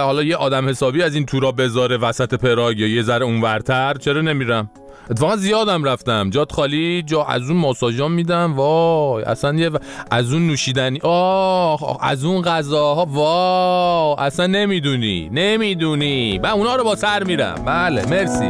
حالا 0.04 0.22
یه 0.22 0.36
آدم 0.36 0.68
حسابی 0.68 1.02
از 1.02 1.14
این 1.14 1.26
تورا 1.26 1.52
بذاره 1.52 1.96
وسط 1.96 2.34
پراگ 2.34 2.78
یا 2.78 2.88
یه 2.88 3.02
ذره 3.02 3.24
اونورتر 3.24 3.94
چرا 3.94 4.20
نمیرم؟ 4.20 4.70
اتفاقا 5.10 5.36
زیادم 5.36 5.84
رفتم. 5.84 6.30
جات 6.30 6.52
خالی 6.52 7.02
جا 7.02 7.24
از 7.24 7.42
اون 7.50 7.56
ماساژا 7.58 8.08
میدم. 8.08 8.54
وای 8.56 9.24
اصلا 9.24 9.54
یه 9.54 9.68
و- 9.68 9.78
از 10.10 10.32
اون 10.32 10.46
نوشیدنی 10.46 10.98
آه 11.02 11.98
از 12.00 12.24
اون 12.24 12.42
غذاها 12.42 13.04
وای 13.04 14.26
اصلا 14.26 14.46
نمی‌دونی. 14.46 15.28
نمی‌دونی. 15.32 16.38
من 16.38 16.50
اونا 16.50 16.76
رو 16.76 16.84
با 16.84 16.94
سر 16.96 17.24
میرم. 17.24 17.54
بله 17.66 18.06
مرسی. 18.06 18.48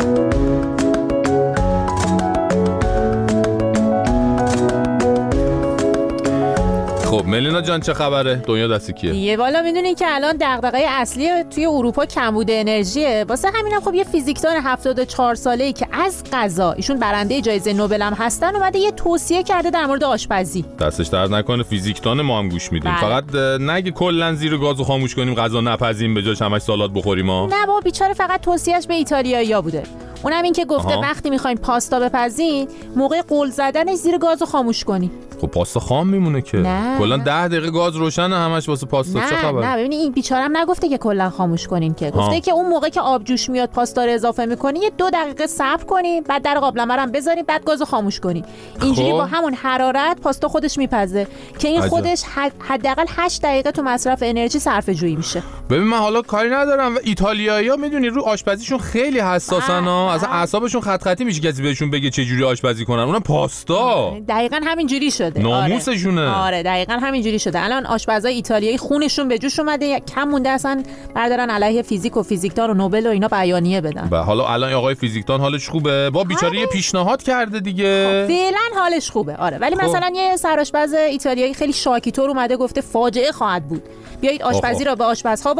خب 7.19 7.27
ملینا 7.27 7.61
جان 7.61 7.81
چه 7.81 7.95
خبره؟ 7.95 8.35
دنیا 8.35 8.69
دستی 8.69 8.93
کیه؟ 8.93 9.13
دیگه 9.13 9.37
والا 9.37 9.63
می‌دونین 9.63 9.95
که 9.95 10.05
الان 10.09 10.37
دغدغه 10.41 10.79
اصلی 10.89 11.45
توی 11.45 11.67
اروپا 11.67 12.07
کمبود 12.07 12.51
انرژیه. 12.51 13.25
واسه 13.29 13.49
همینم 13.55 13.81
خب 13.81 13.95
یه 13.95 14.05
فیزیکدان 14.05 14.57
74 14.57 15.35
ساله‌ای 15.35 15.73
که 15.73 15.87
از 15.93 16.25
قضا 16.33 16.73
ایشون 16.73 16.99
برنده 16.99 17.41
جایزه 17.41 17.73
نوبل 17.73 18.03
هم 18.03 18.13
هستن 18.13 18.57
اومده 18.57 18.79
یه 18.79 18.91
توصیه 18.91 19.43
کرده 19.43 19.71
در 19.71 19.87
مورد 19.87 20.05
آشپزی. 20.05 20.65
دستش 20.81 21.07
درد 21.07 21.35
نکنه 21.35 21.63
فیزیکدان 21.63 22.23
ما 22.23 22.39
هم 22.39 22.49
گوش 22.49 22.73
میدیم. 22.73 22.91
بله. 22.91 23.01
فقط 23.01 23.35
نگه 23.61 23.91
کلا 23.91 24.35
زیر 24.35 24.57
گازو 24.57 24.85
خاموش 24.85 25.15
کنیم 25.15 25.35
غذا 25.35 25.61
نپزیم 25.61 26.15
به 26.15 26.23
جاش 26.23 26.43
همش 26.43 26.63
سالاد 26.63 26.93
بخوریم 26.95 27.31
ها؟ 27.31 27.47
نه 27.47 27.67
بابا 27.67 27.81
بیچاره 27.81 28.15
فقط 28.15 28.41
توصیهش 28.41 28.87
به 28.87 28.95
ایتالیایی‌ها 28.95 29.61
بوده. 29.63 29.83
اونم 30.23 30.43
این 30.43 30.53
که 30.53 30.65
گفته 30.65 30.93
آها. 30.93 31.01
وقتی 31.01 31.31
می‌خواین 31.31 31.57
پاستا 31.57 32.01
بپزین 32.01 32.69
موقع 32.97 33.23
قل 33.29 33.51
زدنش 33.51 33.95
زیر 33.95 34.19
گازو 34.19 34.47
خاموش 34.47 34.85
کنی. 34.85 35.11
خب 35.45 35.51
پاستا 35.51 35.81
خام 35.81 36.07
میمونه 36.09 36.41
که. 36.43 36.57
نه. 36.59 36.99
کلا 36.99 37.17
ده 37.17 37.49
دقیقه 37.49 37.71
گاز 37.71 37.97
روشنه 37.97 38.37
همش 38.37 38.69
واسه 38.69 38.87
پاستا. 38.87 39.21
چه 39.21 39.37
خبر؟ 39.37 39.67
نه 39.67 39.77
ببینی 39.77 39.97
این 39.97 40.13
بیچارم 40.13 40.57
نگفته 40.57 40.89
که 40.89 40.99
کلا 40.99 41.31
خاموش 41.31 41.67
کنین 41.67 41.95
که. 41.95 42.11
گفته 42.11 42.21
ها. 42.35 42.39
که 42.41 42.53
اون 42.53 42.69
موقع 42.69 42.89
که 42.89 43.01
آب 43.01 43.25
جوش 43.25 43.51
میاد 43.51 43.69
پاستا 43.69 44.05
رو 44.05 44.11
اضافه 44.13 44.45
می‌کنی 44.47 44.79
یه 44.81 44.91
دو 44.99 45.11
دقیقه 45.11 45.47
صبر 45.47 45.85
کنی 45.85 46.21
بعد 46.21 46.43
در 46.43 46.59
قابلمه 46.59 46.95
هم 46.95 47.13
بذارین 47.13 47.45
بعد 47.49 47.65
گازو 47.65 47.85
خاموش 47.85 48.21
کنی. 48.21 48.45
اینجوری 48.83 49.11
خب. 49.11 49.17
با 49.19 49.27
همون 49.27 49.55
حرارت 49.55 50.21
پاستا 50.21 50.49
خودش 50.49 50.79
میپزه 50.79 51.27
که 51.59 51.69
این 51.69 51.79
عجب. 51.81 51.89
خودش 51.89 52.23
حد- 52.23 52.53
حداقل 52.69 53.05
8 53.09 53.43
دقیقه 53.43 53.71
تو 53.71 53.83
مصرف 53.83 54.19
انرژی 54.23 54.59
صرفه 54.59 54.95
جویی 54.95 55.17
میشه. 55.17 55.43
ببین 55.71 55.83
من 55.85 55.99
حالا 55.99 56.23
کاری 56.23 56.51
ندارم 56.51 56.95
و 56.95 56.99
ایتالیایی 57.05 57.69
ها 57.69 57.77
می‌دونی 57.77 58.09
رو 58.09 58.23
آشپزیشون 58.23 58.79
خیلی 58.79 59.21
حساسن 59.21 59.85
ها. 59.85 60.13
اصلا 60.13 60.29
اعصابشون 60.29 60.81
خط 60.81 61.03
خطی 61.03 61.25
میشه 61.25 61.41
کسی 61.41 61.63
بهشون 61.63 61.91
بگه 61.91 62.11
چه 62.11 62.25
جوری 62.25 62.45
آشپزی 62.45 62.85
کنن. 62.85 63.03
اونم 63.03 63.21
پاستا. 63.21 64.15
دقیقا 64.29 64.61
همین 64.65 64.87
جوری 64.87 65.11
شده. 65.41 65.49
ناموسشونه. 65.51 66.21
آره, 66.21 66.31
آره 66.31 66.63
دقیقا 66.63 66.93
همین 66.93 67.23
جوری 67.23 67.39
شده. 67.39 67.65
الان 67.65 67.87
آشپزای 67.87 68.35
ایتالیایی 68.35 68.79
خونشون 68.79 69.29
به 69.29 69.39
جوش 69.39 69.59
اومده 69.59 70.01
کم 70.01 70.25
مونده 70.29 70.49
اصلا 70.49 70.83
بردارن 71.15 71.51
علیه 71.51 71.83
فیزیک 71.83 72.17
و 72.17 72.23
فیزیکدان 72.23 72.71
و 72.71 72.75
نوبل 72.75 73.07
و 73.07 73.11
اینا 73.11 73.29
بیانیه 73.29 73.81
بدن. 73.81 74.09
و 74.11 74.17
حالا 74.17 74.47
الان 74.49 74.73
آقای 74.73 74.95
فیزیکدان 74.95 75.41
حالش 75.41 75.69
خوبه؟ 75.69 76.11
با 76.11 76.25
بیچاره 76.25 76.59
یه 76.59 76.67
پیشنهاد 76.67 77.23
کرده 77.23 77.61
دیگه. 77.61 78.25
فعلا 78.29 78.81
حالش 78.83 79.11
خوبه. 79.11 79.37
آره 79.37 79.59
ولی 79.59 79.77
خب. 79.77 79.83
مثلا 79.85 80.11
یه 80.15 80.37
سرآشپز 80.37 80.93
ایتالیایی 80.95 81.55
خیلی 81.55 81.73
شاکیتور 81.73 82.29
اومده 82.31 82.57
گفته 82.57 82.81
فاجعه 82.81 83.33
خواهد 83.33 83.69
بود. 83.69 83.83
بیایید 84.21 84.43
آشپزی 84.43 84.75
آخا. 84.83 84.85
را 84.85 84.95
به 84.95 85.05
آشپزها 85.05 85.55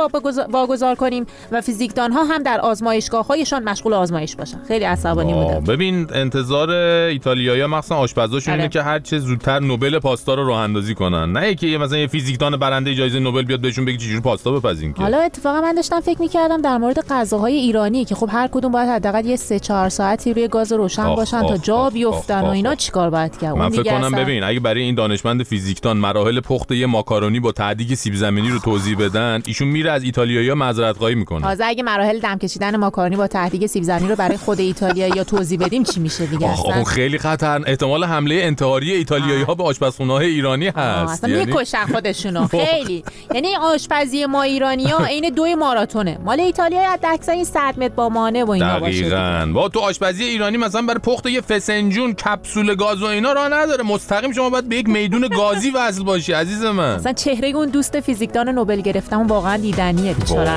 واگذار- 0.51 0.95
کنیم 0.95 1.27
و 1.53 1.61
فیزیکدان 1.61 2.13
ها 2.13 2.25
هم 2.25 2.43
در 2.43 2.61
آزمایشگاه 2.61 3.27
هایشان 3.27 3.65
مشغول 3.65 3.95
آزمایش 3.95 4.37
باشن. 4.37 4.59
خیلی 4.69 4.85
عصبانی 4.85 5.33
آه، 5.33 5.45
بودم 5.55 5.65
ببین 5.75 6.07
انتظار 6.15 6.71
ایتالیایی 6.71 7.67
مخصوصا 7.67 7.97
آشپزاشون 7.97 8.53
آره. 8.53 8.63
اینه 8.63 8.73
که 8.73 8.83
هر 8.83 8.99
چه 8.99 9.19
زودتر 9.19 9.54
نوبل 9.63 9.99
پاستا 9.99 10.35
رو 10.35 10.47
راه 10.47 10.61
اندازی 10.61 10.95
کنن. 10.95 11.33
نه 11.33 11.55
که 11.55 11.67
یه 11.67 11.79
مثلا 11.79 11.99
یه 11.99 12.07
فیزیکدان 12.07 12.57
برنده 12.57 12.95
جایزه 12.95 13.19
نوبل 13.19 13.43
بیاد 13.43 13.61
بهشون 13.61 13.85
بگه 13.85 13.97
چجوری 13.97 14.21
پاستا 14.21 14.51
بپزین 14.51 14.93
که. 14.93 15.03
حالا 15.03 15.21
اتفاقا 15.21 15.61
من 15.61 15.75
داشتم 15.75 16.01
فکر 16.01 16.21
می‌کردم 16.21 16.63
در 16.63 16.79
مورد 16.79 17.07
غذاهای 17.11 17.55
ایرانی 17.55 18.05
که 18.05 18.15
خب 18.15 18.29
هر 18.33 18.49
کدوم 18.53 18.73
باید 18.73 18.89
حداقل 18.89 19.27
یه 19.27 19.37
سه 19.37 19.59
چهار 19.59 19.89
ساعتی 19.89 20.33
روی 20.35 20.49
گاز 20.49 20.73
روشن 20.73 21.15
باشن 21.15 21.37
آخ، 21.37 21.49
تا 21.49 21.57
جا 21.57 21.91
بیفتن 21.91 22.41
و 22.41 22.47
اینا. 22.47 22.75
چیکار 22.75 23.11
باید 23.11 23.39
کرد؟ 23.39 23.57
من 23.57 23.69
فکر 23.69 23.83
کنم 23.83 24.05
اصلا- 24.05 24.19
ببین 24.25 24.45
اگه 24.45 24.61
برای 24.61 24.83
این 24.83 24.95
دانشمند 24.95 25.43
فیزیکدان 25.43 25.97
مراحل 25.97 26.41
پخت 26.41 26.73
یه 26.73 26.87
ماکارونی 26.87 27.41
با 27.41 27.53
تعدیق 27.53 27.95
سیب 27.95 28.15
زمینی 28.15 28.51
رو 28.51 28.59
توضیح 28.59 28.97
بدن 28.99 29.43
ایشون 29.47 29.69
میره 29.69 29.91
از 29.91 30.03
ایتالیایی‌ها 30.05 30.55
معذرت 30.55 30.97
خواهی 30.97 31.15
می‌کنه. 31.15 31.41
تازه 31.41 31.65
اگه 31.65 31.83
مراحل 31.83 32.19
دم 32.19 32.39
کشیدن 32.39 32.77
ماکارونی 32.77 33.17
با 33.17 33.27
تهدیگ 33.27 33.67
سیب 33.67 33.83
زمینی 33.83 34.09
رو 34.09 34.17
برای 34.17 34.37
خود 34.37 34.61
ایتالیا 34.61 35.09
یا 35.09 35.25
توضیح 35.25 35.59
بدیم 35.59 35.83
چی 35.83 36.01
میشه 36.01 36.27
دیگه 36.27 36.51
اصلا؟ 36.51 36.85
خیلی 36.85 37.19
خطر. 37.19 37.63
احتمال 37.67 38.05
حمله 38.05 38.35
انتحاری 38.35 38.93
ایتالیایی 38.93 39.44
ها 39.45 39.55
به 39.55 39.63
آشپزخونه 39.65 40.13
های 40.13 40.27
ایرانی 40.27 40.67
هست. 40.67 40.79
اصلا 41.13 41.31
یعنی- 41.31 41.45
می‌کشن 41.45 41.87
خودشونو. 41.93 42.47
خیلی. 42.67 43.05
یعنی 43.35 43.57
آشپزی 43.57 44.27
ما 44.27 44.43
ایرانی 44.43 44.85
ها 44.85 45.05
عین 45.05 45.31
دوی 45.37 45.55
ماراتونه. 45.55 46.19
مال 46.25 46.41
ایتالیا 46.41 46.93
حد 46.93 47.07
اکثر 47.07 47.45
100 47.45 47.61
متر 47.79 47.89
با 47.95 48.09
مانع 48.09 48.45
و 48.45 48.51
اینا 48.51 48.81
باشه 48.81 49.47
با 49.47 49.69
تو 49.69 49.81
آشپزی 49.81 50.25
ایرانی 50.25 50.57
مثلا 50.57 50.83
برای 50.83 51.01
پخت 51.01 51.27
یه 51.27 51.41
فسنجون 51.41 52.13
کپسول 52.15 52.75
گاز 52.75 53.03
و 53.03 53.07
اینا 53.07 53.33
راه 53.33 53.49
نداره. 53.49 53.85
مستقیم 53.85 54.33
شما 54.33 54.51
باید 54.51 54.69
به 54.69 54.77
یک 54.77 54.89
میدون 54.89 55.29
گازی 55.29 55.71
وصل 55.71 56.03
باشی 56.03 56.33
عزیز 56.33 56.63
من. 56.65 56.79
اصلا 56.95 57.13
چهره 57.13 57.49
اون 57.49 57.69
دوست 57.69 58.01
فیزیکدان 58.01 58.49
نوبل 58.49 58.81
گرفتم 58.81 59.27
واقعا 59.27 59.57
دیدنیه 59.57 60.15
بیچاره. 60.15 60.51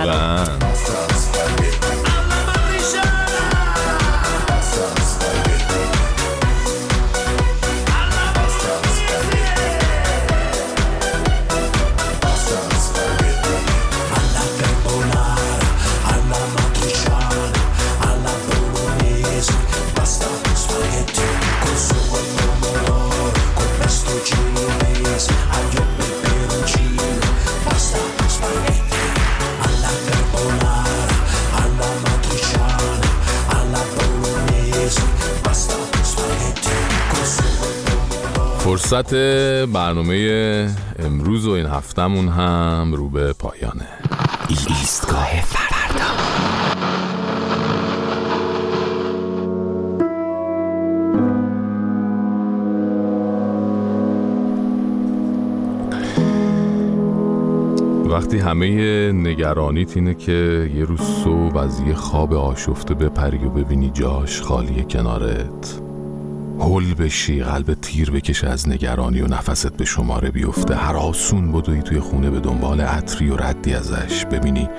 فرصت 38.77 39.13
برنامه 39.73 40.69
امروز 40.99 41.47
و 41.47 41.51
این 41.51 41.65
هفتمون 41.65 42.27
هم 42.27 42.93
رو 42.95 43.09
به 43.09 43.33
پایانه. 43.33 43.87
ایستگاه 44.49 45.41
فردا. 45.41 46.05
وقتی 58.09 58.37
همه 58.37 59.11
نگرانیت 59.11 59.97
اینه 59.97 60.13
که 60.13 60.71
یه 60.75 60.83
روز 60.83 61.01
صبح 61.01 61.57
از 61.57 61.79
یه 61.79 61.93
خواب 61.93 62.33
آشفته 62.33 62.93
بپری 62.93 63.37
و 63.37 63.49
ببینی 63.49 63.89
جاش 63.89 64.41
خالی 64.41 64.83
کنارت 64.83 65.86
هل 66.59 66.93
بشی 66.93 67.43
قلب 67.43 67.73
تیر 67.73 68.11
بکشه 68.11 68.47
از 68.47 68.69
نگرانی 68.69 69.21
و 69.21 69.27
نفست 69.27 69.77
به 69.77 69.85
شماره 69.85 70.31
بیفته. 70.31 70.75
هر 70.75 70.95
آسون 70.95 71.51
بدوی 71.51 71.81
توی 71.81 71.99
خونه 71.99 72.29
به 72.29 72.39
دنبال 72.39 72.81
عطری 72.81 73.29
و 73.29 73.37
ردی 73.37 73.73
ازش. 73.73 74.25
ببینی 74.25 74.69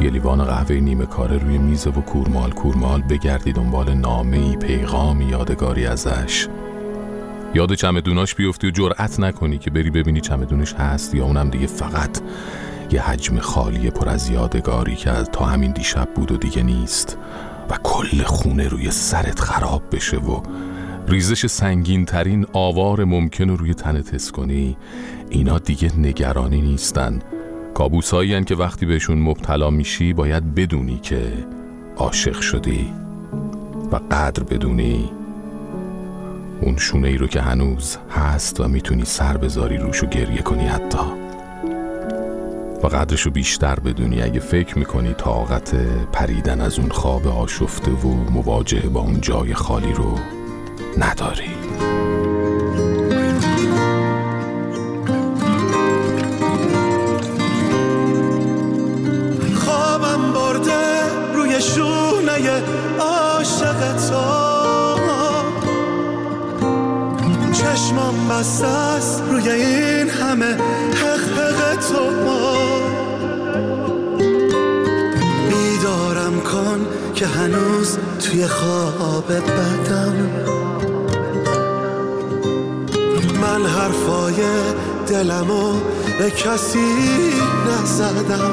یه 0.00 0.10
لیوان 0.10 0.44
قهوه 0.44 0.76
نیمه 0.76 1.06
کاره 1.06 1.38
روی 1.38 1.58
میز 1.58 1.86
و 1.86 1.90
کورمال 1.90 2.50
کورمال 2.50 3.02
بگردی 3.02 3.52
دنبال 3.52 3.94
نامه‌ای 3.94 4.56
پیغامی 4.56 5.24
یادگاری 5.24 5.86
ازش. 5.86 6.48
یاد 7.54 7.74
چمدوناش 7.74 8.34
بیفتی 8.34 8.66
و 8.66 8.70
جرأت 8.70 9.20
نکنی 9.20 9.58
که 9.58 9.70
بری 9.70 9.90
ببینی 9.90 10.20
چمدونش 10.20 10.74
هست 10.74 11.14
یا 11.14 11.24
اونم 11.24 11.50
دیگه 11.50 11.66
فقط 11.66 12.20
یه 12.90 13.02
حجم 13.02 13.38
خالی 13.38 13.90
پر 13.90 14.08
از 14.08 14.30
یادگاری 14.30 14.96
که 14.96 15.10
تا 15.32 15.44
همین 15.44 15.72
دیشب 15.72 16.08
بود 16.14 16.32
و 16.32 16.36
دیگه 16.36 16.62
نیست. 16.62 17.18
و 17.70 17.76
کل 17.82 18.22
خونه 18.22 18.68
روی 18.68 18.90
سرت 18.90 19.40
خراب 19.40 19.82
بشه 19.92 20.16
و 20.16 20.40
ریزش 21.10 21.46
سنگین 21.46 22.04
ترین 22.04 22.46
آوار 22.52 23.04
ممکن 23.04 23.48
رو 23.48 23.56
روی 23.56 23.74
تنت 23.74 24.14
حس 24.14 24.30
کنی. 24.30 24.76
اینا 25.30 25.58
دیگه 25.58 25.98
نگرانی 25.98 26.60
نیستن. 26.60 27.18
کابوس 27.74 28.14
که 28.46 28.54
وقتی 28.54 28.86
بهشون 28.86 29.18
مبتلا 29.18 29.70
میشی 29.70 30.12
باید 30.12 30.54
بدونی 30.54 30.98
که 31.02 31.32
عاشق 31.96 32.40
شدی 32.40 32.86
و 33.92 33.96
قدر 33.96 34.42
بدونی. 34.42 35.10
اون 36.60 36.76
شونه 36.76 37.08
ای 37.08 37.16
رو 37.16 37.26
که 37.26 37.40
هنوز 37.40 37.96
هست 38.10 38.60
و 38.60 38.68
می‌تونی 38.68 39.04
سر 39.04 39.36
بذاری 39.36 39.76
روش 39.76 40.02
و 40.02 40.06
گریه 40.06 40.42
کنی 40.42 40.66
حتی. 40.66 40.98
و 42.82 42.86
قدرش 42.86 43.20
رو 43.20 43.30
بیشتر 43.30 43.80
بدونی. 43.80 44.22
اگه 44.22 44.40
فکر 44.40 44.78
می‌کنی 44.78 45.14
طاقت 45.14 45.74
پریدن 46.12 46.60
از 46.60 46.78
اون 46.78 46.88
خواب 46.88 47.26
آشفته 47.26 47.90
و 47.90 48.30
مواجهه 48.30 48.88
با 48.88 49.00
اون 49.00 49.20
جای 49.20 49.54
خالی 49.54 49.92
رو 49.92 50.14
نداری. 50.98 51.50
خوابم 59.54 60.32
برده 60.32 61.02
روی 61.34 61.60
شونه 61.60 62.62
عاشق 62.98 63.96
تو. 64.08 64.48
چشمم 67.52 68.28
بسته 68.30 68.66
است 68.66 69.22
روی 69.30 69.50
این 69.50 70.08
همه 70.08 70.56
حق 70.94 71.76
تو. 71.76 72.08
بیدارم 75.48 76.40
کن 76.40 76.86
که 77.14 77.26
هنوز 77.26 77.98
توی 78.20 78.46
خواب 78.46 79.32
بدم. 79.32 80.30
من 83.48 83.66
حرفای 83.66 84.34
دلمو 85.06 85.72
به 86.18 86.30
کسی 86.30 86.94
نزدم. 87.68 88.52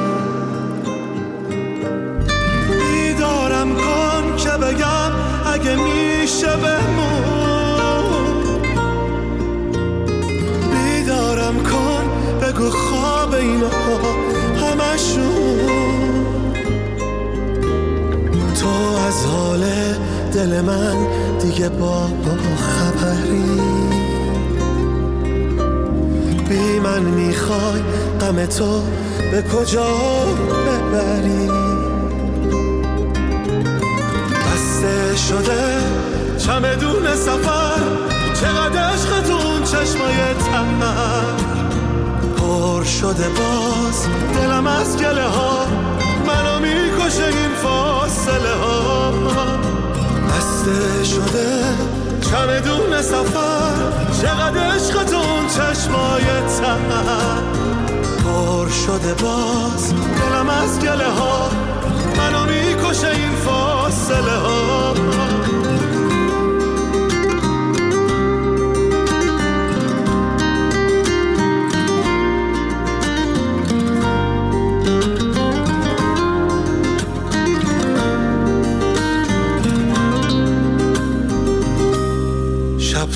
بیدارم 2.79 3.75
کن 3.75 4.35
که 4.37 4.49
بگم 4.49 5.11
اگه 5.53 5.75
میشه 5.75 6.47
بمون. 6.47 8.03
بیدارم 10.71 11.63
کن 11.63 12.05
بگو 12.41 12.69
خواب 12.69 13.33
اینا 13.33 13.69
همشون. 14.61 15.25
تو 18.61 18.69
از 19.07 19.25
حال 19.25 19.63
دل 20.33 20.61
من 20.61 20.95
دیگه 21.39 21.69
با 21.69 22.07
خبری. 22.57 24.04
من 26.85 27.01
می‌خوای 27.01 27.81
غم 28.21 28.45
تو 28.45 28.81
به 29.31 29.41
کجا 29.41 29.87
ببری؟ 30.65 31.49
بسته 34.31 35.15
شده 35.15 35.77
چمدون 36.37 37.15
سفر 37.15 37.79
چقدر 38.33 38.79
عشقتون 38.79 39.63
چشمای 39.63 40.17
تر 40.39 40.65
پر 42.37 42.83
شده 42.83 43.29
باز 43.29 44.07
دلم 44.35 44.67
از 44.67 44.97
گله 44.97 45.23
ها 45.23 45.65
منو 46.27 46.59
می‌کشه 46.59 47.25
این 47.25 47.55
فاصله 47.63 48.53
ها. 48.63 49.11
بسته 50.27 51.03
شده 51.03 51.94
چمدون 52.31 53.01
سفر 53.01 53.91
چقدر 54.21 54.59
عشقتون 54.59 55.47
چشمای 55.47 56.23
تر 56.23 57.41
پر 58.23 58.69
شده 58.69 59.13
باز 59.13 59.93
دلم 59.93 60.49
از 60.49 60.79
گله 60.79 61.09
ها 61.09 61.49
منو 62.17 62.45
می‌کشه 62.45 63.07
این 63.07 63.35
فاصله 63.35 64.31
ها. 64.31 64.93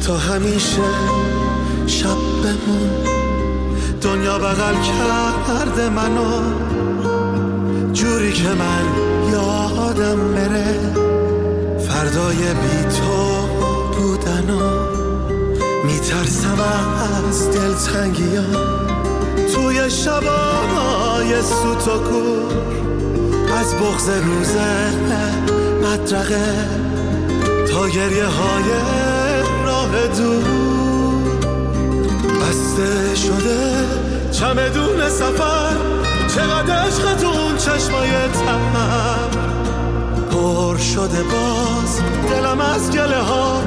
تا 0.09 0.17
همیشه 0.17 0.81
شب 1.87 2.17
بمون 2.43 2.89
دنیا 4.01 4.39
بغل 4.39 4.73
کرده 4.73 5.89
منو. 5.89 6.41
جوری 7.93 8.33
که 8.33 8.49
من 8.49 8.85
یادم 9.31 10.33
بره 10.33 10.79
فردای 11.79 12.35
بی 12.35 12.83
تو 12.83 13.47
بودنو 13.97 14.59
میترسم 15.85 16.59
از 17.27 17.51
دلتنگی 17.51 18.35
ها 18.35 18.43
توی 19.53 19.89
شبای 19.89 21.41
سوت 21.41 21.87
و 21.87 21.99
کور. 21.99 22.53
از 23.59 23.75
بغز 23.75 24.09
روز 24.09 24.55
مدرقه 25.83 26.67
تا 27.71 27.87
گریه 27.87 28.25
های 28.25 29.08
راه 29.93 30.07
دور 30.07 30.43
بسته 32.41 33.15
شده 33.15 33.85
چمدون 34.31 35.09
سفر. 35.09 35.75
چقدر 36.35 36.75
عشق 36.75 37.15
تو 37.15 37.27
اون 37.27 37.57
چشمای 37.57 38.09
تم 38.11 38.75
پر 40.31 40.77
شده 40.77 41.23
باز 41.23 42.01
دلم 42.29 42.61
از 42.61 42.91
گله 42.91 43.17
ها. 43.17 43.61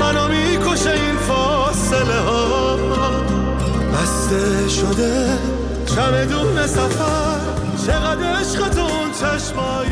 منو 0.00 0.28
می‌کشه 0.28 0.90
این 0.90 1.16
فاصله 1.28 2.20
ها. 2.20 2.76
بسته 3.92 4.68
شده 4.68 5.38
چمدون 5.96 6.66
سفر. 6.66 7.40
چقدر 7.86 8.26
عشق 8.40 8.68
تو 8.68 8.88
چشمای 9.20 9.86